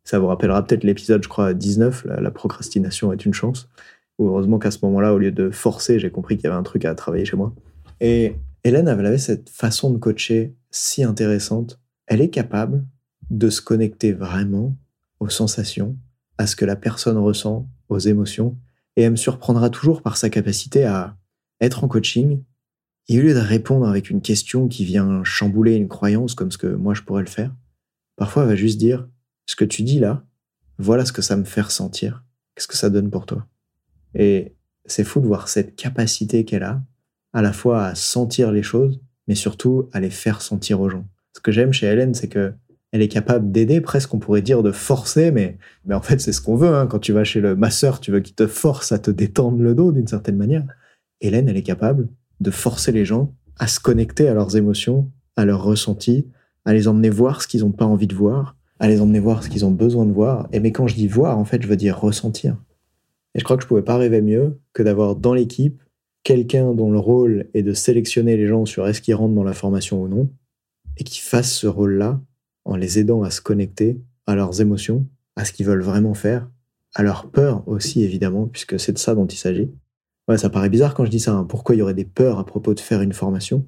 Ça 0.04 0.18
vous 0.18 0.26
rappellera 0.26 0.64
peut-être 0.64 0.84
l'épisode, 0.84 1.22
je 1.22 1.28
crois, 1.28 1.54
19, 1.54 2.06
la, 2.20 2.30
procrastination 2.30 3.12
est 3.12 3.24
une 3.24 3.34
chance. 3.34 3.68
heureusement 4.18 4.58
qu'à 4.58 4.70
ce 4.70 4.78
moment-là, 4.82 5.14
au 5.14 5.18
lieu 5.18 5.30
de 5.30 5.50
forcer, 5.50 6.00
j'ai 6.00 6.10
compris 6.10 6.36
qu'il 6.36 6.44
y 6.44 6.46
avait 6.48 6.56
un 6.56 6.64
truc 6.64 6.84
à 6.84 6.94
travailler 6.94 7.24
chez 7.24 7.36
moi. 7.36 7.54
Et 8.00 8.34
Hélène, 8.64 8.88
avait 8.88 9.18
cette 9.18 9.48
façon 9.48 9.90
de 9.90 9.98
coacher 9.98 10.54
si 10.70 11.04
intéressante. 11.04 11.80
Elle 12.06 12.20
est 12.20 12.30
capable 12.30 12.84
de 13.30 13.48
se 13.48 13.62
connecter 13.62 14.12
vraiment 14.12 14.76
aux 15.20 15.28
sensations, 15.28 15.96
à 16.36 16.46
ce 16.46 16.56
que 16.56 16.64
la 16.64 16.76
personne 16.76 17.18
ressent, 17.18 17.68
aux 17.88 17.98
émotions, 17.98 18.56
et 18.96 19.02
elle 19.02 19.12
me 19.12 19.16
surprendra 19.16 19.70
toujours 19.70 20.02
par 20.02 20.16
sa 20.16 20.30
capacité 20.30 20.84
à 20.84 21.16
être 21.60 21.84
en 21.84 21.88
coaching, 21.88 22.42
et 23.08 23.18
au 23.18 23.22
lieu 23.22 23.34
de 23.34 23.38
répondre 23.38 23.86
avec 23.86 24.10
une 24.10 24.22
question 24.22 24.68
qui 24.68 24.84
vient 24.84 25.22
chambouler 25.24 25.74
une 25.74 25.88
croyance 25.88 26.34
comme 26.34 26.52
ce 26.52 26.58
que 26.58 26.66
moi 26.66 26.94
je 26.94 27.02
pourrais 27.02 27.22
le 27.22 27.28
faire, 27.28 27.54
parfois 28.16 28.42
elle 28.42 28.50
va 28.50 28.56
juste 28.56 28.78
dire 28.78 29.08
ce 29.46 29.56
que 29.56 29.64
tu 29.64 29.82
dis 29.82 29.98
là, 29.98 30.24
voilà 30.78 31.04
ce 31.04 31.12
que 31.12 31.22
ça 31.22 31.36
me 31.36 31.44
fait 31.44 31.60
ressentir, 31.60 32.24
qu'est-ce 32.54 32.68
que 32.68 32.76
ça 32.76 32.90
donne 32.90 33.10
pour 33.10 33.26
toi? 33.26 33.46
Et 34.14 34.54
c'est 34.86 35.04
fou 35.04 35.20
de 35.20 35.26
voir 35.26 35.48
cette 35.48 35.76
capacité 35.76 36.44
qu'elle 36.44 36.62
a, 36.62 36.82
à 37.32 37.42
la 37.42 37.52
fois 37.52 37.86
à 37.86 37.94
sentir 37.94 38.52
les 38.52 38.62
choses, 38.62 39.00
mais 39.28 39.34
surtout 39.34 39.88
à 39.92 40.00
les 40.00 40.10
faire 40.10 40.42
sentir 40.42 40.80
aux 40.80 40.88
gens. 40.88 41.06
Ce 41.34 41.40
que 41.40 41.52
j'aime 41.52 41.72
chez 41.72 41.86
Hélène, 41.86 42.14
c'est 42.14 42.28
que 42.28 42.52
elle 42.92 43.00
est 43.00 43.08
capable 43.08 43.50
d'aider, 43.50 43.80
presque 43.80 44.12
on 44.12 44.18
pourrait 44.18 44.42
dire 44.42 44.62
de 44.62 44.70
forcer, 44.70 45.30
mais, 45.30 45.56
mais 45.86 45.94
en 45.94 46.02
fait 46.02 46.20
c'est 46.20 46.32
ce 46.32 46.42
qu'on 46.42 46.56
veut. 46.56 46.74
Hein. 46.74 46.86
Quand 46.86 46.98
tu 46.98 47.12
vas 47.12 47.24
chez 47.24 47.40
le 47.40 47.56
masseur, 47.56 48.00
tu 48.00 48.10
veux 48.12 48.20
qu'il 48.20 48.34
te 48.34 48.46
force 48.46 48.92
à 48.92 48.98
te 48.98 49.10
détendre 49.10 49.62
le 49.62 49.74
dos 49.74 49.92
d'une 49.92 50.06
certaine 50.06 50.36
manière. 50.36 50.64
Hélène, 51.22 51.48
elle 51.48 51.56
est 51.56 51.62
capable 51.62 52.08
de 52.42 52.50
forcer 52.50 52.92
les 52.92 53.04
gens 53.04 53.32
à 53.58 53.66
se 53.66 53.80
connecter 53.80 54.28
à 54.28 54.34
leurs 54.34 54.56
émotions, 54.56 55.10
à 55.36 55.44
leurs 55.44 55.62
ressentis, 55.62 56.26
à 56.64 56.72
les 56.72 56.88
emmener 56.88 57.10
voir 57.10 57.42
ce 57.42 57.48
qu'ils 57.48 57.60
n'ont 57.60 57.72
pas 57.72 57.86
envie 57.86 58.06
de 58.06 58.14
voir, 58.14 58.56
à 58.78 58.88
les 58.88 59.00
emmener 59.00 59.20
voir 59.20 59.42
ce 59.42 59.48
qu'ils 59.48 59.64
ont 59.64 59.70
besoin 59.70 60.06
de 60.06 60.12
voir. 60.12 60.48
Et 60.52 60.60
mais 60.60 60.72
quand 60.72 60.86
je 60.86 60.94
dis 60.94 61.08
voir, 61.08 61.38
en 61.38 61.44
fait, 61.44 61.62
je 61.62 61.68
veux 61.68 61.76
dire 61.76 61.98
ressentir. 61.98 62.56
Et 63.34 63.38
je 63.38 63.44
crois 63.44 63.56
que 63.56 63.62
je 63.62 63.68
pouvais 63.68 63.82
pas 63.82 63.96
rêver 63.96 64.20
mieux 64.20 64.58
que 64.72 64.82
d'avoir 64.82 65.16
dans 65.16 65.34
l'équipe 65.34 65.80
quelqu'un 66.22 66.72
dont 66.74 66.90
le 66.90 66.98
rôle 66.98 67.48
est 67.54 67.62
de 67.62 67.72
sélectionner 67.72 68.36
les 68.36 68.46
gens 68.46 68.64
sur 68.64 68.86
est-ce 68.86 69.00
qu'ils 69.00 69.14
rentrent 69.14 69.34
dans 69.34 69.44
la 69.44 69.54
formation 69.54 70.02
ou 70.02 70.08
non, 70.08 70.30
et 70.96 71.04
qui 71.04 71.20
fasse 71.20 71.52
ce 71.52 71.66
rôle-là 71.66 72.20
en 72.64 72.76
les 72.76 72.98
aidant 72.98 73.22
à 73.22 73.30
se 73.30 73.40
connecter 73.40 74.00
à 74.26 74.34
leurs 74.36 74.60
émotions, 74.60 75.06
à 75.36 75.44
ce 75.44 75.52
qu'ils 75.52 75.66
veulent 75.66 75.82
vraiment 75.82 76.14
faire, 76.14 76.48
à 76.94 77.02
leur 77.02 77.30
peur 77.30 77.66
aussi 77.66 78.04
évidemment, 78.04 78.46
puisque 78.46 78.78
c'est 78.78 78.92
de 78.92 78.98
ça 78.98 79.14
dont 79.14 79.26
il 79.26 79.36
s'agit. 79.36 79.70
Ouais, 80.28 80.38
ça 80.38 80.50
paraît 80.50 80.68
bizarre 80.68 80.94
quand 80.94 81.04
je 81.04 81.10
dis 81.10 81.20
ça. 81.20 81.32
Hein. 81.32 81.44
Pourquoi 81.44 81.74
il 81.74 81.78
y 81.78 81.82
aurait 81.82 81.94
des 81.94 82.04
peurs 82.04 82.38
à 82.38 82.46
propos 82.46 82.74
de 82.74 82.80
faire 82.80 83.02
une 83.02 83.12
formation? 83.12 83.66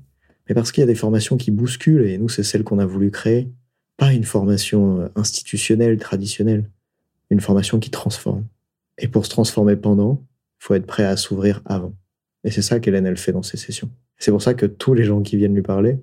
Mais 0.49 0.55
parce 0.55 0.73
qu'il 0.73 0.83
y 0.83 0.85
a 0.85 0.87
des 0.87 0.95
formations 0.95 1.37
qui 1.37 1.51
bousculent, 1.51 2.07
et 2.07 2.19
nous, 2.19 2.29
c'est 2.29 2.43
celle 2.43 2.65
qu'on 2.65 2.79
a 2.79 2.87
voulu 2.87 3.11
créer. 3.11 3.51
Pas 3.97 4.13
une 4.13 4.25
formation 4.25 5.01
euh, 5.01 5.09
institutionnelle, 5.17 5.99
traditionnelle. 5.99 6.71
Une 7.31 7.41
formation 7.41 7.79
qui 7.79 7.91
transforme. 7.91 8.45
Et 8.99 9.09
pour 9.09 9.25
se 9.25 9.31
transformer 9.31 9.77
pendant, 9.77 10.23
il 10.61 10.65
faut 10.65 10.75
être 10.75 10.87
prêt 10.87 11.05
à 11.05 11.17
s'ouvrir 11.17 11.63
avant. 11.65 11.95
Et 12.45 12.51
c'est 12.51 12.63
ça 12.63 12.79
qu'Hélène, 12.79 13.07
elle 13.07 13.17
fait 13.17 13.33
dans 13.33 13.43
ses 13.43 13.57
sessions. 13.57 13.91
C'est 14.19 14.31
pour 14.31 14.43
ça 14.43 14.55
que 14.55 14.67
tous 14.67 14.95
les 14.95 15.05
gens 15.05 15.23
qui 15.23 15.37
viennent 15.37 15.55
lui 15.55 15.63
parler, 15.63 15.99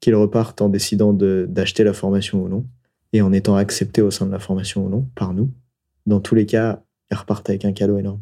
qu'ils 0.00 0.14
repartent 0.14 0.60
en 0.62 0.68
décidant 0.68 1.12
d'acheter 1.12 1.84
la 1.84 1.92
formation 1.92 2.44
ou 2.44 2.48
non, 2.48 2.66
et 3.12 3.22
en 3.22 3.32
étant 3.32 3.56
acceptés 3.56 4.02
au 4.02 4.10
sein 4.10 4.26
de 4.26 4.32
la 4.32 4.38
formation 4.38 4.84
ou 4.84 4.88
non, 4.88 5.08
par 5.14 5.32
nous. 5.32 5.50
Dans 6.04 6.20
tous 6.20 6.34
les 6.34 6.46
cas, 6.46 6.82
ils 7.10 7.16
repartent 7.16 7.48
avec 7.48 7.64
un 7.64 7.72
cadeau 7.72 7.98
énorme. 7.98 8.20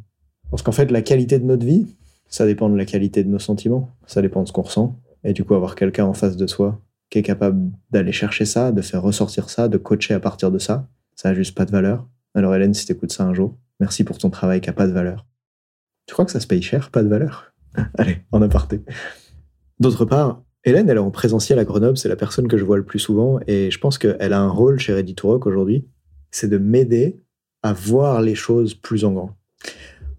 Parce 0.55 0.63
qu'en 0.63 0.71
fait, 0.71 0.93
la 0.93 1.03
qualité 1.03 1.41
de 1.41 1.45
notre 1.45 1.67
vie, 1.67 1.97
ça 2.29 2.47
dépend 2.47 2.71
de 2.71 2.77
la 2.77 2.85
qualité 2.85 3.25
de 3.25 3.29
nos 3.29 3.41
sentiments, 3.41 3.91
ça 4.07 4.23
dépend 4.23 4.41
de 4.41 4.47
ce 4.47 4.53
qu'on 4.53 4.63
ressent. 4.63 4.97
Et 5.25 5.33
du 5.33 5.43
coup, 5.43 5.57
avoir 5.57 5.75
quelqu'un 5.75 6.05
en 6.05 6.15
face 6.15 6.37
de 6.37 6.47
soi 6.47 6.81
qui 7.11 7.19
est 7.19 7.23
capable 7.23 7.73
d'aller 7.91 8.13
chercher 8.13 8.45
ça, 8.45 8.71
de 8.71 8.81
faire 8.81 9.03
ressortir 9.03 9.51
ça, 9.51 9.67
de 9.67 9.79
coacher 9.79 10.15
à 10.15 10.21
partir 10.21 10.53
de 10.53 10.61
ça, 10.61 10.87
ça 11.17 11.31
n'a 11.31 11.35
juste 11.35 11.57
pas 11.57 11.65
de 11.65 11.73
valeur. 11.73 12.07
Alors 12.37 12.55
Hélène, 12.55 12.73
si 12.73 12.87
t'écoutes 12.87 13.11
ça 13.11 13.25
un 13.25 13.35
jour, 13.35 13.59
merci 13.81 14.05
pour 14.05 14.17
ton 14.17 14.31
travail 14.31 14.61
qui 14.61 14.69
n'a 14.69 14.75
pas 14.75 14.87
de 14.87 14.93
valeur. 14.93 15.27
Tu 16.07 16.13
crois 16.13 16.25
que 16.25 16.31
ça 16.31 16.39
se 16.39 16.47
paye 16.47 16.63
cher, 16.63 16.93
pas 16.93 17.03
de 17.03 17.09
valeur? 17.09 17.53
Allez, 17.99 18.19
en 18.31 18.41
aparté. 18.41 18.81
D'autre 19.81 20.05
part, 20.05 20.41
Hélène, 20.63 20.89
elle 20.89 20.99
est 20.99 21.01
en 21.01 21.11
présentiel 21.11 21.59
à 21.59 21.65
Grenoble, 21.65 21.99
c'est 21.99 22.09
la 22.09 22.15
personne 22.15 22.47
que 22.47 22.59
je 22.59 22.65
vois 22.65 22.77
le 22.77 22.85
plus 22.85 23.01
souvent, 23.01 23.41
et 23.49 23.73
je 23.73 23.79
pense 23.81 23.99
qu'elle 23.99 24.33
a 24.33 24.41
un 24.41 24.51
rôle 24.51 24.79
chez 24.79 24.93
Ready 24.93 25.17
aujourd'hui, 25.21 25.89
c'est 26.31 26.49
de 26.49 26.59
m'aider 26.59 27.25
à 27.65 27.73
voir 27.73 28.23
les 28.23 28.37
choses 28.37 28.75
plus 28.75 29.05
en 29.05 29.15
grand. 29.15 29.37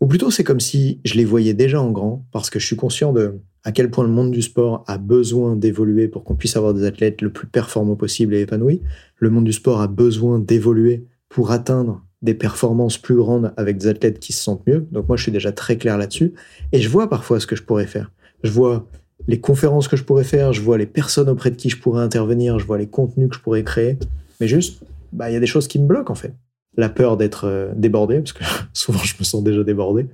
Ou 0.06 0.08
plutôt, 0.08 0.30
c'est 0.30 0.44
comme 0.44 0.60
si 0.60 1.00
je 1.04 1.16
les 1.16 1.26
voyais 1.26 1.56
déjà 1.56 1.82
en 1.82 1.90
grand, 1.90 2.28
parce 2.32 2.52
que 2.52 2.60
je 2.60 2.68
suis 2.68 2.76
conscient 2.76 3.12
de 3.12 3.40
à 3.64 3.72
quel 3.72 3.90
point 3.90 4.04
le 4.04 4.12
monde 4.12 4.30
du 4.30 4.44
sport 4.44 4.84
a 4.86 5.00
besoin 5.00 5.56
d'évoluer 5.56 6.08
pour 6.08 6.24
qu'on 6.24 6.36
puisse 6.36 6.56
avoir 6.56 6.76
des 6.76 6.86
athlètes 6.86 7.24
le 7.24 7.32
plus 7.32 7.48
performants 7.48 7.96
possible 7.96 8.36
et 8.36 8.42
épanouis. 8.42 8.84
Le 9.18 9.32
monde 9.32 9.46
du 9.46 9.52
sport 9.52 9.82
a 9.82 9.88
besoin 9.88 10.38
d'évoluer 10.38 11.08
pour 11.28 11.50
atteindre 11.50 12.06
des 12.22 12.36
performances 12.36 13.00
plus 13.00 13.16
grandes 13.16 13.52
avec 13.58 13.80
des 13.80 13.88
athlètes 13.88 14.20
qui 14.20 14.32
se 14.32 14.44
sentent 14.44 14.68
mieux. 14.68 14.86
Donc 14.92 15.08
moi, 15.08 15.18
je 15.18 15.24
suis 15.24 15.32
déjà 15.32 15.52
très 15.52 15.76
clair 15.76 15.98
là-dessus. 15.98 16.36
Et 16.72 16.82
je 16.82 16.88
vois 16.88 17.10
parfois 17.10 17.40
ce 17.40 17.48
que 17.48 17.56
je 17.56 17.64
pourrais 17.64 17.88
faire. 17.88 18.12
Je 18.44 18.52
vois 18.52 18.88
les 19.28 19.40
conférences 19.40 19.88
que 19.88 19.98
je 19.98 20.04
pourrais 20.04 20.24
faire, 20.24 20.54
je 20.54 20.62
vois 20.62 20.78
les 20.78 20.86
personnes 20.86 21.30
auprès 21.30 21.50
de 21.50 21.56
qui 21.56 21.72
je 21.72 21.80
pourrais 21.80 22.04
intervenir, 22.04 22.60
je 22.60 22.68
vois 22.68 22.78
les 22.78 22.86
contenus 22.86 23.30
que 23.30 23.38
je 23.38 23.42
pourrais 23.42 23.64
créer. 23.64 23.98
Mais 24.40 24.48
juste, 24.48 24.84
bah, 25.14 25.32
il 25.32 25.34
y 25.34 25.38
a 25.38 25.40
des 25.40 25.48
choses 25.48 25.68
qui 25.68 25.80
me 25.80 25.88
bloquent 25.88 26.12
en 26.12 26.16
fait. 26.16 26.36
La 26.78 26.90
peur 26.90 27.18
d'être 27.18 27.46
euh, 27.46 27.72
débordé, 27.76 28.20
parce 28.20 28.34
que 28.34 28.44
souvent 28.74 29.00
je 29.00 29.16
me 29.20 29.24
sens 29.24 29.44
déjà 29.44 29.64
débordé. 29.64 30.08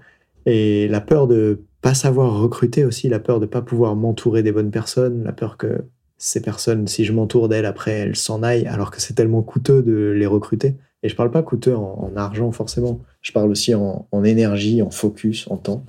Et 0.45 0.87
la 0.87 1.01
peur 1.01 1.27
de 1.27 1.61
pas 1.81 1.93
savoir 1.93 2.39
recruter 2.39 2.85
aussi, 2.85 3.09
la 3.09 3.19
peur 3.19 3.39
de 3.39 3.45
pas 3.45 3.61
pouvoir 3.61 3.95
m'entourer 3.95 4.43
des 4.43 4.51
bonnes 4.51 4.71
personnes, 4.71 5.23
la 5.23 5.31
peur 5.31 5.57
que 5.57 5.83
ces 6.17 6.41
personnes, 6.41 6.87
si 6.87 7.05
je 7.05 7.13
m'entoure 7.13 7.49
d'elles, 7.49 7.65
après 7.65 7.91
elles 7.91 8.15
s'en 8.15 8.43
aillent, 8.43 8.67
alors 8.67 8.91
que 8.91 9.01
c'est 9.01 9.15
tellement 9.15 9.41
coûteux 9.41 9.81
de 9.81 10.11
les 10.11 10.27
recruter. 10.27 10.75
Et 11.03 11.09
je 11.09 11.15
parle 11.15 11.31
pas 11.31 11.41
coûteux 11.41 11.75
en, 11.75 12.11
argent 12.15 12.51
forcément, 12.51 13.01
je 13.21 13.31
parle 13.31 13.49
aussi 13.49 13.73
en, 13.73 14.07
en 14.11 14.23
énergie, 14.23 14.83
en 14.83 14.91
focus, 14.91 15.47
en 15.49 15.57
temps. 15.57 15.83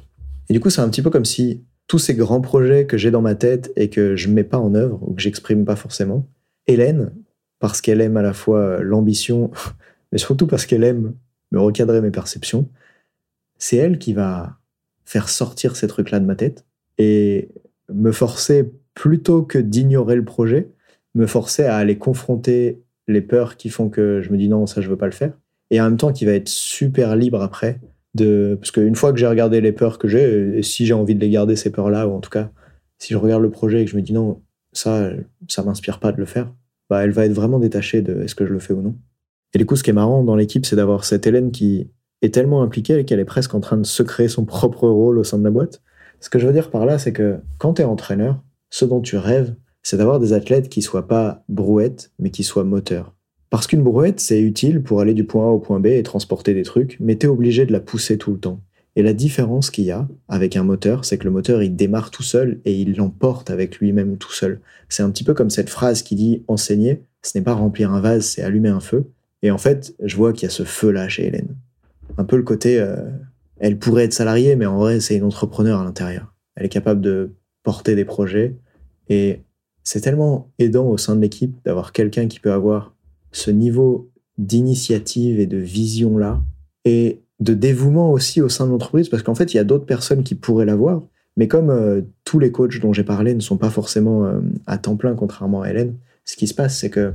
Et 0.48 0.54
du 0.54 0.60
coup, 0.60 0.70
c'est 0.70 0.80
un 0.80 0.88
petit 0.88 1.02
peu 1.02 1.10
comme 1.10 1.26
si 1.26 1.62
tous 1.86 1.98
ces 1.98 2.14
grands 2.14 2.40
projets 2.40 2.86
que 2.86 2.96
j'ai 2.96 3.10
dans 3.10 3.20
ma 3.20 3.34
tête 3.34 3.72
et 3.76 3.90
que 3.90 4.16
je 4.16 4.28
mets 4.28 4.44
pas 4.44 4.58
en 4.58 4.74
œuvre 4.74 4.98
ou 5.02 5.12
que 5.12 5.20
j'exprime 5.20 5.66
pas 5.66 5.76
forcément. 5.76 6.26
Hélène, 6.66 7.12
parce 7.58 7.82
qu'elle 7.82 8.00
aime 8.00 8.16
à 8.16 8.22
la 8.22 8.32
fois 8.32 8.82
l'ambition, 8.82 9.50
mais 10.12 10.18
surtout 10.18 10.46
parce 10.46 10.66
qu'elle 10.66 10.84
aime 10.84 11.14
me 11.50 11.60
recadrer 11.60 12.00
mes 12.00 12.10
perceptions, 12.10 12.68
c'est 13.58 13.76
elle 13.76 13.98
qui 13.98 14.12
va 14.12 14.58
faire 15.04 15.28
sortir 15.28 15.76
ces 15.76 15.86
trucs-là 15.86 16.20
de 16.20 16.26
ma 16.26 16.36
tête 16.36 16.64
et 16.98 17.48
me 17.92 18.12
forcer, 18.12 18.70
plutôt 18.94 19.42
que 19.42 19.58
d'ignorer 19.58 20.16
le 20.16 20.24
projet, 20.24 20.70
me 21.14 21.26
forcer 21.26 21.64
à 21.64 21.76
aller 21.76 21.98
confronter 21.98 22.82
les 23.08 23.20
peurs 23.20 23.56
qui 23.56 23.68
font 23.68 23.88
que 23.88 24.20
je 24.22 24.30
me 24.30 24.36
dis 24.36 24.48
non, 24.48 24.66
ça 24.66 24.80
je 24.80 24.88
veux 24.88 24.96
pas 24.96 25.06
le 25.06 25.12
faire. 25.12 25.32
Et 25.70 25.80
en 25.80 25.84
même 25.84 25.96
temps, 25.96 26.12
qui 26.12 26.24
va 26.24 26.32
être 26.32 26.48
super 26.48 27.16
libre 27.16 27.42
après 27.42 27.80
de 28.14 28.56
parce 28.60 28.70
qu'une 28.70 28.94
fois 28.94 29.12
que 29.12 29.18
j'ai 29.18 29.26
regardé 29.26 29.60
les 29.60 29.72
peurs 29.72 29.98
que 29.98 30.08
j'ai, 30.08 30.58
et 30.58 30.62
si 30.62 30.84
j'ai 30.84 30.92
envie 30.92 31.14
de 31.14 31.20
les 31.20 31.30
garder 31.30 31.56
ces 31.56 31.70
peurs-là, 31.70 32.06
ou 32.06 32.12
en 32.12 32.20
tout 32.20 32.30
cas 32.30 32.50
si 32.98 33.14
je 33.14 33.18
regarde 33.18 33.42
le 33.42 33.50
projet 33.50 33.82
et 33.82 33.84
que 33.84 33.90
je 33.90 33.96
me 33.96 34.02
dis 34.02 34.12
non, 34.12 34.42
ça, 34.72 35.10
ça 35.48 35.62
m'inspire 35.64 35.98
pas 35.98 36.12
de 36.12 36.18
le 36.18 36.26
faire, 36.26 36.52
bah 36.88 37.02
elle 37.02 37.10
va 37.10 37.24
être 37.24 37.32
vraiment 37.32 37.58
détachée 37.58 38.02
de 38.02 38.22
est-ce 38.22 38.34
que 38.34 38.46
je 38.46 38.52
le 38.52 38.58
fais 38.58 38.74
ou 38.74 38.82
non. 38.82 38.96
Et 39.54 39.58
du 39.58 39.66
coup, 39.66 39.76
ce 39.76 39.82
qui 39.82 39.90
est 39.90 39.94
marrant 39.94 40.22
dans 40.22 40.36
l'équipe, 40.36 40.64
c'est 40.66 40.76
d'avoir 40.76 41.04
cette 41.04 41.26
Hélène 41.26 41.50
qui 41.50 41.90
est 42.22 42.32
tellement 42.32 42.62
impliquée 42.62 43.04
qu'elle 43.04 43.20
est 43.20 43.24
presque 43.24 43.54
en 43.54 43.60
train 43.60 43.76
de 43.76 43.86
se 43.86 44.02
créer 44.02 44.28
son 44.28 44.44
propre 44.44 44.88
rôle 44.88 45.18
au 45.18 45.24
sein 45.24 45.38
de 45.38 45.44
la 45.44 45.50
boîte. 45.50 45.82
Ce 46.20 46.30
que 46.30 46.38
je 46.38 46.46
veux 46.46 46.52
dire 46.52 46.70
par 46.70 46.86
là, 46.86 46.98
c'est 46.98 47.12
que 47.12 47.38
quand 47.58 47.74
tu 47.74 47.82
es 47.82 47.84
entraîneur, 47.84 48.42
ce 48.70 48.84
dont 48.84 49.00
tu 49.00 49.16
rêves, 49.16 49.54
c'est 49.82 49.96
d'avoir 49.96 50.20
des 50.20 50.32
athlètes 50.32 50.68
qui 50.68 50.80
soient 50.80 51.08
pas 51.08 51.44
brouettes, 51.48 52.12
mais 52.18 52.30
qui 52.30 52.44
soient 52.44 52.64
moteurs. 52.64 53.14
Parce 53.50 53.66
qu'une 53.66 53.82
brouette, 53.82 54.20
c'est 54.20 54.40
utile 54.40 54.82
pour 54.82 55.00
aller 55.00 55.12
du 55.12 55.24
point 55.24 55.46
A 55.46 55.50
au 55.50 55.58
point 55.58 55.80
B 55.80 55.86
et 55.86 56.02
transporter 56.02 56.54
des 56.54 56.62
trucs, 56.62 56.96
mais 57.00 57.18
tu 57.18 57.26
es 57.26 57.28
obligé 57.28 57.66
de 57.66 57.72
la 57.72 57.80
pousser 57.80 58.16
tout 58.16 58.32
le 58.32 58.38
temps. 58.38 58.62
Et 58.94 59.02
la 59.02 59.12
différence 59.12 59.70
qu'il 59.70 59.84
y 59.84 59.90
a 59.90 60.08
avec 60.28 60.56
un 60.56 60.64
moteur, 60.64 61.04
c'est 61.04 61.18
que 61.18 61.24
le 61.24 61.30
moteur, 61.30 61.62
il 61.62 61.76
démarre 61.76 62.10
tout 62.10 62.22
seul 62.22 62.60
et 62.64 62.74
il 62.74 62.96
l'emporte 62.96 63.50
avec 63.50 63.78
lui-même 63.78 64.16
tout 64.16 64.32
seul. 64.32 64.60
C'est 64.88 65.02
un 65.02 65.10
petit 65.10 65.24
peu 65.24 65.34
comme 65.34 65.50
cette 65.50 65.70
phrase 65.70 66.02
qui 66.02 66.14
dit 66.14 66.44
enseigner, 66.46 67.02
ce 67.22 67.36
n'est 67.36 67.44
pas 67.44 67.54
remplir 67.54 67.92
un 67.92 68.00
vase, 68.00 68.24
c'est 68.24 68.42
allumer 68.42 68.68
un 68.68 68.80
feu. 68.80 69.06
Et 69.42 69.50
en 69.50 69.58
fait, 69.58 69.94
je 70.02 70.16
vois 70.16 70.32
qu'il 70.32 70.44
y 70.44 70.46
a 70.46 70.50
ce 70.50 70.64
feu-là 70.64 71.08
chez 71.08 71.26
Hélène. 71.26 71.56
Un 72.18 72.24
peu 72.24 72.36
le 72.36 72.42
côté, 72.42 72.78
euh, 72.80 72.96
elle 73.58 73.78
pourrait 73.78 74.04
être 74.04 74.12
salariée, 74.12 74.56
mais 74.56 74.66
en 74.66 74.78
vrai, 74.78 75.00
c'est 75.00 75.16
une 75.16 75.24
entrepreneur 75.24 75.80
à 75.80 75.84
l'intérieur. 75.84 76.34
Elle 76.56 76.66
est 76.66 76.70
capable 76.70 77.00
de 77.00 77.32
porter 77.62 77.94
des 77.94 78.04
projets 78.04 78.56
et 79.08 79.40
c'est 79.84 80.00
tellement 80.00 80.52
aidant 80.58 80.86
au 80.88 80.96
sein 80.96 81.16
de 81.16 81.20
l'équipe 81.20 81.56
d'avoir 81.64 81.92
quelqu'un 81.92 82.28
qui 82.28 82.40
peut 82.40 82.52
avoir 82.52 82.94
ce 83.32 83.50
niveau 83.50 84.10
d'initiative 84.38 85.40
et 85.40 85.46
de 85.46 85.58
vision-là 85.58 86.42
et 86.84 87.22
de 87.40 87.54
dévouement 87.54 88.12
aussi 88.12 88.40
au 88.40 88.48
sein 88.48 88.66
de 88.66 88.70
l'entreprise, 88.70 89.08
parce 89.08 89.22
qu'en 89.22 89.34
fait, 89.34 89.52
il 89.52 89.56
y 89.56 89.60
a 89.60 89.64
d'autres 89.64 89.86
personnes 89.86 90.22
qui 90.22 90.34
pourraient 90.34 90.64
l'avoir, 90.64 91.02
mais 91.36 91.48
comme 91.48 91.70
euh, 91.70 92.02
tous 92.24 92.38
les 92.38 92.52
coachs 92.52 92.78
dont 92.80 92.92
j'ai 92.92 93.04
parlé 93.04 93.34
ne 93.34 93.40
sont 93.40 93.56
pas 93.56 93.70
forcément 93.70 94.24
euh, 94.24 94.40
à 94.66 94.78
temps 94.78 94.96
plein, 94.96 95.14
contrairement 95.14 95.62
à 95.62 95.70
Hélène, 95.70 95.96
ce 96.24 96.36
qui 96.36 96.46
se 96.46 96.54
passe, 96.54 96.78
c'est 96.78 96.90
que 96.90 97.14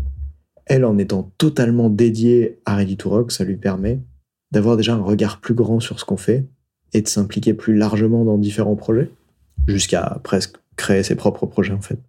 elle, 0.68 0.86
en 0.86 0.98
étant 0.98 1.32
totalement 1.38 1.90
dédiée 1.90 2.60
à 2.66 2.76
Ready 2.76 2.98
to 2.98 3.30
ça 3.30 3.44
lui 3.44 3.58
permet 3.58 4.00
d'avoir 4.52 4.78
déjà 4.78 4.94
un 4.94 5.02
regard 5.02 5.40
plus 5.40 5.54
grand 5.54 5.80
sur 5.80 6.00
ce 6.00 6.06
qu'on 6.06 6.18
fait 6.18 6.46
et 6.94 7.02
de 7.02 7.08
s'impliquer 7.08 7.54
plus 7.54 7.76
largement 7.76 8.24
dans 8.24 8.38
différents 8.38 8.76
projets, 8.76 9.12
jusqu'à 9.68 10.20
presque 10.24 10.56
créer 10.78 11.04
ses 11.04 11.16
propres 11.16 11.46
projets 11.46 11.74
en 11.74 11.82
fait. 11.82 12.00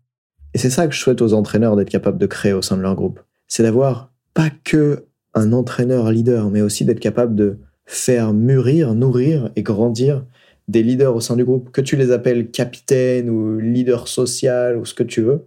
Et 0.54 0.58
c'est 0.58 0.70
ça 0.70 0.86
que 0.86 0.94
je 0.94 1.00
souhaite 1.00 1.20
aux 1.20 1.32
entraîneurs 1.32 1.76
d'être 1.76 1.90
capables 1.90 2.18
de 2.18 2.26
créer 2.26 2.52
au 2.52 2.62
sein 2.62 2.76
de 2.76 2.82
leur 2.82 2.94
groupe. 2.94 3.20
C'est 3.48 3.62
d'avoir 3.62 4.12
pas 4.34 4.50
que 4.50 5.04
un 5.34 5.52
entraîneur 5.52 6.10
leader, 6.10 6.50
mais 6.50 6.62
aussi 6.62 6.84
d'être 6.84 7.00
capable 7.00 7.34
de 7.34 7.58
faire 7.86 8.32
mûrir, 8.32 8.94
nourrir 8.94 9.50
et 9.56 9.62
grandir 9.62 10.24
des 10.68 10.82
leaders 10.82 11.14
au 11.14 11.20
sein 11.20 11.36
du 11.36 11.44
groupe, 11.44 11.70
que 11.70 11.80
tu 11.80 11.96
les 11.96 12.12
appelles 12.12 12.50
capitaine 12.50 13.30
ou 13.30 13.58
leader 13.58 14.06
social 14.06 14.76
ou 14.76 14.84
ce 14.84 14.94
que 14.94 15.02
tu 15.02 15.22
veux. 15.22 15.46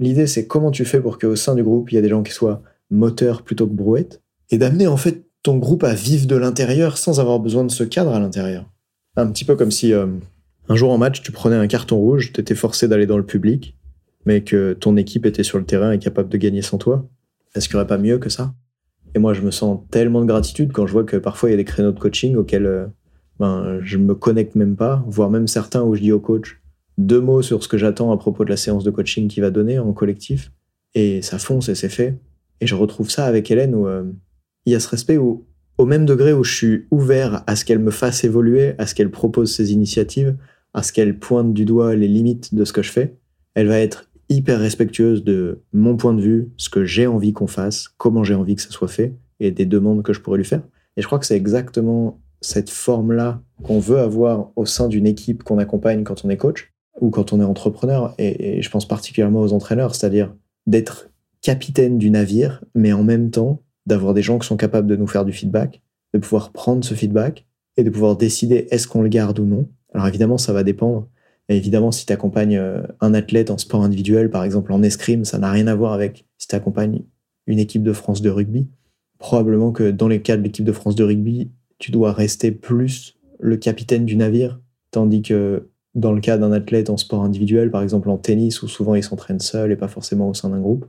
L'idée, 0.00 0.26
c'est 0.26 0.46
comment 0.46 0.70
tu 0.70 0.84
fais 0.84 1.00
pour 1.00 1.18
qu'au 1.18 1.36
sein 1.36 1.54
du 1.54 1.62
groupe, 1.62 1.90
il 1.90 1.96
y 1.96 1.98
a 1.98 2.02
des 2.02 2.08
gens 2.08 2.22
qui 2.22 2.32
soient 2.32 2.62
moteurs 2.90 3.42
plutôt 3.42 3.66
que 3.66 3.72
brouettes, 3.72 4.22
et 4.50 4.58
d'amener 4.58 4.86
en 4.86 4.96
fait 4.96 5.24
ton 5.42 5.56
groupe 5.58 5.84
à 5.84 5.94
vivre 5.94 6.26
de 6.26 6.36
l'intérieur 6.36 6.98
sans 6.98 7.20
avoir 7.20 7.40
besoin 7.40 7.64
de 7.64 7.70
ce 7.70 7.84
cadre 7.84 8.12
à 8.12 8.20
l'intérieur. 8.20 8.66
Un 9.16 9.26
petit 9.30 9.44
peu 9.44 9.56
comme 9.56 9.70
si 9.70 9.92
euh, 9.92 10.06
un 10.68 10.76
jour 10.76 10.90
en 10.90 10.98
match, 10.98 11.22
tu 11.22 11.32
prenais 11.32 11.56
un 11.56 11.66
carton 11.66 11.96
rouge, 11.96 12.32
tu 12.32 12.40
étais 12.40 12.54
forcé 12.54 12.88
d'aller 12.88 13.06
dans 13.06 13.16
le 13.16 13.26
public, 13.26 13.76
mais 14.24 14.42
que 14.42 14.72
ton 14.74 14.96
équipe 14.96 15.26
était 15.26 15.42
sur 15.42 15.58
le 15.58 15.64
terrain 15.64 15.92
et 15.92 15.98
capable 15.98 16.28
de 16.28 16.36
gagner 16.36 16.62
sans 16.62 16.78
toi. 16.78 17.08
Est-ce 17.54 17.68
qu'il 17.68 17.76
n'y 17.76 17.80
aurait 17.80 17.88
pas 17.88 17.98
mieux 17.98 18.18
que 18.18 18.28
ça? 18.28 18.54
Et 19.14 19.18
moi, 19.18 19.32
je 19.32 19.40
me 19.40 19.50
sens 19.50 19.80
tellement 19.90 20.20
de 20.20 20.26
gratitude 20.26 20.72
quand 20.72 20.86
je 20.86 20.92
vois 20.92 21.04
que 21.04 21.16
parfois 21.16 21.48
il 21.48 21.52
y 21.52 21.54
a 21.54 21.56
des 21.56 21.64
créneaux 21.64 21.92
de 21.92 21.98
coaching 21.98 22.36
auxquels 22.36 22.66
euh, 22.66 22.86
ben, 23.40 23.80
je 23.82 23.96
me 23.96 24.14
connecte 24.14 24.54
même 24.54 24.76
pas, 24.76 25.02
voire 25.06 25.30
même 25.30 25.46
certains 25.46 25.82
où 25.82 25.94
je 25.94 26.02
dis 26.02 26.12
au 26.12 26.20
coach 26.20 26.60
deux 26.98 27.20
mots 27.20 27.42
sur 27.42 27.62
ce 27.62 27.68
que 27.68 27.78
j'attends 27.78 28.12
à 28.12 28.16
propos 28.18 28.44
de 28.44 28.50
la 28.50 28.56
séance 28.56 28.84
de 28.84 28.90
coaching 28.90 29.28
qu'il 29.28 29.42
va 29.42 29.50
donner 29.50 29.78
en 29.78 29.92
collectif, 29.92 30.52
et 30.94 31.22
ça 31.22 31.38
fonce 31.38 31.68
et 31.68 31.74
c'est 31.74 31.88
fait. 31.88 32.18
Et 32.60 32.66
je 32.66 32.74
retrouve 32.74 33.08
ça 33.08 33.24
avec 33.24 33.50
Hélène 33.50 33.74
où 33.74 33.86
euh, 33.86 34.04
il 34.66 34.72
y 34.72 34.76
a 34.76 34.80
ce 34.80 34.88
respect 34.88 35.16
où, 35.16 35.46
au 35.78 35.86
même 35.86 36.04
degré 36.04 36.32
où 36.32 36.42
je 36.42 36.54
suis 36.54 36.86
ouvert 36.90 37.44
à 37.46 37.54
ce 37.54 37.64
qu'elle 37.64 37.78
me 37.78 37.92
fasse 37.92 38.24
évoluer, 38.24 38.74
à 38.78 38.86
ce 38.86 38.96
qu'elle 38.96 39.10
propose 39.10 39.54
ses 39.54 39.72
initiatives, 39.72 40.36
à 40.74 40.82
ce 40.82 40.92
qu'elle 40.92 41.18
pointe 41.18 41.54
du 41.54 41.64
doigt 41.64 41.94
les 41.94 42.08
limites 42.08 42.52
de 42.54 42.64
ce 42.64 42.72
que 42.72 42.82
je 42.82 42.90
fais, 42.90 43.14
elle 43.54 43.68
va 43.68 43.78
être 43.78 44.10
hyper 44.28 44.58
respectueuse 44.58 45.24
de 45.24 45.62
mon 45.72 45.96
point 45.96 46.14
de 46.14 46.20
vue, 46.20 46.50
ce 46.56 46.68
que 46.68 46.84
j'ai 46.84 47.06
envie 47.06 47.32
qu'on 47.32 47.46
fasse, 47.46 47.88
comment 47.96 48.24
j'ai 48.24 48.34
envie 48.34 48.56
que 48.56 48.62
ça 48.62 48.70
soit 48.70 48.88
fait, 48.88 49.14
et 49.40 49.52
des 49.52 49.66
demandes 49.66 50.02
que 50.02 50.12
je 50.12 50.20
pourrais 50.20 50.38
lui 50.38 50.44
faire. 50.44 50.62
Et 50.96 51.02
je 51.02 51.06
crois 51.06 51.20
que 51.20 51.26
c'est 51.26 51.36
exactement 51.36 52.20
cette 52.40 52.70
forme-là 52.70 53.40
qu'on 53.62 53.78
veut 53.78 53.98
avoir 53.98 54.50
au 54.56 54.66
sein 54.66 54.88
d'une 54.88 55.06
équipe 55.06 55.44
qu'on 55.44 55.58
accompagne 55.58 56.02
quand 56.02 56.24
on 56.24 56.28
est 56.28 56.36
coach 56.36 56.72
ou 57.00 57.10
quand 57.10 57.32
on 57.32 57.40
est 57.40 57.44
entrepreneur. 57.44 58.14
Et, 58.18 58.62
je 58.62 58.70
pense 58.70 58.86
particulièrement 58.86 59.40
aux 59.40 59.52
entraîneurs, 59.52 59.94
c'est-à-dire 59.94 60.34
d'être 60.66 61.10
capitaine 61.40 61.98
du 61.98 62.10
navire, 62.10 62.64
mais 62.74 62.92
en 62.92 63.02
même 63.02 63.30
temps 63.30 63.62
d'avoir 63.86 64.12
des 64.12 64.22
gens 64.22 64.38
qui 64.38 64.46
sont 64.46 64.56
capables 64.56 64.86
de 64.86 64.96
nous 64.96 65.06
faire 65.06 65.24
du 65.24 65.32
feedback, 65.32 65.82
de 66.12 66.18
pouvoir 66.18 66.52
prendre 66.52 66.84
ce 66.84 66.94
feedback 66.94 67.46
et 67.76 67.84
de 67.84 67.90
pouvoir 67.90 68.16
décider 68.16 68.66
est-ce 68.70 68.88
qu'on 68.88 69.02
le 69.02 69.08
garde 69.08 69.38
ou 69.38 69.44
non. 69.44 69.68
Alors 69.94 70.06
évidemment, 70.06 70.36
ça 70.36 70.52
va 70.52 70.62
dépendre. 70.62 71.08
Évidemment, 71.48 71.92
si 71.92 72.04
tu 72.04 72.12
accompagnes 72.12 72.58
euh, 72.58 72.82
un 73.00 73.14
athlète 73.14 73.50
en 73.50 73.56
sport 73.56 73.82
individuel, 73.82 74.30
par 74.30 74.44
exemple 74.44 74.72
en 74.72 74.82
escrime, 74.82 75.24
ça 75.24 75.38
n'a 75.38 75.50
rien 75.50 75.66
à 75.66 75.74
voir 75.74 75.92
avec 75.92 76.26
si 76.36 76.46
tu 76.48 76.54
accompagnes 76.54 77.02
une 77.46 77.58
équipe 77.58 77.82
de 77.82 77.94
France 77.94 78.20
de 78.20 78.28
rugby. 78.28 78.68
Probablement 79.18 79.72
que 79.72 79.90
dans 79.90 80.08
les 80.08 80.20
cas 80.20 80.36
de 80.36 80.42
l'équipe 80.42 80.64
de 80.64 80.72
France 80.72 80.94
de 80.94 81.04
rugby, 81.04 81.50
tu 81.78 81.90
dois 81.90 82.12
rester 82.12 82.52
plus 82.52 83.18
le 83.40 83.56
capitaine 83.56 84.04
du 84.04 84.16
navire, 84.16 84.60
tandis 84.90 85.22
que 85.22 85.68
dans 85.98 86.12
le 86.12 86.20
cas 86.20 86.38
d'un 86.38 86.52
athlète 86.52 86.90
en 86.90 86.96
sport 86.96 87.24
individuel, 87.24 87.70
par 87.70 87.82
exemple 87.82 88.08
en 88.08 88.18
tennis, 88.18 88.62
où 88.62 88.68
souvent 88.68 88.94
il 88.94 89.02
s'entraîne 89.02 89.40
seul 89.40 89.72
et 89.72 89.76
pas 89.76 89.88
forcément 89.88 90.28
au 90.28 90.34
sein 90.34 90.50
d'un 90.50 90.60
groupe, 90.60 90.86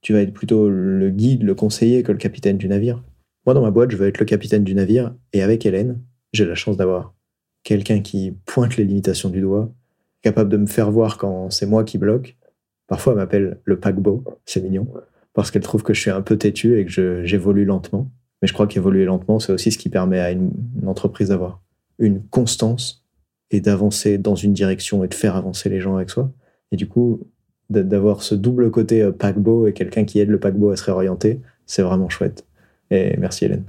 tu 0.00 0.12
vas 0.12 0.20
être 0.20 0.32
plutôt 0.32 0.68
le 0.68 1.10
guide, 1.10 1.42
le 1.42 1.54
conseiller 1.54 2.02
que 2.02 2.12
le 2.12 2.18
capitaine 2.18 2.58
du 2.58 2.68
navire. 2.68 3.02
Moi, 3.46 3.54
dans 3.54 3.62
ma 3.62 3.70
boîte, 3.70 3.90
je 3.90 3.96
veux 3.96 4.06
être 4.06 4.18
le 4.18 4.24
capitaine 4.24 4.64
du 4.64 4.74
navire, 4.74 5.14
et 5.32 5.42
avec 5.42 5.66
Hélène, 5.66 6.00
j'ai 6.32 6.44
la 6.44 6.54
chance 6.54 6.76
d'avoir 6.76 7.14
quelqu'un 7.64 8.00
qui 8.00 8.36
pointe 8.46 8.76
les 8.76 8.84
limitations 8.84 9.30
du 9.30 9.40
doigt, 9.40 9.72
capable 10.22 10.50
de 10.50 10.56
me 10.56 10.66
faire 10.66 10.90
voir 10.90 11.18
quand 11.18 11.50
c'est 11.50 11.66
moi 11.66 11.84
qui 11.84 11.98
bloque. 11.98 12.36
Parfois, 12.86 13.12
elle 13.12 13.18
m'appelle 13.18 13.60
le 13.64 13.78
paquebot, 13.78 14.24
c'est 14.44 14.62
mignon, 14.62 14.86
parce 15.34 15.50
qu'elle 15.50 15.62
trouve 15.62 15.82
que 15.82 15.94
je 15.94 16.00
suis 16.00 16.10
un 16.10 16.22
peu 16.22 16.36
têtu 16.36 16.78
et 16.78 16.84
que 16.84 17.24
j'évolue 17.24 17.64
lentement. 17.64 18.10
Mais 18.40 18.48
je 18.48 18.52
crois 18.52 18.66
qu'évoluer 18.66 19.04
lentement, 19.04 19.38
c'est 19.38 19.52
aussi 19.52 19.70
ce 19.70 19.78
qui 19.78 19.88
permet 19.88 20.20
à 20.20 20.30
une, 20.30 20.52
entreprise 20.86 21.28
d'avoir 21.28 21.62
une 21.98 22.22
constance 22.28 23.01
et 23.52 23.60
d'avancer 23.60 24.18
dans 24.18 24.34
une 24.34 24.52
direction 24.52 25.04
et 25.04 25.08
de 25.08 25.14
faire 25.14 25.36
avancer 25.36 25.68
les 25.68 25.80
gens 25.80 25.96
avec 25.96 26.10
soi. 26.10 26.32
Et 26.70 26.76
du 26.76 26.88
coup, 26.88 27.20
d'avoir 27.70 28.22
ce 28.22 28.34
double 28.34 28.70
côté 28.70 29.02
euh, 29.02 29.12
paquebot 29.12 29.66
et 29.66 29.72
quelqu'un 29.72 30.04
qui 30.04 30.18
aide 30.18 30.28
le 30.28 30.40
paquebot 30.40 30.70
à 30.70 30.76
se 30.76 30.84
réorienter, 30.84 31.40
c'est 31.66 31.82
vraiment 31.82 32.08
chouette. 32.08 32.46
Et 32.90 33.16
merci 33.18 33.44
Hélène. 33.44 33.64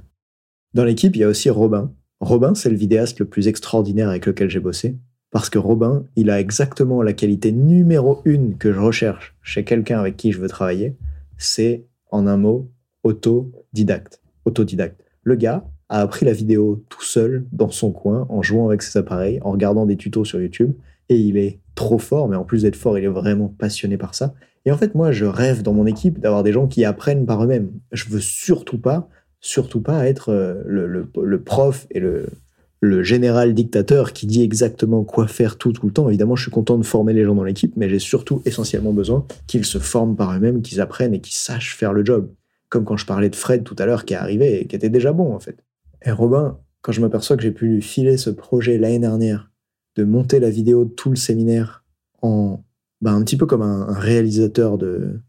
Dans 0.74 0.84
l'équipe, 0.84 1.14
il 1.16 1.20
y 1.20 1.24
a 1.24 1.28
aussi 1.28 1.50
Robin. 1.50 1.92
Robin, 2.20 2.54
c'est 2.54 2.70
le 2.70 2.76
vidéaste 2.76 3.20
le 3.20 3.26
plus 3.26 3.48
extraordinaire 3.48 4.08
avec 4.08 4.26
lequel 4.26 4.50
j'ai 4.50 4.60
bossé. 4.60 4.96
Parce 5.30 5.50
que 5.50 5.58
Robin, 5.58 6.04
il 6.16 6.30
a 6.30 6.40
exactement 6.40 7.02
la 7.02 7.12
qualité 7.12 7.52
numéro 7.52 8.20
une 8.24 8.56
que 8.56 8.72
je 8.72 8.78
recherche 8.78 9.34
chez 9.42 9.64
quelqu'un 9.64 9.98
avec 9.98 10.16
qui 10.16 10.32
je 10.32 10.40
veux 10.40 10.48
travailler. 10.48 10.96
C'est, 11.38 11.84
en 12.10 12.26
un 12.26 12.36
mot, 12.36 12.70
autodidacte 13.02 14.20
autodidacte. 14.44 15.02
Le 15.22 15.36
gars 15.36 15.64
a 15.88 16.00
appris 16.00 16.24
la 16.24 16.32
vidéo 16.32 16.84
tout 16.88 17.02
seul 17.02 17.44
dans 17.52 17.70
son 17.70 17.92
coin 17.92 18.26
en 18.28 18.42
jouant 18.42 18.68
avec 18.68 18.82
ses 18.82 18.98
appareils, 18.98 19.38
en 19.42 19.52
regardant 19.52 19.86
des 19.86 19.96
tutos 19.96 20.24
sur 20.24 20.40
YouTube 20.40 20.72
et 21.08 21.16
il 21.16 21.36
est 21.36 21.60
trop 21.74 21.98
fort, 21.98 22.28
mais 22.28 22.36
en 22.36 22.44
plus 22.44 22.62
d'être 22.62 22.76
fort, 22.76 22.98
il 22.98 23.04
est 23.04 23.08
vraiment 23.08 23.48
passionné 23.48 23.96
par 23.96 24.14
ça. 24.14 24.34
Et 24.64 24.72
en 24.72 24.78
fait, 24.78 24.94
moi, 24.94 25.12
je 25.12 25.26
rêve 25.26 25.62
dans 25.62 25.74
mon 25.74 25.86
équipe 25.86 26.20
d'avoir 26.20 26.42
des 26.42 26.52
gens 26.52 26.66
qui 26.66 26.84
apprennent 26.84 27.26
par 27.26 27.44
eux-mêmes. 27.44 27.70
Je 27.92 28.08
veux 28.08 28.20
surtout 28.20 28.78
pas, 28.78 29.08
surtout 29.40 29.80
pas 29.80 30.06
être 30.06 30.30
euh, 30.30 30.62
le, 30.64 31.42
prof 31.42 31.86
et 31.90 32.00
le, 32.00 32.26
le 32.80 33.02
général 33.02 33.52
dictateur 33.52 34.14
qui 34.14 34.26
dit 34.26 34.42
exactement 34.42 35.04
quoi 35.04 35.26
faire 35.26 35.58
tout, 35.58 35.72
tout 35.72 35.86
le 35.86 35.92
temps. 35.92 36.08
Évidemment, 36.08 36.36
je 36.36 36.42
suis 36.42 36.50
content 36.50 36.78
de 36.78 36.84
former 36.84 37.12
les 37.12 37.24
gens 37.24 37.34
dans 37.34 37.44
l'équipe, 37.44 37.74
mais 37.76 37.90
j'ai 37.90 37.98
surtout 37.98 38.40
essentiellement 38.46 38.92
besoin 38.92 39.26
qu'ils 39.46 39.66
se 39.66 39.78
forment 39.78 40.16
par 40.16 40.34
eux-mêmes, 40.34 40.62
qu'ils 40.62 40.80
apprennent 40.80 41.14
et 41.14 41.20
qu'ils 41.20 41.36
sachent 41.36 41.76
faire 41.76 41.92
le 41.92 42.04
job. 42.04 42.30
Comme 42.70 42.84
quand 42.84 42.96
je 42.96 43.06
parlais 43.06 43.28
de 43.28 43.36
Fred 43.36 43.64
tout 43.64 43.76
à 43.78 43.84
l'heure 43.84 44.06
qui 44.06 44.14
est 44.14 44.16
arrivé 44.16 44.62
et 44.62 44.66
qui 44.66 44.74
était 44.74 44.88
déjà 44.88 45.12
bon 45.12 45.34
en 45.34 45.40
fait. 45.40 45.58
Et 46.04 46.10
Robin, 46.10 46.58
quand 46.82 46.92
je 46.92 47.00
m'aperçois 47.00 47.36
que 47.36 47.42
j'ai 47.42 47.50
pu 47.50 47.66
lui 47.66 47.82
filer 47.82 48.16
ce 48.16 48.30
projet 48.30 48.78
l'année 48.78 48.98
dernière, 48.98 49.50
de 49.96 50.04
monter 50.04 50.40
la 50.40 50.50
vidéo 50.50 50.84
de 50.84 50.90
tout 50.90 51.10
le 51.10 51.16
séminaire 51.16 51.84
en 52.20 52.64
bah, 53.00 53.12
un 53.12 53.22
petit 53.22 53.36
peu 53.36 53.46
comme 53.46 53.62
un, 53.62 53.92
réalisateur 53.92 54.78
de, 54.78 55.20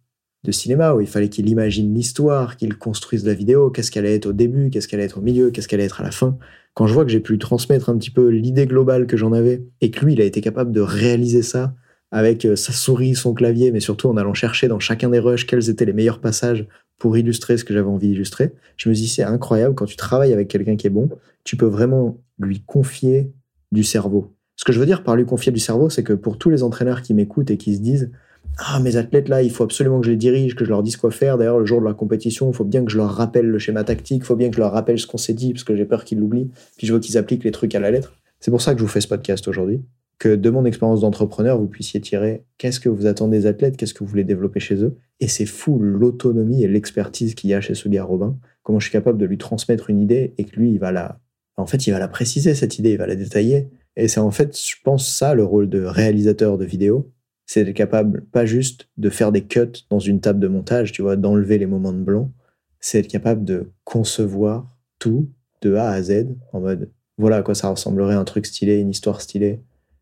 de 0.43 0.51
cinéma 0.51 0.93
où 0.93 1.01
il 1.01 1.07
fallait 1.07 1.29
qu'il 1.29 1.49
imagine 1.49 1.93
l'histoire, 1.93 2.57
qu'il 2.57 2.77
construise 2.77 3.25
la 3.25 3.33
vidéo, 3.33 3.69
qu'est-ce 3.69 3.91
qu'elle 3.91 4.05
allait 4.05 4.15
être 4.15 4.27
au 4.27 4.33
début, 4.33 4.69
qu'est-ce 4.69 4.87
qu'elle 4.87 4.99
allait 4.99 5.07
être 5.07 5.17
au 5.17 5.21
milieu, 5.21 5.51
qu'est-ce 5.51 5.67
qu'elle 5.67 5.79
allait 5.79 5.87
être 5.87 6.01
à 6.01 6.03
la 6.03 6.11
fin. 6.11 6.37
Quand 6.73 6.87
je 6.87 6.93
vois 6.93 7.05
que 7.05 7.11
j'ai 7.11 7.19
pu 7.19 7.37
transmettre 7.37 7.89
un 7.89 7.97
petit 7.97 8.11
peu 8.11 8.27
l'idée 8.27 8.65
globale 8.65 9.07
que 9.07 9.17
j'en 9.17 9.33
avais 9.33 9.65
et 9.81 9.91
que 9.91 10.03
lui, 10.03 10.13
il 10.13 10.21
a 10.21 10.25
été 10.25 10.41
capable 10.41 10.71
de 10.71 10.81
réaliser 10.81 11.41
ça 11.41 11.73
avec 12.11 12.45
euh, 12.45 12.55
sa 12.55 12.71
souris, 12.71 13.15
son 13.15 13.33
clavier, 13.33 13.71
mais 13.71 13.79
surtout 13.79 14.07
en 14.09 14.17
allant 14.17 14.33
chercher 14.33 14.67
dans 14.67 14.79
chacun 14.79 15.09
des 15.09 15.19
rushs 15.19 15.45
quels 15.45 15.69
étaient 15.69 15.85
les 15.85 15.93
meilleurs 15.93 16.19
passages 16.19 16.67
pour 16.97 17.17
illustrer 17.17 17.57
ce 17.57 17.63
que 17.63 17.73
j'avais 17.73 17.89
envie 17.89 18.09
d'illustrer. 18.09 18.53
Je 18.77 18.89
me 18.89 18.93
dis, 18.93 19.07
c'est 19.07 19.23
incroyable, 19.23 19.75
quand 19.75 19.85
tu 19.85 19.95
travailles 19.95 20.33
avec 20.33 20.47
quelqu'un 20.47 20.75
qui 20.75 20.87
est 20.87 20.91
bon, 20.91 21.09
tu 21.43 21.57
peux 21.57 21.65
vraiment 21.65 22.17
lui 22.39 22.61
confier 22.61 23.31
du 23.71 23.83
cerveau. 23.83 24.33
Ce 24.55 24.63
que 24.63 24.71
je 24.71 24.79
veux 24.79 24.85
dire 24.85 25.03
par 25.03 25.15
lui 25.15 25.25
confier 25.25 25.51
du 25.51 25.59
cerveau, 25.59 25.89
c'est 25.89 26.03
que 26.03 26.13
pour 26.13 26.37
tous 26.37 26.49
les 26.49 26.63
entraîneurs 26.63 27.01
qui 27.01 27.13
m'écoutent 27.13 27.51
et 27.51 27.57
qui 27.57 27.75
se 27.75 27.81
disent, 27.81 28.11
ah, 28.57 28.79
mes 28.79 28.95
athlètes 28.95 29.27
là, 29.27 29.41
il 29.41 29.51
faut 29.51 29.63
absolument 29.63 29.99
que 29.99 30.05
je 30.05 30.11
les 30.11 30.17
dirige, 30.17 30.55
que 30.55 30.63
je 30.63 30.69
leur 30.69 30.81
dise 30.81 30.95
quoi 30.95 31.11
faire. 31.11 31.37
D'ailleurs, 31.37 31.59
le 31.59 31.65
jour 31.65 31.81
de 31.81 31.85
la 31.85 31.93
compétition, 31.93 32.49
il 32.49 32.55
faut 32.55 32.63
bien 32.63 32.85
que 32.85 32.91
je 32.91 32.97
leur 32.97 33.11
rappelle 33.11 33.47
le 33.47 33.59
schéma 33.59 33.83
tactique, 33.83 34.21
il 34.23 34.25
faut 34.25 34.37
bien 34.37 34.49
que 34.49 34.55
je 34.55 34.61
leur 34.61 34.71
rappelle 34.71 34.97
ce 34.97 35.07
qu'on 35.07 35.17
s'est 35.17 35.33
dit, 35.33 35.51
parce 35.51 35.65
que 35.65 35.75
j'ai 35.75 35.85
peur 35.85 36.05
qu'ils 36.05 36.19
l'oublient, 36.19 36.49
puis 36.77 36.87
je 36.87 36.93
veux 36.93 36.99
qu'ils 36.99 37.17
appliquent 37.17 37.43
les 37.43 37.51
trucs 37.51 37.75
à 37.75 37.81
la 37.81 37.91
lettre. 37.91 38.13
C'est 38.39 38.51
pour 38.51 38.61
ça 38.61 38.73
que 38.73 38.79
je 38.79 38.83
vous 38.83 38.89
fais 38.89 39.01
ce 39.01 39.07
podcast 39.07 39.47
aujourd'hui 39.47 39.81
que 40.17 40.35
de 40.35 40.49
mon 40.49 40.65
expérience 40.65 41.01
d'entrepreneur, 41.01 41.59
vous 41.59 41.67
puissiez 41.67 41.99
tirer 41.99 42.45
qu'est-ce 42.57 42.79
que 42.79 42.89
vous 42.89 43.05
attendez 43.05 43.39
des 43.39 43.45
athlètes, 43.45 43.77
qu'est-ce 43.77 43.93
que 43.93 43.99
vous 44.03 44.09
voulez 44.09 44.23
développer 44.23 44.59
chez 44.59 44.83
eux. 44.83 44.97
Et 45.19 45.27
c'est 45.27 45.45
fou 45.45 45.79
l'autonomie 45.79 46.63
et 46.63 46.67
l'expertise 46.67 47.35
qu'il 47.35 47.49
y 47.49 47.53
a 47.53 47.61
chez 47.61 47.75
ce 47.75 47.89
gars 47.89 48.03
Robin. 48.03 48.37
Comment 48.63 48.79
je 48.79 48.85
suis 48.85 48.93
capable 48.93 49.17
de 49.17 49.25
lui 49.25 49.37
transmettre 49.37 49.89
une 49.89 49.99
idée 50.01 50.33
et 50.37 50.45
que 50.45 50.55
lui, 50.55 50.71
il 50.71 50.79
va 50.79 50.91
la, 50.91 51.19
en 51.57 51.65
fait, 51.65 51.87
il 51.87 51.91
va 51.91 51.99
la 51.99 52.07
préciser, 52.07 52.55
cette 52.55 52.79
idée, 52.79 52.91
il 52.91 52.97
va 52.97 53.07
la 53.07 53.15
détailler. 53.15 53.69
Et 53.95 54.07
c'est 54.07 54.19
en 54.19 54.31
fait, 54.31 54.57
je 54.57 54.75
pense, 54.83 55.07
ça 55.13 55.33
le 55.33 55.43
rôle 55.43 55.69
de 55.69 55.83
réalisateur 55.83 56.57
de 56.57 56.65
vidéo. 56.65 57.11
C'est 57.45 57.63
d'être 57.63 57.75
capable, 57.75 58.25
pas 58.31 58.45
juste 58.45 58.89
de 58.97 59.09
faire 59.09 59.31
des 59.31 59.43
cuts 59.43 59.85
dans 59.89 59.99
une 59.99 60.19
table 60.19 60.39
de 60.39 60.47
montage, 60.47 60.91
tu 60.91 61.01
vois, 61.01 61.15
d'enlever 61.15 61.57
les 61.57 61.67
moments 61.67 61.93
de 61.93 62.01
blanc. 62.01 62.31
C'est 62.79 62.99
être 62.99 63.07
capable 63.07 63.45
de 63.45 63.71
concevoir 63.83 64.75
tout 64.99 65.29
de 65.61 65.75
A 65.75 65.89
à 65.89 66.01
Z 66.01 66.27
en 66.53 66.61
mode, 66.61 66.91
voilà 67.17 67.37
à 67.37 67.41
quoi 67.43 67.55
ça 67.55 67.69
ressemblerait 67.69 68.15
un 68.15 68.23
truc 68.23 68.45
stylé, 68.45 68.77
une 68.77 68.89
histoire 68.89 69.21
stylée 69.21 69.61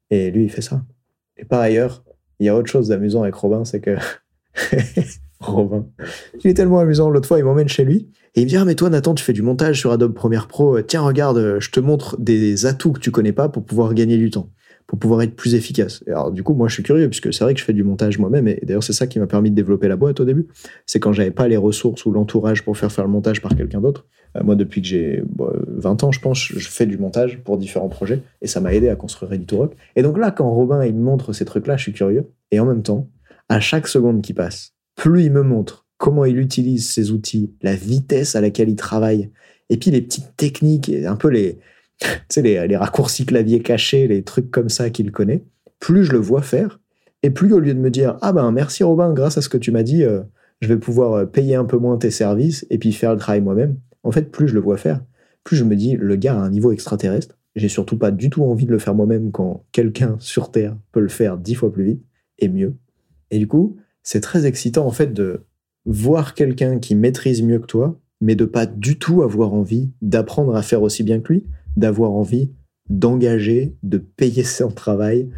et 0.09 0.31
lui, 0.31 0.45
il 0.45 0.49
fait 0.49 0.61
ça. 0.61 0.83
Et 1.37 1.45
par 1.45 1.59
ailleurs, 1.59 2.03
il 2.39 2.45
y 2.45 2.49
a 2.49 2.55
autre 2.55 2.69
chose 2.69 2.89
d'amusant 2.89 3.23
avec 3.23 3.35
Robin, 3.35 3.65
c'est 3.65 3.79
que 3.79 3.97
Robin. 5.39 5.87
Il 6.43 6.49
est 6.49 6.53
tellement 6.53 6.79
amusant. 6.79 7.09
L'autre 7.09 7.27
fois, 7.27 7.39
il 7.39 7.45
m'emmène 7.45 7.67
chez 7.67 7.83
lui 7.83 8.09
et 8.35 8.41
il 8.41 8.45
me 8.45 8.49
dit 8.49 8.57
Ah, 8.57 8.65
mais 8.65 8.75
toi, 8.75 8.89
Nathan, 8.89 9.13
tu 9.13 9.23
fais 9.23 9.33
du 9.33 9.41
montage 9.41 9.79
sur 9.79 9.91
Adobe 9.91 10.13
Premiere 10.13 10.47
Pro. 10.47 10.81
Tiens, 10.81 11.01
regarde, 11.01 11.57
je 11.59 11.69
te 11.69 11.79
montre 11.79 12.17
des 12.19 12.65
atouts 12.65 12.93
que 12.93 12.99
tu 12.99 13.11
connais 13.11 13.33
pas 13.33 13.49
pour 13.49 13.65
pouvoir 13.65 13.93
gagner 13.93 14.17
du 14.17 14.29
temps, 14.29 14.49
pour 14.87 14.99
pouvoir 14.99 15.21
être 15.21 15.35
plus 15.35 15.55
efficace. 15.55 16.03
alors, 16.07 16.31
du 16.31 16.43
coup, 16.43 16.53
moi, 16.53 16.67
je 16.67 16.75
suis 16.75 16.83
curieux 16.83 17.09
puisque 17.09 17.33
c'est 17.33 17.43
vrai 17.43 17.53
que 17.53 17.59
je 17.59 17.65
fais 17.65 17.73
du 17.73 17.83
montage 17.83 18.19
moi-même 18.19 18.47
et 18.47 18.59
d'ailleurs, 18.63 18.83
c'est 18.83 18.93
ça 18.93 19.07
qui 19.07 19.19
m'a 19.19 19.27
permis 19.27 19.51
de 19.51 19.55
développer 19.55 19.87
la 19.87 19.95
boîte 19.95 20.19
au 20.19 20.25
début. 20.25 20.47
C'est 20.85 20.99
quand 20.99 21.13
j'avais 21.13 21.31
pas 21.31 21.47
les 21.47 21.57
ressources 21.57 22.05
ou 22.05 22.11
l'entourage 22.11 22.63
pour 22.63 22.77
faire 22.77 22.91
faire 22.91 23.05
le 23.05 23.11
montage 23.11 23.41
par 23.41 23.55
quelqu'un 23.55 23.81
d'autre. 23.81 24.05
Euh, 24.35 24.43
moi, 24.43 24.55
depuis 24.55 24.81
que 24.81 24.87
j'ai 24.87 25.23
20 25.37 26.03
ans, 26.03 26.11
je 26.11 26.19
pense, 26.19 26.39
je 26.39 26.67
fais 26.67 26.85
du 26.85 26.97
montage 26.97 27.39
pour 27.43 27.57
différents 27.57 27.89
projets 27.89 28.21
et 28.41 28.47
ça 28.47 28.59
m'a 28.61 28.73
aidé 28.73 28.89
à 28.89 28.95
construire 28.95 29.33
Edito 29.33 29.57
Rock. 29.57 29.75
Et 29.95 30.01
donc 30.01 30.17
là, 30.17 30.31
quand 30.31 30.49
Robin 30.49 30.83
il 30.85 30.95
me 30.95 31.03
montre 31.03 31.33
ces 31.33 31.45
trucs-là, 31.45 31.77
je 31.77 31.83
suis 31.83 31.93
curieux. 31.93 32.27
Et 32.51 32.59
en 32.59 32.65
même 32.65 32.83
temps, 32.83 33.09
à 33.49 33.59
chaque 33.59 33.87
seconde 33.87 34.21
qui 34.21 34.33
passe, 34.33 34.73
plus 34.95 35.25
il 35.25 35.31
me 35.31 35.43
montre 35.43 35.85
comment 35.97 36.25
il 36.25 36.37
utilise 36.37 36.89
ses 36.89 37.11
outils, 37.11 37.53
la 37.61 37.75
vitesse 37.75 38.35
à 38.35 38.41
laquelle 38.41 38.69
il 38.69 38.75
travaille, 38.75 39.31
et 39.69 39.77
puis 39.77 39.91
les 39.91 40.01
petites 40.01 40.35
techniques, 40.35 40.89
un 40.89 41.15
peu 41.15 41.29
les, 41.29 41.59
les, 42.35 42.77
raccourcis 42.77 43.25
clavier 43.25 43.61
cachés, 43.61 44.07
les 44.07 44.23
trucs 44.23 44.51
comme 44.51 44.69
ça 44.69 44.89
qu'il 44.89 45.11
connaît, 45.11 45.45
plus 45.79 46.03
je 46.03 46.11
le 46.11 46.17
vois 46.17 46.41
faire, 46.41 46.79
et 47.21 47.29
plus 47.29 47.53
au 47.53 47.59
lieu 47.59 47.73
de 47.73 47.79
me 47.79 47.89
dire 47.89 48.17
ah 48.21 48.33
ben 48.33 48.51
merci 48.51 48.83
Robin, 48.83 49.13
grâce 49.13 49.37
à 49.37 49.41
ce 49.41 49.49
que 49.49 49.57
tu 49.57 49.71
m'as 49.71 49.83
dit, 49.83 50.03
euh, 50.03 50.21
je 50.61 50.67
vais 50.67 50.77
pouvoir 50.77 51.13
euh, 51.13 51.25
payer 51.25 51.55
un 51.55 51.65
peu 51.65 51.77
moins 51.77 51.97
tes 51.97 52.11
services 52.11 52.65
et 52.69 52.77
puis 52.77 52.91
faire 52.91 53.13
le 53.13 53.19
travail 53.19 53.41
moi-même. 53.41 53.77
En 54.03 54.11
fait, 54.11 54.31
plus 54.31 54.47
je 54.47 54.53
le 54.53 54.59
vois 54.59 54.77
faire, 54.77 55.03
plus 55.43 55.55
je 55.55 55.63
me 55.63 55.75
dis 55.75 55.95
le 55.95 56.15
gars 56.15 56.35
a 56.35 56.43
un 56.43 56.49
niveau 56.49 56.71
extraterrestre. 56.71 57.37
J'ai 57.55 57.69
surtout 57.69 57.97
pas 57.97 58.11
du 58.11 58.29
tout 58.29 58.43
envie 58.43 58.65
de 58.65 58.71
le 58.71 58.79
faire 58.79 58.95
moi-même 58.95 59.31
quand 59.31 59.65
quelqu'un 59.71 60.15
sur 60.19 60.51
Terre 60.51 60.77
peut 60.91 60.99
le 60.99 61.09
faire 61.09 61.37
dix 61.37 61.55
fois 61.55 61.71
plus 61.71 61.83
vite 61.83 62.03
et 62.39 62.49
mieux. 62.49 62.75
Et 63.31 63.37
du 63.37 63.47
coup, 63.47 63.77
c'est 64.01 64.21
très 64.21 64.45
excitant 64.45 64.85
en 64.85 64.91
fait 64.91 65.13
de 65.13 65.45
voir 65.85 66.33
quelqu'un 66.33 66.79
qui 66.79 66.95
maîtrise 66.95 67.41
mieux 67.43 67.59
que 67.59 67.67
toi, 67.67 67.99
mais 68.21 68.35
de 68.35 68.45
pas 68.45 68.65
du 68.65 68.97
tout 68.97 69.21
avoir 69.21 69.53
envie 69.53 69.91
d'apprendre 70.01 70.55
à 70.55 70.61
faire 70.61 70.81
aussi 70.81 71.03
bien 71.03 71.19
que 71.19 71.33
lui, 71.33 71.45
d'avoir 71.75 72.11
envie 72.11 72.51
d'engager, 72.89 73.75
de 73.83 73.97
payer 73.97 74.43
son 74.43 74.71
travail, 74.71 75.29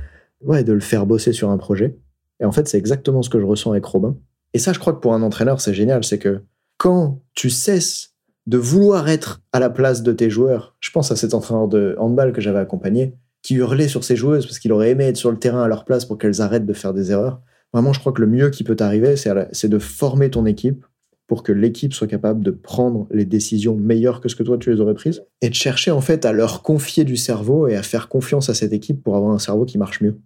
ouais, 0.41 0.63
de 0.63 0.73
le 0.73 0.79
faire 0.79 1.05
bosser 1.05 1.33
sur 1.33 1.49
un 1.49 1.57
projet. 1.57 1.97
Et 2.39 2.45
en 2.45 2.51
fait, 2.51 2.67
c'est 2.67 2.77
exactement 2.77 3.21
ce 3.21 3.29
que 3.29 3.39
je 3.39 3.45
ressens 3.45 3.71
avec 3.71 3.85
Robin. 3.85 4.17
Et 4.53 4.59
ça, 4.59 4.73
je 4.73 4.79
crois 4.79 4.93
que 4.93 4.99
pour 4.99 5.13
un 5.13 5.21
entraîneur, 5.21 5.61
c'est 5.61 5.73
génial, 5.73 6.03
c'est 6.03 6.19
que 6.19 6.43
quand 6.77 7.21
tu 7.33 7.49
cesses 7.49 8.14
de 8.47 8.57
vouloir 8.57 9.09
être 9.09 9.41
à 9.53 9.59
la 9.59 9.69
place 9.69 10.03
de 10.03 10.11
tes 10.11 10.29
joueurs, 10.29 10.75
je 10.79 10.91
pense 10.91 11.11
à 11.11 11.15
cet 11.15 11.33
entraîneur 11.33 11.67
de 11.67 11.95
handball 11.97 12.31
que 12.31 12.41
j'avais 12.41 12.59
accompagné, 12.59 13.15
qui 13.41 13.55
hurlait 13.55 13.87
sur 13.87 14.03
ses 14.03 14.15
joueuses 14.15 14.45
parce 14.45 14.59
qu'il 14.59 14.71
aurait 14.71 14.91
aimé 14.91 15.05
être 15.05 15.17
sur 15.17 15.31
le 15.31 15.37
terrain 15.37 15.63
à 15.63 15.67
leur 15.67 15.85
place 15.85 16.05
pour 16.05 16.17
qu'elles 16.17 16.41
arrêtent 16.41 16.65
de 16.65 16.73
faire 16.73 16.93
des 16.93 17.11
erreurs. 17.11 17.41
Vraiment, 17.73 17.93
je 17.93 17.99
crois 17.99 18.11
que 18.11 18.21
le 18.21 18.27
mieux 18.27 18.49
qui 18.49 18.63
peut 18.63 18.75
t'arriver, 18.75 19.15
c'est 19.17 19.69
de 19.69 19.79
former 19.79 20.29
ton 20.29 20.45
équipe 20.45 20.85
pour 21.27 21.43
que 21.43 21.51
l'équipe 21.51 21.93
soit 21.93 22.07
capable 22.07 22.43
de 22.43 22.51
prendre 22.51 23.07
les 23.11 23.25
décisions 23.25 23.75
meilleures 23.75 24.21
que 24.21 24.29
ce 24.29 24.35
que 24.35 24.43
toi 24.43 24.57
tu 24.57 24.71
les 24.71 24.79
aurais 24.79 24.93
prises 24.93 25.23
et 25.41 25.49
de 25.49 25.55
chercher 25.55 25.89
en 25.89 26.01
fait 26.01 26.23
à 26.23 26.31
leur 26.31 26.61
confier 26.61 27.03
du 27.03 27.17
cerveau 27.17 27.67
et 27.67 27.75
à 27.75 27.81
faire 27.81 28.09
confiance 28.09 28.49
à 28.49 28.53
cette 28.53 28.73
équipe 28.73 29.03
pour 29.03 29.15
avoir 29.15 29.33
un 29.33 29.39
cerveau 29.39 29.65
qui 29.65 29.79
marche 29.79 30.01
mieux. 30.01 30.19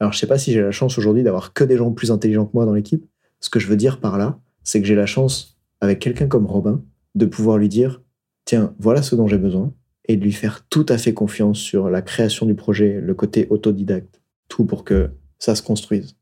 Alors 0.00 0.12
je 0.12 0.18
sais 0.18 0.26
pas 0.26 0.38
si 0.38 0.52
j'ai 0.52 0.62
la 0.62 0.70
chance 0.70 0.96
aujourd'hui 0.96 1.22
d'avoir 1.22 1.52
que 1.52 1.62
des 1.62 1.76
gens 1.76 1.92
plus 1.92 2.10
intelligents 2.10 2.46
que 2.46 2.52
moi 2.54 2.64
dans 2.64 2.72
l'équipe. 2.72 3.04
Ce 3.40 3.50
que 3.50 3.60
je 3.60 3.66
veux 3.66 3.76
dire 3.76 4.00
par 4.00 4.16
là, 4.16 4.38
c'est 4.64 4.80
que 4.80 4.86
j'ai 4.86 4.94
la 4.94 5.06
chance 5.06 5.58
avec 5.82 5.98
quelqu'un 5.98 6.26
comme 6.26 6.46
Robin 6.46 6.82
de 7.16 7.26
pouvoir 7.26 7.58
lui 7.58 7.68
dire 7.68 8.02
tiens, 8.44 8.74
voilà 8.78 9.02
ce 9.02 9.16
dont 9.16 9.26
j'ai 9.26 9.38
besoin 9.38 9.72
et 10.08 10.16
de 10.16 10.22
lui 10.22 10.32
faire 10.32 10.64
tout 10.70 10.86
à 10.88 10.98
fait 10.98 11.12
confiance 11.12 11.58
sur 11.58 11.90
la 11.90 12.00
création 12.00 12.46
du 12.46 12.54
projet, 12.54 13.00
le 13.00 13.14
côté 13.14 13.48
autodidacte, 13.50 14.20
tout 14.48 14.64
pour 14.64 14.84
que 14.84 15.10
ça 15.38 15.54
se 15.54 15.62
construise. 15.62 16.16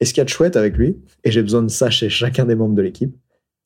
Et 0.00 0.04
ce 0.04 0.12
qu'il 0.12 0.20
y 0.20 0.22
a 0.22 0.24
de 0.24 0.28
chouette 0.28 0.56
avec 0.56 0.76
lui, 0.76 0.98
et 1.24 1.30
j'ai 1.30 1.42
besoin 1.42 1.62
de 1.62 1.68
ça 1.68 1.88
chez 1.88 2.10
chacun 2.10 2.44
des 2.44 2.54
membres 2.54 2.74
de 2.74 2.82
l'équipe, 2.82 3.16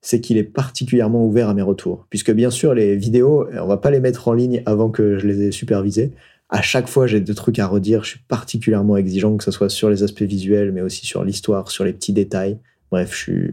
c'est 0.02 0.20
qu'il 0.20 0.36
est 0.36 0.44
particulièrement 0.44 1.26
ouvert 1.26 1.48
à 1.48 1.54
mes 1.54 1.62
retours. 1.62 2.06
Puisque 2.10 2.30
bien 2.30 2.50
sûr, 2.50 2.74
les 2.74 2.94
vidéos, 2.96 3.48
on 3.52 3.66
va 3.66 3.78
pas 3.78 3.90
les 3.90 3.98
mettre 3.98 4.28
en 4.28 4.34
ligne 4.34 4.62
avant 4.66 4.90
que 4.90 5.18
je 5.18 5.26
les 5.26 5.42
ai 5.42 5.50
supervisées. 5.50 6.12
À 6.48 6.62
chaque 6.62 6.86
fois, 6.86 7.08
j'ai 7.08 7.20
des 7.20 7.34
trucs 7.34 7.58
à 7.58 7.66
redire. 7.66 8.04
Je 8.04 8.10
suis 8.10 8.20
particulièrement 8.28 8.96
exigeant, 8.96 9.36
que 9.36 9.42
ce 9.42 9.50
soit 9.50 9.68
sur 9.68 9.90
les 9.90 10.04
aspects 10.04 10.22
visuels, 10.22 10.70
mais 10.70 10.82
aussi 10.82 11.06
sur 11.06 11.24
l'histoire, 11.24 11.70
sur 11.72 11.84
les 11.84 11.92
petits 11.92 12.12
détails. 12.12 12.58
Bref, 12.92 13.10
je 13.12 13.16
suis, 13.16 13.50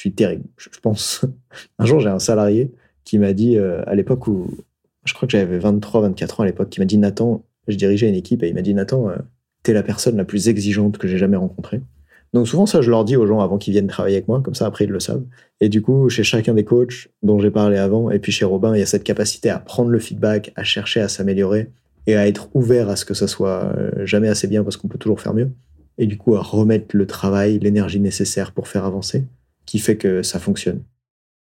suis 0.00 0.12
terrible. 0.12 0.44
Je, 0.56 0.68
pense. 0.80 1.24
un 1.78 1.86
jour, 1.86 2.00
j'ai 2.00 2.08
un 2.08 2.18
salarié 2.18 2.72
qui 3.04 3.18
m'a 3.18 3.32
dit, 3.32 3.56
euh, 3.56 3.82
à 3.86 3.94
l'époque 3.94 4.26
où, 4.26 4.48
je 5.04 5.14
crois 5.14 5.26
que 5.26 5.32
j'avais 5.32 5.58
23, 5.58 6.02
24 6.02 6.40
ans 6.40 6.42
à 6.42 6.46
l'époque, 6.46 6.70
qui 6.70 6.80
m'a 6.80 6.86
dit 6.86 6.98
Nathan, 6.98 7.44
je 7.68 7.76
dirigeais 7.76 8.08
une 8.08 8.14
équipe 8.14 8.42
et 8.42 8.48
il 8.48 8.54
m'a 8.54 8.62
dit 8.62 8.74
Nathan, 8.74 9.08
euh, 9.08 9.16
t'es 9.62 9.72
la 9.72 9.82
personne 9.82 10.16
la 10.16 10.24
plus 10.24 10.48
exigeante 10.48 10.98
que 10.98 11.08
j'ai 11.08 11.18
jamais 11.18 11.36
rencontrée. 11.36 11.80
Donc 12.32 12.46
souvent 12.46 12.66
ça, 12.66 12.80
je 12.80 12.90
leur 12.90 13.04
dis 13.04 13.16
aux 13.16 13.26
gens 13.26 13.40
avant 13.40 13.58
qu'ils 13.58 13.72
viennent 13.72 13.88
travailler 13.88 14.16
avec 14.16 14.28
moi, 14.28 14.40
comme 14.40 14.54
ça 14.54 14.66
après 14.66 14.84
ils 14.84 14.90
le 14.90 15.00
savent. 15.00 15.24
Et 15.60 15.68
du 15.68 15.82
coup, 15.82 16.08
chez 16.08 16.22
chacun 16.22 16.54
des 16.54 16.64
coachs 16.64 17.08
dont 17.22 17.40
j'ai 17.40 17.50
parlé 17.50 17.76
avant, 17.76 18.10
et 18.10 18.20
puis 18.20 18.30
chez 18.30 18.44
Robin, 18.44 18.74
il 18.74 18.78
y 18.78 18.82
a 18.82 18.86
cette 18.86 19.02
capacité 19.02 19.50
à 19.50 19.58
prendre 19.58 19.90
le 19.90 19.98
feedback, 19.98 20.52
à 20.54 20.62
chercher 20.62 21.00
à 21.00 21.08
s'améliorer 21.08 21.70
et 22.06 22.14
à 22.14 22.28
être 22.28 22.48
ouvert 22.54 22.88
à 22.88 22.96
ce 22.96 23.04
que 23.04 23.14
ça 23.14 23.26
soit 23.26 23.64
euh, 23.76 24.06
jamais 24.06 24.28
assez 24.28 24.46
bien 24.46 24.62
parce 24.62 24.76
qu'on 24.76 24.88
peut 24.88 24.98
toujours 24.98 25.20
faire 25.20 25.34
mieux. 25.34 25.50
Et 25.98 26.06
du 26.06 26.16
coup, 26.16 26.36
à 26.36 26.40
remettre 26.40 26.96
le 26.96 27.06
travail, 27.06 27.58
l'énergie 27.58 28.00
nécessaire 28.00 28.52
pour 28.52 28.68
faire 28.68 28.84
avancer, 28.84 29.24
qui 29.70 29.78
fait 29.78 29.96
que 29.96 30.24
ça 30.24 30.40
fonctionne. 30.40 30.82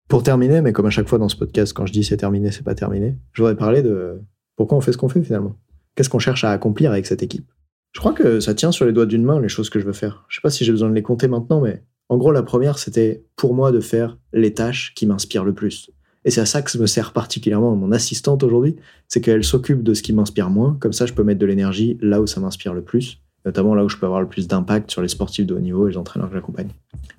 Pour 0.08 0.24
terminer, 0.24 0.60
mais 0.60 0.72
comme 0.72 0.86
à 0.86 0.90
chaque 0.90 1.06
fois 1.06 1.18
dans 1.18 1.28
ce 1.28 1.36
podcast, 1.36 1.72
quand 1.72 1.86
je 1.86 1.92
dis 1.92 2.02
c'est 2.02 2.16
terminé, 2.16 2.50
c'est 2.50 2.64
pas 2.64 2.74
terminé, 2.74 3.14
je 3.32 3.40
voudrais 3.40 3.54
parler 3.54 3.82
de 3.82 4.20
pourquoi 4.56 4.76
on 4.76 4.80
fait 4.80 4.90
ce 4.90 4.98
qu'on 4.98 5.08
fait 5.08 5.22
finalement. 5.22 5.56
Qu'est-ce 5.94 6.08
qu'on 6.08 6.18
cherche 6.18 6.42
à 6.42 6.50
accomplir 6.50 6.90
avec 6.90 7.06
cette 7.06 7.22
équipe? 7.22 7.48
Je 7.92 8.00
crois 8.00 8.12
que 8.12 8.40
ça 8.40 8.52
tient 8.52 8.72
sur 8.72 8.84
les 8.84 8.92
doigts 8.92 9.06
d'une 9.06 9.22
main 9.22 9.40
les 9.40 9.48
choses 9.48 9.70
que 9.70 9.78
je 9.78 9.86
veux 9.86 9.92
faire. 9.92 10.24
Je 10.28 10.34
sais 10.34 10.40
pas 10.40 10.50
si 10.50 10.64
j'ai 10.64 10.72
besoin 10.72 10.88
de 10.88 10.94
les 10.94 11.04
compter 11.04 11.28
maintenant, 11.28 11.60
mais 11.60 11.84
en 12.08 12.16
gros, 12.16 12.32
la 12.32 12.42
première, 12.42 12.80
c'était 12.80 13.24
pour 13.36 13.54
moi 13.54 13.70
de 13.70 13.78
faire 13.78 14.18
les 14.32 14.52
tâches 14.52 14.92
qui 14.96 15.06
m'inspirent 15.06 15.44
le 15.44 15.54
plus. 15.54 15.92
Et 16.24 16.32
c'est 16.32 16.40
à 16.40 16.46
ça 16.46 16.62
que 16.62 16.70
ça 16.72 16.80
me 16.80 16.86
sert 16.86 17.12
particulièrement 17.12 17.76
mon 17.76 17.92
assistante 17.92 18.42
aujourd'hui, 18.42 18.74
c'est 19.06 19.20
qu'elle 19.20 19.44
s'occupe 19.44 19.84
de 19.84 19.94
ce 19.94 20.02
qui 20.02 20.12
m'inspire 20.12 20.50
moins, 20.50 20.76
comme 20.80 20.92
ça 20.92 21.06
je 21.06 21.12
peux 21.12 21.22
mettre 21.22 21.38
de 21.38 21.46
l'énergie 21.46 21.96
là 22.00 22.20
où 22.20 22.26
ça 22.26 22.40
m'inspire 22.40 22.74
le 22.74 22.82
plus, 22.82 23.20
notamment 23.44 23.76
là 23.76 23.84
où 23.84 23.88
je 23.88 23.96
peux 23.96 24.06
avoir 24.06 24.20
le 24.20 24.28
plus 24.28 24.48
d'impact 24.48 24.90
sur 24.90 25.00
les 25.00 25.08
sportifs 25.08 25.46
de 25.46 25.54
haut 25.54 25.60
niveau 25.60 25.86
et 25.86 25.92
les 25.92 25.96
entraîneurs 25.96 26.28
que 26.28 26.34
j'accompagne. 26.34 26.70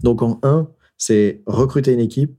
Donc 0.03 0.21
en 0.21 0.39
un, 0.43 0.67
c'est 0.97 1.41
recruter 1.45 1.93
une 1.93 1.99
équipe, 1.99 2.35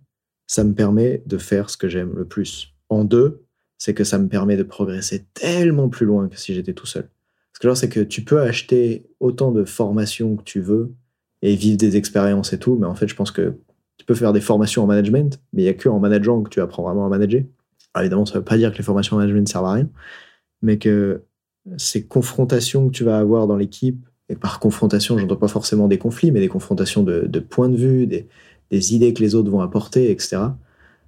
ça 0.46 0.64
me 0.64 0.74
permet 0.74 1.22
de 1.26 1.38
faire 1.38 1.70
ce 1.70 1.76
que 1.76 1.88
j'aime 1.88 2.14
le 2.16 2.24
plus. 2.24 2.74
En 2.88 3.04
deux, 3.04 3.44
c'est 3.76 3.94
que 3.94 4.04
ça 4.04 4.18
me 4.18 4.28
permet 4.28 4.56
de 4.56 4.62
progresser 4.62 5.26
tellement 5.34 5.88
plus 5.88 6.06
loin 6.06 6.28
que 6.28 6.38
si 6.38 6.54
j'étais 6.54 6.72
tout 6.72 6.86
seul. 6.86 7.08
Ce 7.52 7.60
que 7.60 7.68
je 7.68 7.74
c'est 7.74 7.88
que 7.88 8.00
tu 8.00 8.22
peux 8.24 8.40
acheter 8.40 9.06
autant 9.20 9.52
de 9.52 9.64
formations 9.64 10.36
que 10.36 10.42
tu 10.42 10.60
veux 10.60 10.94
et 11.42 11.54
vivre 11.54 11.76
des 11.76 11.96
expériences 11.96 12.52
et 12.52 12.58
tout, 12.58 12.76
mais 12.76 12.86
en 12.86 12.94
fait, 12.94 13.08
je 13.08 13.14
pense 13.14 13.30
que 13.30 13.54
tu 13.96 14.06
peux 14.06 14.14
faire 14.14 14.32
des 14.32 14.40
formations 14.40 14.82
en 14.82 14.86
management, 14.86 15.40
mais 15.52 15.62
il 15.62 15.64
n'y 15.64 15.70
a 15.70 15.74
que 15.74 15.88
en 15.88 15.98
manageant 15.98 16.42
que 16.42 16.50
tu 16.50 16.60
apprends 16.60 16.84
vraiment 16.84 17.06
à 17.06 17.08
manager. 17.08 17.42
Alors 17.94 18.04
évidemment, 18.04 18.26
ça 18.26 18.34
ne 18.34 18.38
veut 18.38 18.44
pas 18.44 18.56
dire 18.56 18.72
que 18.72 18.78
les 18.78 18.84
formations 18.84 19.16
en 19.16 19.18
management 19.18 19.42
ne 19.42 19.48
servent 19.48 19.66
à 19.66 19.72
rien, 19.72 19.88
mais 20.62 20.78
que 20.78 21.24
ces 21.76 22.06
confrontations 22.06 22.88
que 22.88 22.92
tu 22.92 23.04
vas 23.04 23.18
avoir 23.18 23.46
dans 23.46 23.56
l'équipe, 23.56 24.06
et 24.28 24.36
par 24.36 24.60
confrontation, 24.60 25.18
j'entends 25.18 25.36
pas 25.36 25.48
forcément 25.48 25.88
des 25.88 25.98
conflits, 25.98 26.32
mais 26.32 26.40
des 26.40 26.48
confrontations 26.48 27.02
de, 27.02 27.38
points 27.40 27.68
de 27.68 27.76
vue, 27.76 28.06
des, 28.06 28.28
des 28.70 28.94
idées 28.94 29.12
que 29.14 29.22
les 29.22 29.34
autres 29.34 29.50
vont 29.50 29.60
apporter, 29.60 30.10
etc. 30.10 30.38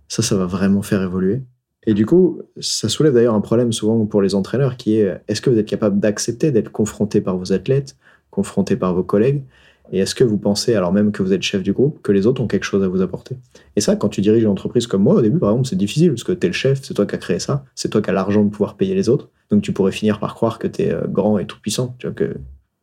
Ça, 0.09 0.23
ça 0.23 0.37
va 0.37 0.47
vraiment 0.47 0.83
faire 0.83 1.03
évoluer. 1.03 1.43
Et 1.87 1.95
du 1.95 2.05
coup, 2.05 2.43
ça 2.61 2.89
soulève 2.89 3.15
d'ailleurs 3.15 3.35
un 3.35 3.41
problème 3.41 3.73
souvent 3.73 4.05
pour 4.05 4.21
les 4.21 4.35
entraîneurs 4.35 4.77
qui 4.77 4.97
est 4.97 5.21
est-ce 5.29 5.41
que 5.41 5.49
vous 5.49 5.59
êtes 5.59 5.69
capable 5.69 5.99
d'accepter 5.99 6.51
d'être 6.51 6.71
confronté 6.71 7.21
par 7.21 7.37
vos 7.37 7.53
athlètes, 7.53 7.97
confronté 8.31 8.77
par 8.77 8.95
vos 8.95 9.03
collègues 9.03 9.43
Et 9.91 10.01
est-ce 10.01 10.15
que 10.15 10.25
vous 10.25 10.37
pensez, 10.37 10.75
alors 10.75 10.93
même 10.93 11.11
que 11.11 11.23
vous 11.23 11.33
êtes 11.33 11.43
chef 11.43 11.63
du 11.63 11.73
groupe, 11.73 12.03
que 12.03 12.13
les 12.13 12.27
autres 12.27 12.43
ont 12.43 12.47
quelque 12.47 12.65
chose 12.65 12.83
à 12.83 12.89
vous 12.89 13.01
apporter? 13.01 13.37
Et 13.77 13.81
ça, 13.81 13.97
quand 13.97 14.11
tu 14.11 14.21
diriges 14.21 14.43
une 14.43 14.51
entreprise 14.51 14.87
comme 14.87 15.03
moi, 15.03 15.15
au 15.15 15.23
début, 15.23 15.39
par 15.39 15.51
exemple, 15.51 15.69
c'est 15.69 15.77
difficile 15.77 16.11
parce 16.11 16.25
que 16.25 16.33
tu 16.33 16.47
es 16.47 16.51
le 16.51 16.55
chef, 16.55 16.81
c'est 16.83 16.93
toi 16.93 17.07
qui 17.07 17.15
as 17.15 17.19
créé 17.19 17.39
ça, 17.39 17.65
c'est 17.75 17.89
toi 17.89 18.03
qui 18.03 18.11
as 18.11 18.13
l'argent 18.13 18.45
de 18.45 18.51
pouvoir 18.51 18.77
payer 18.77 18.95
les 18.95 19.09
autres. 19.09 19.31
Donc 19.51 19.63
tu 19.63 19.73
pourrais 19.73 19.93
finir 19.93 20.21
par 20.21 20.35
croire 20.35 20.59
que 20.59 20.69
tu 20.69 20.83
es 20.83 20.93
euh, 20.93 21.07
grand 21.07 21.39
et 21.39 21.47
tout 21.47 21.59
puissant. 21.61 21.97
Que, 22.15 22.37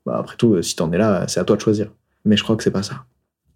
bah, 0.07 0.17
après 0.17 0.37
tout, 0.37 0.59
si 0.63 0.75
tu 0.75 0.81
en 0.81 0.91
es 0.91 0.97
là, 0.97 1.27
c'est 1.27 1.39
à 1.39 1.43
toi 1.43 1.55
de 1.55 1.61
choisir. 1.61 1.91
Mais 2.25 2.35
je 2.35 2.43
crois 2.43 2.55
que 2.55 2.63
c'est 2.63 2.71
pas 2.71 2.83
ça. 2.83 3.05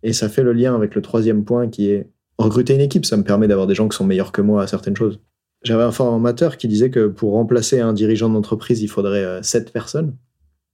Et 0.04 0.14
ça 0.14 0.30
fait 0.30 0.44
le 0.44 0.54
lien 0.54 0.76
avec 0.76 0.96
le 0.96 1.02
troisième 1.02 1.44
point 1.44 1.68
qui 1.68 1.90
est 1.90 2.10
recruter 2.38 2.74
une 2.74 2.82
équipe. 2.82 3.06
Ça 3.06 3.18
me 3.18 3.24
permet 3.24 3.48
d'avoir 3.48 3.68
des 3.68 3.76
gens 3.76 3.88
qui 3.88 3.98
sont 3.98 4.06
meilleurs 4.06 4.32
que 4.32 4.42
moi 4.42 4.64
à 4.64 4.68
certaines 4.68 4.96
choses. 4.96 5.20
J'avais 5.64 5.84
un 5.84 5.92
formateur 5.92 6.58
qui 6.58 6.68
disait 6.68 6.90
que 6.90 7.08
pour 7.08 7.34
remplacer 7.34 7.80
un 7.80 7.94
dirigeant 7.94 8.30
d'entreprise, 8.30 8.82
il 8.82 8.88
faudrait 8.88 9.24
euh, 9.24 9.42
sept 9.44 9.72
personnes. 9.72 10.16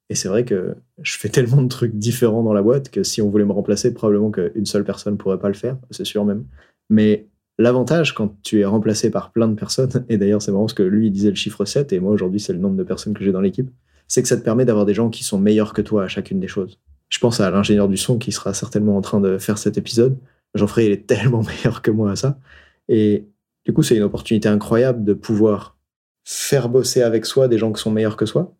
Et 0.09 0.15
c'est 0.15 0.29
vrai 0.29 0.45
que 0.45 0.75
je 1.01 1.17
fais 1.17 1.29
tellement 1.29 1.61
de 1.61 1.67
trucs 1.67 1.95
différents 1.95 2.43
dans 2.43 2.53
la 2.53 2.61
boîte 2.61 2.89
que 2.89 3.03
si 3.03 3.21
on 3.21 3.29
voulait 3.29 3.45
me 3.45 3.51
remplacer, 3.51 3.93
probablement 3.93 4.31
qu'une 4.31 4.65
seule 4.65 4.85
personne 4.85 5.13
ne 5.13 5.17
pourrait 5.17 5.39
pas 5.39 5.49
le 5.49 5.53
faire, 5.53 5.77
c'est 5.91 6.05
sûr 6.05 6.23
même. 6.23 6.45
Mais 6.89 7.27
l'avantage 7.57 8.15
quand 8.15 8.41
tu 8.41 8.61
es 8.61 8.65
remplacé 8.65 9.09
par 9.09 9.31
plein 9.31 9.49
de 9.49 9.55
personnes, 9.55 10.05
et 10.09 10.17
d'ailleurs 10.17 10.41
c'est 10.41 10.51
marrant 10.51 10.63
parce 10.63 10.73
que 10.73 10.83
lui 10.83 11.11
disait 11.11 11.29
le 11.29 11.35
chiffre 11.35 11.65
7 11.65 11.91
et 11.91 11.99
moi 11.99 12.13
aujourd'hui 12.13 12.39
c'est 12.39 12.53
le 12.53 12.59
nombre 12.59 12.77
de 12.77 12.83
personnes 12.83 13.13
que 13.13 13.23
j'ai 13.23 13.33
dans 13.33 13.41
l'équipe, 13.41 13.69
c'est 14.07 14.21
que 14.21 14.29
ça 14.29 14.37
te 14.37 14.43
permet 14.43 14.63
d'avoir 14.63 14.85
des 14.85 14.93
gens 14.93 15.09
qui 15.09 15.25
sont 15.25 15.37
meilleurs 15.37 15.73
que 15.73 15.81
toi 15.81 16.05
à 16.05 16.07
chacune 16.07 16.39
des 16.39 16.47
choses. 16.47 16.79
Je 17.09 17.19
pense 17.19 17.39
à 17.39 17.49
l'ingénieur 17.49 17.87
du 17.87 17.97
son 17.97 18.17
qui 18.17 18.31
sera 18.31 18.53
certainement 18.53 18.97
en 18.97 19.01
train 19.01 19.19
de 19.19 19.37
faire 19.37 19.57
cet 19.57 19.77
épisode. 19.77 20.17
Geoffrey 20.55 20.87
il 20.87 20.91
est 20.91 21.07
tellement 21.07 21.43
meilleur 21.63 21.81
que 21.81 21.91
moi 21.91 22.11
à 22.11 22.15
ça. 22.15 22.39
Et 22.89 23.27
du 23.65 23.73
coup, 23.73 23.83
c'est 23.83 23.95
une 23.95 24.03
opportunité 24.03 24.49
incroyable 24.49 25.03
de 25.03 25.13
pouvoir 25.13 25.77
faire 26.23 26.69
bosser 26.69 27.01
avec 27.01 27.25
soi 27.25 27.47
des 27.47 27.57
gens 27.57 27.71
qui 27.71 27.81
sont 27.81 27.91
meilleurs 27.91 28.17
que 28.17 28.25
soi. 28.25 28.55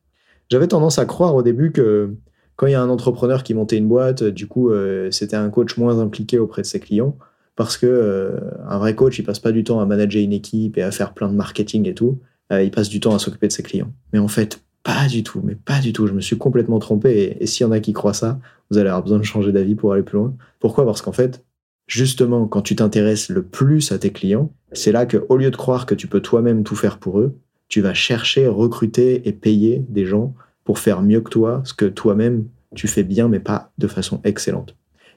J'avais 0.50 0.68
tendance 0.68 1.00
à 1.00 1.06
croire 1.06 1.36
au 1.36 1.44
début 1.44 1.72
que 1.72 2.14
quand 2.56 2.68
il 2.68 2.72
y 2.72 2.76
a 2.76 2.82
un 2.82 2.90
entrepreneur 2.90 3.44
qui 3.44 3.54
montait 3.54 3.78
une 3.78 3.88
boîte, 3.88 4.24
du 4.24 4.48
coup, 4.48 4.72
euh, 4.72 5.12
c'était 5.12 5.36
un 5.36 5.50
coach 5.50 5.78
moins 5.78 6.00
impliqué 6.00 6.40
auprès 6.40 6.62
de 6.62 6.68
ses 6.68 6.80
clients 6.80 7.18
parce 7.56 7.78
que 7.78 7.88
euh, 7.88 8.40
un 8.68 8.78
vrai 8.78 8.96
coach, 8.96 9.20
il 9.20 9.24
passe 9.24 9.40
pas 9.40 9.52
du 9.52 9.64
temps 9.64 9.80
à 9.80 9.86
manager 9.86 10.22
une 10.22 10.32
équipe 10.32 10.78
et 10.78 10.84
à 10.84 10.92
faire 10.92 11.14
plein 11.14 11.28
de 11.28 11.36
marketing 11.36 11.88
et 11.88 11.94
tout. 11.94 12.20
Euh, 12.52 12.64
il 12.64 12.72
passe 12.72 12.88
du 12.88 13.00
temps 13.00 13.14
à 13.14 13.20
s'occuper 13.20 13.48
de 13.48 13.52
ses 13.52 13.64
clients. 13.64 13.92
Mais 14.14 14.20
en 14.20 14.28
fait, 14.28 14.62
pas 14.88 15.06
du 15.10 15.22
tout, 15.22 15.42
mais 15.44 15.56
pas 15.56 15.82
du 15.82 15.92
tout. 15.92 16.08
Je 16.08 16.14
me 16.14 16.22
suis 16.22 16.38
complètement 16.38 16.80
trompé. 16.80 17.36
Et, 17.42 17.46
s'il 17.46 17.66
y 17.66 17.70
en 17.70 17.74
a 17.74 17.82
qui 17.82 17.92
croient 17.92 18.14
ça, 18.14 18.40
vous 18.72 18.78
allez 18.78 18.88
avoir 18.88 19.04
besoin 19.04 19.18
de 19.18 19.24
changer 19.24 19.52
d'avis 19.52 19.76
pour 19.76 19.92
aller 19.92 20.02
plus 20.02 20.18
loin. 20.18 20.34
Pourquoi? 20.62 20.86
Parce 20.86 21.02
qu'en 21.02 21.12
fait, 21.12 21.44
justement, 21.88 22.48
quand 22.48 22.62
tu 22.62 22.74
t'intéresses 22.78 23.28
le 23.28 23.44
plus 23.44 23.92
à 23.92 23.98
tes 23.98 24.12
clients, 24.12 24.50
c'est 24.72 24.94
là 24.94 25.06
que, 25.06 25.26
au 25.28 25.36
lieu 25.36 25.52
de 25.52 25.58
croire 25.58 25.88
que 25.88 25.94
tu 25.94 26.08
peux 26.08 26.22
toi-même 26.22 26.64
tout 26.64 26.78
faire 26.78 27.00
pour 27.00 27.20
eux, 27.20 27.38
tu 27.68 27.82
vas 27.82 27.94
chercher, 27.94 28.48
recruter 28.48 29.28
et 29.28 29.34
payer 29.34 29.86
des 29.90 30.06
gens 30.06 30.34
pour 30.64 30.80
faire 30.80 31.02
mieux 31.02 31.20
que 31.20 31.32
toi 31.32 31.62
ce 31.66 31.74
que 31.74 31.86
toi-même 31.86 32.46
tu 32.74 32.88
fais 32.88 33.04
bien, 33.04 33.28
mais 33.28 33.42
pas 33.42 33.74
de 33.78 33.88
façon 33.88 34.22
excellente. 34.24 34.74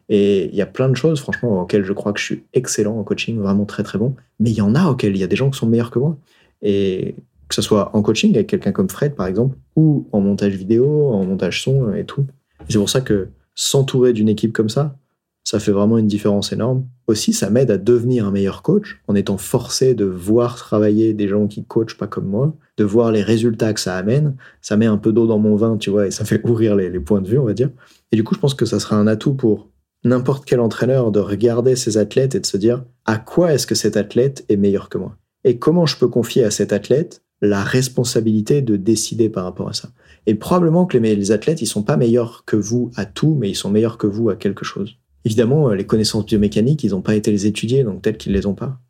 Et 0.08 0.46
il 0.46 0.56
y 0.56 0.62
a 0.62 0.66
plein 0.66 0.88
de 0.88 0.96
choses, 0.96 1.20
franchement, 1.20 1.62
auxquelles 1.62 1.84
je 1.84 1.92
crois 1.92 2.12
que 2.12 2.18
je 2.18 2.24
suis 2.24 2.42
excellent 2.54 2.98
en 2.98 3.04
coaching, 3.04 3.38
vraiment 3.38 3.66
très 3.66 3.84
très 3.84 3.98
bon. 3.98 4.16
Mais 4.40 4.50
il 4.50 4.56
y 4.56 4.62
en 4.62 4.74
a 4.74 4.88
auxquelles 4.88 5.14
il 5.14 5.20
y 5.20 5.24
a 5.24 5.28
des 5.28 5.36
gens 5.36 5.48
qui 5.48 5.58
sont 5.60 5.68
meilleurs 5.68 5.92
que 5.92 6.00
moi. 6.00 6.18
Et 6.60 7.14
que 7.50 7.56
ce 7.56 7.62
soit 7.62 7.90
en 7.94 8.00
coaching 8.00 8.32
avec 8.34 8.46
quelqu'un 8.46 8.70
comme 8.70 8.88
Fred, 8.88 9.16
par 9.16 9.26
exemple, 9.26 9.56
ou 9.74 10.08
en 10.12 10.20
montage 10.20 10.54
vidéo, 10.54 11.10
en 11.10 11.24
montage 11.24 11.64
son 11.64 11.92
et 11.92 12.04
tout. 12.04 12.24
C'est 12.68 12.78
pour 12.78 12.88
ça 12.88 13.00
que 13.00 13.28
s'entourer 13.56 14.12
d'une 14.12 14.28
équipe 14.28 14.52
comme 14.52 14.68
ça, 14.68 14.96
ça 15.42 15.58
fait 15.58 15.72
vraiment 15.72 15.98
une 15.98 16.06
différence 16.06 16.52
énorme. 16.52 16.86
Aussi, 17.08 17.32
ça 17.32 17.50
m'aide 17.50 17.72
à 17.72 17.76
devenir 17.76 18.24
un 18.24 18.30
meilleur 18.30 18.62
coach 18.62 19.00
en 19.08 19.16
étant 19.16 19.36
forcé 19.36 19.94
de 19.94 20.04
voir 20.04 20.54
travailler 20.54 21.12
des 21.12 21.26
gens 21.26 21.48
qui 21.48 21.64
coachent 21.64 21.96
pas 21.96 22.06
comme 22.06 22.26
moi, 22.26 22.54
de 22.76 22.84
voir 22.84 23.10
les 23.10 23.22
résultats 23.22 23.74
que 23.74 23.80
ça 23.80 23.96
amène. 23.96 24.36
Ça 24.60 24.76
met 24.76 24.86
un 24.86 24.96
peu 24.96 25.12
d'eau 25.12 25.26
dans 25.26 25.40
mon 25.40 25.56
vin, 25.56 25.76
tu 25.76 25.90
vois, 25.90 26.06
et 26.06 26.12
ça 26.12 26.24
fait 26.28 26.40
ouvrir 26.46 26.76
les, 26.76 26.88
les, 26.88 27.00
points 27.00 27.20
de 27.20 27.28
vue, 27.28 27.38
on 27.38 27.46
va 27.46 27.52
dire. 27.52 27.70
Et 28.12 28.16
du 28.16 28.22
coup, 28.22 28.36
je 28.36 28.40
pense 28.40 28.54
que 28.54 28.64
ça 28.64 28.78
sera 28.78 28.94
un 28.94 29.08
atout 29.08 29.34
pour 29.34 29.68
n'importe 30.04 30.44
quel 30.44 30.60
entraîneur 30.60 31.10
de 31.10 31.18
regarder 31.18 31.74
ses 31.74 31.98
athlètes 31.98 32.36
et 32.36 32.40
de 32.40 32.46
se 32.46 32.56
dire 32.56 32.84
à 33.06 33.18
quoi 33.18 33.52
est-ce 33.52 33.66
que 33.66 33.74
cet 33.74 33.96
athlète 33.96 34.44
est 34.48 34.56
meilleur 34.56 34.88
que 34.88 34.98
moi? 34.98 35.16
Et 35.42 35.58
comment 35.58 35.86
je 35.86 35.96
peux 35.96 36.08
confier 36.08 36.44
à 36.44 36.52
cet 36.52 36.72
athlète 36.72 37.22
la 37.40 37.62
responsabilité 37.62 38.62
de 38.62 38.76
décider 38.76 39.28
par 39.28 39.44
rapport 39.44 39.68
à 39.68 39.72
ça. 39.72 39.90
Et 40.26 40.34
probablement 40.34 40.86
que 40.86 40.98
les, 40.98 41.32
athlètes, 41.32 41.62
ils 41.62 41.66
sont 41.66 41.82
pas 41.82 41.96
meilleurs 41.96 42.44
que 42.44 42.56
vous 42.56 42.90
à 42.96 43.06
tout, 43.06 43.36
mais 43.38 43.48
ils 43.50 43.54
sont 43.54 43.70
meilleurs 43.70 43.98
que 43.98 44.06
vous 44.06 44.28
à 44.28 44.36
quelque 44.36 44.64
chose. 44.64 44.98
Évidemment, 45.24 45.70
euh, 45.70 45.74
les 45.74 45.86
connaissances 45.86 46.26
biomécaniques, 46.26 46.84
ils 46.84 46.90
n'ont 46.90 47.02
pas 47.02 47.14
été 47.14 47.30
les 47.30 47.46
étudier, 47.46 47.84
donc 47.84 48.02
peut-être 48.02 48.18
qu'ils 48.18 48.32
les 48.32 48.46
ont 48.46 48.54
pas. 48.54 48.80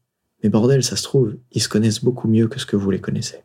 Mais 0.42 0.48
bordel, 0.48 0.82
ça 0.82 0.96
se 0.96 1.02
trouve, 1.02 1.36
ils 1.52 1.62
se 1.62 1.68
connaissent 1.68 2.02
beaucoup 2.02 2.28
mieux 2.28 2.48
que 2.48 2.58
ce 2.58 2.66
que 2.66 2.76
vous 2.76 2.90
les 2.90 3.00
connaissez. 3.00 3.44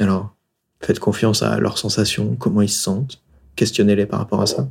Alors, 0.00 0.34
faites 0.80 0.98
confiance 0.98 1.42
à 1.42 1.58
leurs 1.60 1.78
sensations, 1.78 2.34
comment 2.36 2.62
ils 2.62 2.68
se 2.68 2.82
sentent, 2.82 3.22
questionnez-les 3.56 4.06
par 4.06 4.18
rapport 4.18 4.40
à 4.40 4.46
ça. 4.46 4.70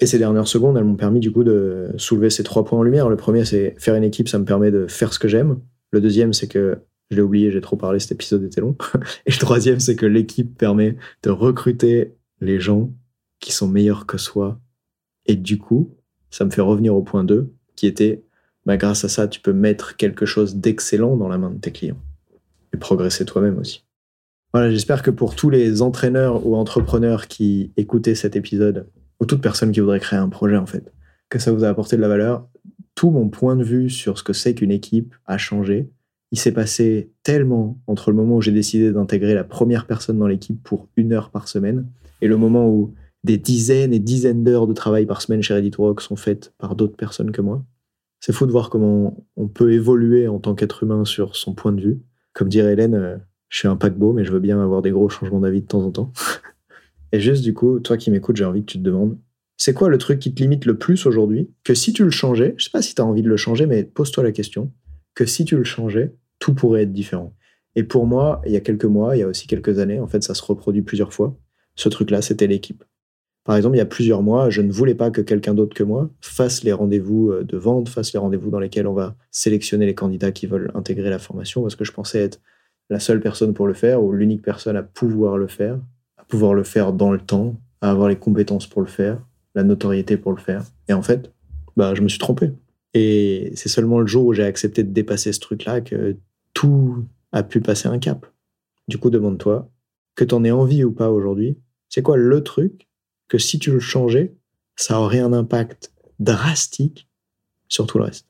Et 0.00 0.06
ces 0.06 0.18
dernières 0.18 0.46
secondes, 0.46 0.76
elles 0.76 0.84
m'ont 0.84 0.96
permis 0.96 1.20
du 1.20 1.32
coup 1.32 1.44
de 1.44 1.90
soulever 1.96 2.30
ces 2.30 2.44
trois 2.44 2.64
points 2.64 2.78
en 2.78 2.82
lumière. 2.82 3.08
Le 3.08 3.16
premier, 3.16 3.44
c'est 3.44 3.74
faire 3.78 3.94
une 3.94 4.04
équipe, 4.04 4.28
ça 4.28 4.38
me 4.38 4.44
permet 4.44 4.70
de 4.70 4.86
faire 4.86 5.12
ce 5.12 5.18
que 5.18 5.26
j'aime. 5.26 5.58
Le 5.90 6.00
deuxième, 6.00 6.32
c'est 6.32 6.46
que 6.46 6.78
je 7.10 7.16
l'ai 7.16 7.22
oublié, 7.22 7.50
j'ai 7.50 7.60
trop 7.60 7.76
parlé, 7.76 7.98
cet 7.98 8.12
épisode 8.12 8.44
était 8.44 8.60
long. 8.60 8.76
Et 9.26 9.30
le 9.30 9.38
troisième, 9.38 9.80
c'est 9.80 9.96
que 9.96 10.06
l'équipe 10.06 10.56
permet 10.56 10.96
de 11.22 11.30
recruter 11.30 12.14
les 12.40 12.60
gens 12.60 12.92
qui 13.40 13.52
sont 13.52 13.68
meilleurs 13.68 14.06
que 14.06 14.18
soi. 14.18 14.60
Et 15.26 15.36
du 15.36 15.58
coup, 15.58 15.96
ça 16.30 16.44
me 16.44 16.50
fait 16.50 16.60
revenir 16.60 16.94
au 16.94 17.02
point 17.02 17.24
2, 17.24 17.52
qui 17.76 17.86
était, 17.86 18.24
bah, 18.66 18.76
grâce 18.76 19.04
à 19.04 19.08
ça, 19.08 19.28
tu 19.28 19.40
peux 19.40 19.52
mettre 19.52 19.96
quelque 19.96 20.26
chose 20.26 20.56
d'excellent 20.56 21.16
dans 21.16 21.28
la 21.28 21.38
main 21.38 21.50
de 21.50 21.58
tes 21.58 21.72
clients. 21.72 22.00
Et 22.74 22.76
progresser 22.76 23.24
toi-même 23.24 23.58
aussi. 23.58 23.84
Voilà, 24.52 24.70
j'espère 24.70 25.02
que 25.02 25.10
pour 25.10 25.36
tous 25.36 25.50
les 25.50 25.82
entraîneurs 25.82 26.46
ou 26.46 26.56
entrepreneurs 26.56 27.28
qui 27.28 27.72
écoutaient 27.76 28.14
cet 28.14 28.34
épisode, 28.34 28.88
ou 29.20 29.26
toute 29.26 29.42
personne 29.42 29.72
qui 29.72 29.80
voudrait 29.80 30.00
créer 30.00 30.18
un 30.18 30.28
projet 30.28 30.56
en 30.56 30.66
fait, 30.66 30.92
que 31.28 31.38
ça 31.38 31.52
vous 31.52 31.64
a 31.64 31.68
apporté 31.68 31.96
de 31.96 32.02
la 32.02 32.08
valeur. 32.08 32.48
Tout 32.94 33.10
mon 33.10 33.28
point 33.28 33.56
de 33.56 33.62
vue 33.62 33.90
sur 33.90 34.18
ce 34.18 34.22
que 34.22 34.32
c'est 34.32 34.54
qu'une 34.54 34.70
équipe 34.70 35.14
a 35.26 35.38
changé. 35.38 35.90
Il 36.30 36.38
s'est 36.38 36.52
passé 36.52 37.10
tellement 37.22 37.78
entre 37.86 38.10
le 38.10 38.16
moment 38.16 38.36
où 38.36 38.42
j'ai 38.42 38.52
décidé 38.52 38.92
d'intégrer 38.92 39.34
la 39.34 39.44
première 39.44 39.86
personne 39.86 40.18
dans 40.18 40.26
l'équipe 40.26 40.62
pour 40.62 40.88
une 40.96 41.12
heure 41.12 41.30
par 41.30 41.48
semaine 41.48 41.86
et 42.20 42.28
le 42.28 42.36
moment 42.36 42.68
où 42.68 42.92
des 43.24 43.38
dizaines 43.38 43.92
et 43.92 43.98
dizaines 43.98 44.44
d'heures 44.44 44.66
de 44.66 44.72
travail 44.72 45.06
par 45.06 45.22
semaine 45.22 45.42
chez 45.42 45.54
Reddit 45.54 45.72
Rock 45.76 46.00
sont 46.00 46.16
faites 46.16 46.52
par 46.58 46.76
d'autres 46.76 46.96
personnes 46.96 47.32
que 47.32 47.40
moi. 47.40 47.64
C'est 48.20 48.32
fou 48.32 48.46
de 48.46 48.52
voir 48.52 48.70
comment 48.70 49.24
on 49.36 49.48
peut 49.48 49.72
évoluer 49.72 50.28
en 50.28 50.38
tant 50.38 50.54
qu'être 50.54 50.82
humain 50.82 51.04
sur 51.04 51.36
son 51.36 51.54
point 51.54 51.72
de 51.72 51.80
vue. 51.80 52.00
Comme 52.32 52.48
dirait 52.48 52.72
Hélène, 52.72 52.94
euh, 52.94 53.16
je 53.48 53.58
suis 53.58 53.68
un 53.68 53.76
paquebot, 53.76 54.12
mais 54.12 54.24
je 54.24 54.32
veux 54.32 54.40
bien 54.40 54.60
avoir 54.60 54.82
des 54.82 54.90
gros 54.90 55.08
changements 55.08 55.40
d'avis 55.40 55.62
de 55.62 55.66
temps 55.66 55.82
en 55.82 55.90
temps. 55.90 56.12
et 57.12 57.20
juste 57.20 57.42
du 57.42 57.54
coup, 57.54 57.80
toi 57.80 57.96
qui 57.96 58.10
m'écoutes, 58.10 58.36
j'ai 58.36 58.44
envie 58.44 58.60
que 58.60 58.72
tu 58.72 58.78
te 58.78 58.82
demandes, 58.82 59.18
c'est 59.56 59.74
quoi 59.74 59.88
le 59.88 59.98
truc 59.98 60.20
qui 60.20 60.34
te 60.34 60.42
limite 60.42 60.66
le 60.66 60.78
plus 60.78 61.06
aujourd'hui? 61.06 61.50
Que 61.64 61.74
si 61.74 61.92
tu 61.92 62.04
le 62.04 62.10
changeais, 62.10 62.54
je 62.56 62.64
sais 62.64 62.70
pas 62.70 62.82
si 62.82 62.94
tu 62.94 63.02
as 63.02 63.04
envie 63.04 63.22
de 63.22 63.28
le 63.28 63.36
changer, 63.36 63.66
mais 63.66 63.82
pose-toi 63.82 64.22
la 64.22 64.32
question, 64.32 64.70
que 65.18 65.26
si 65.26 65.44
tu 65.44 65.56
le 65.56 65.64
changeais, 65.64 66.14
tout 66.38 66.54
pourrait 66.54 66.82
être 66.82 66.92
différent. 66.92 67.34
Et 67.74 67.82
pour 67.82 68.06
moi, 68.06 68.40
il 68.46 68.52
y 68.52 68.56
a 68.56 68.60
quelques 68.60 68.84
mois, 68.84 69.16
il 69.16 69.18
y 69.18 69.22
a 69.24 69.26
aussi 69.26 69.48
quelques 69.48 69.80
années, 69.80 69.98
en 69.98 70.06
fait, 70.06 70.22
ça 70.22 70.32
se 70.32 70.44
reproduit 70.44 70.82
plusieurs 70.82 71.12
fois. 71.12 71.36
Ce 71.74 71.88
truc-là, 71.88 72.22
c'était 72.22 72.46
l'équipe. 72.46 72.84
Par 73.42 73.56
exemple, 73.56 73.74
il 73.74 73.78
y 73.78 73.82
a 73.82 73.86
plusieurs 73.86 74.22
mois, 74.22 74.48
je 74.48 74.62
ne 74.62 74.70
voulais 74.70 74.94
pas 74.94 75.10
que 75.10 75.20
quelqu'un 75.20 75.54
d'autre 75.54 75.74
que 75.74 75.82
moi 75.82 76.08
fasse 76.20 76.62
les 76.62 76.72
rendez-vous 76.72 77.32
euh, 77.32 77.42
de 77.42 77.56
vente, 77.56 77.88
fasse 77.88 78.12
les 78.12 78.20
rendez-vous 78.20 78.50
dans 78.50 78.60
lesquels 78.60 78.86
on 78.86 78.92
va 78.92 79.16
sélectionner 79.32 79.86
les 79.86 79.94
candidats 79.96 80.30
qui 80.30 80.46
veulent 80.46 80.70
intégrer 80.76 81.10
la 81.10 81.18
formation, 81.18 81.62
parce 81.62 81.74
que 81.74 81.84
je 81.84 81.90
pensais 81.90 82.20
être 82.20 82.40
la 82.88 83.00
seule 83.00 83.18
personne 83.18 83.54
pour 83.54 83.66
le 83.66 83.74
faire, 83.74 84.00
ou 84.00 84.12
l'unique 84.12 84.42
personne 84.42 84.76
à 84.76 84.84
pouvoir 84.84 85.36
le 85.36 85.48
faire, 85.48 85.80
à 86.16 86.22
pouvoir 86.22 86.54
le 86.54 86.62
faire 86.62 86.92
dans 86.92 87.10
le 87.10 87.18
temps, 87.18 87.56
à 87.80 87.90
avoir 87.90 88.08
les 88.08 88.16
compétences 88.16 88.68
pour 88.68 88.82
le 88.82 88.88
faire, 88.88 89.18
la 89.56 89.64
notoriété 89.64 90.16
pour 90.16 90.30
le 90.30 90.38
faire. 90.38 90.62
Et 90.88 90.92
en 90.92 91.02
fait, 91.02 91.32
bah, 91.76 91.96
je 91.96 92.02
me 92.02 92.08
suis 92.08 92.20
trompé. 92.20 92.52
Et 92.94 93.52
c'est 93.54 93.68
seulement 93.68 94.00
le 94.00 94.06
jour 94.06 94.26
où 94.26 94.32
j'ai 94.32 94.44
accepté 94.44 94.82
de 94.82 94.92
dépasser 94.92 95.32
ce 95.32 95.40
truc-là 95.40 95.80
que 95.80 96.16
tout 96.54 97.04
a 97.32 97.42
pu 97.42 97.60
passer 97.60 97.88
un 97.88 97.98
cap. 97.98 98.26
Du 98.88 98.98
coup, 98.98 99.10
demande-toi, 99.10 99.70
que 100.14 100.24
tu 100.24 100.34
en 100.34 100.44
aies 100.44 100.50
envie 100.50 100.84
ou 100.84 100.92
pas 100.92 101.10
aujourd'hui, 101.10 101.58
c'est 101.88 102.02
quoi 102.02 102.16
le 102.16 102.42
truc 102.42 102.88
que 103.28 103.38
si 103.38 103.58
tu 103.58 103.70
le 103.70 103.80
changeais, 103.80 104.34
ça 104.76 105.00
aurait 105.00 105.20
un 105.20 105.32
impact 105.32 105.92
drastique 106.18 107.08
sur 107.68 107.86
tout 107.86 107.98
le 107.98 108.04
reste? 108.04 108.26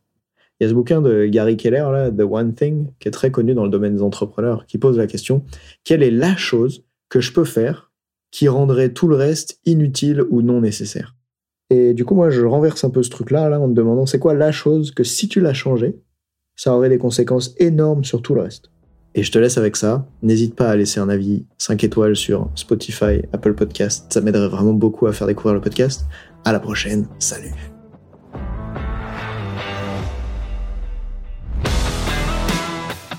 Il 0.58 0.64
y 0.64 0.66
a 0.66 0.70
ce 0.70 0.74
bouquin 0.74 1.00
de 1.00 1.26
Gary 1.26 1.56
Keller, 1.56 1.86
là, 1.92 2.10
The 2.10 2.26
One 2.28 2.52
Thing, 2.52 2.88
qui 2.98 3.06
est 3.06 3.12
très 3.12 3.30
connu 3.30 3.54
dans 3.54 3.64
le 3.64 3.70
domaine 3.70 3.94
des 3.94 4.02
entrepreneurs, 4.02 4.66
qui 4.66 4.76
pose 4.76 4.98
la 4.98 5.06
question 5.06 5.44
quelle 5.84 6.02
est 6.02 6.10
la 6.10 6.36
chose 6.36 6.84
que 7.08 7.20
je 7.20 7.32
peux 7.32 7.44
faire 7.44 7.92
qui 8.30 8.48
rendrait 8.48 8.92
tout 8.92 9.08
le 9.08 9.16
reste 9.16 9.60
inutile 9.64 10.22
ou 10.28 10.42
non 10.42 10.60
nécessaire? 10.60 11.14
Et 11.70 11.92
du 11.92 12.06
coup, 12.06 12.14
moi, 12.14 12.30
je 12.30 12.44
renverse 12.46 12.82
un 12.84 12.90
peu 12.90 13.02
ce 13.02 13.10
truc-là, 13.10 13.50
là, 13.50 13.60
en 13.60 13.68
me 13.68 13.74
demandant 13.74 14.06
c'est 14.06 14.18
quoi 14.18 14.32
la 14.32 14.52
chose 14.52 14.90
que 14.90 15.04
si 15.04 15.28
tu 15.28 15.40
la 15.40 15.52
changeais, 15.52 15.98
ça 16.56 16.74
aurait 16.74 16.88
des 16.88 16.96
conséquences 16.96 17.54
énormes 17.58 18.04
sur 18.04 18.22
tout 18.22 18.34
le 18.34 18.40
reste. 18.40 18.70
Et 19.14 19.22
je 19.22 19.30
te 19.30 19.38
laisse 19.38 19.58
avec 19.58 19.76
ça. 19.76 20.06
N'hésite 20.22 20.54
pas 20.54 20.70
à 20.70 20.76
laisser 20.76 20.98
un 20.98 21.10
avis 21.10 21.44
5 21.58 21.84
étoiles 21.84 22.16
sur 22.16 22.50
Spotify, 22.54 23.20
Apple 23.34 23.52
Podcast. 23.52 24.06
Ça 24.10 24.22
m'aiderait 24.22 24.48
vraiment 24.48 24.72
beaucoup 24.72 25.06
à 25.08 25.12
faire 25.12 25.26
découvrir 25.26 25.54
le 25.54 25.60
podcast. 25.60 26.06
À 26.46 26.52
la 26.52 26.60
prochaine. 26.60 27.06
Salut. 27.18 27.52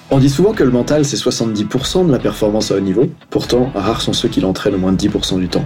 On 0.09 0.17
dit 0.17 0.29
souvent 0.29 0.53
que 0.53 0.63
le 0.63 0.71
mental, 0.71 1.05
c'est 1.05 1.17
70% 1.17 2.07
de 2.07 2.11
la 2.11 2.17
performance 2.17 2.71
à 2.71 2.77
haut 2.77 2.79
niveau. 2.79 3.05
Pourtant, 3.29 3.69
rares 3.75 4.01
sont 4.01 4.13
ceux 4.13 4.27
qui 4.27 4.41
l'entraînent 4.41 4.73
au 4.73 4.79
moins 4.79 4.91
de 4.91 4.97
10% 4.97 5.39
du 5.39 5.49
temps. 5.49 5.65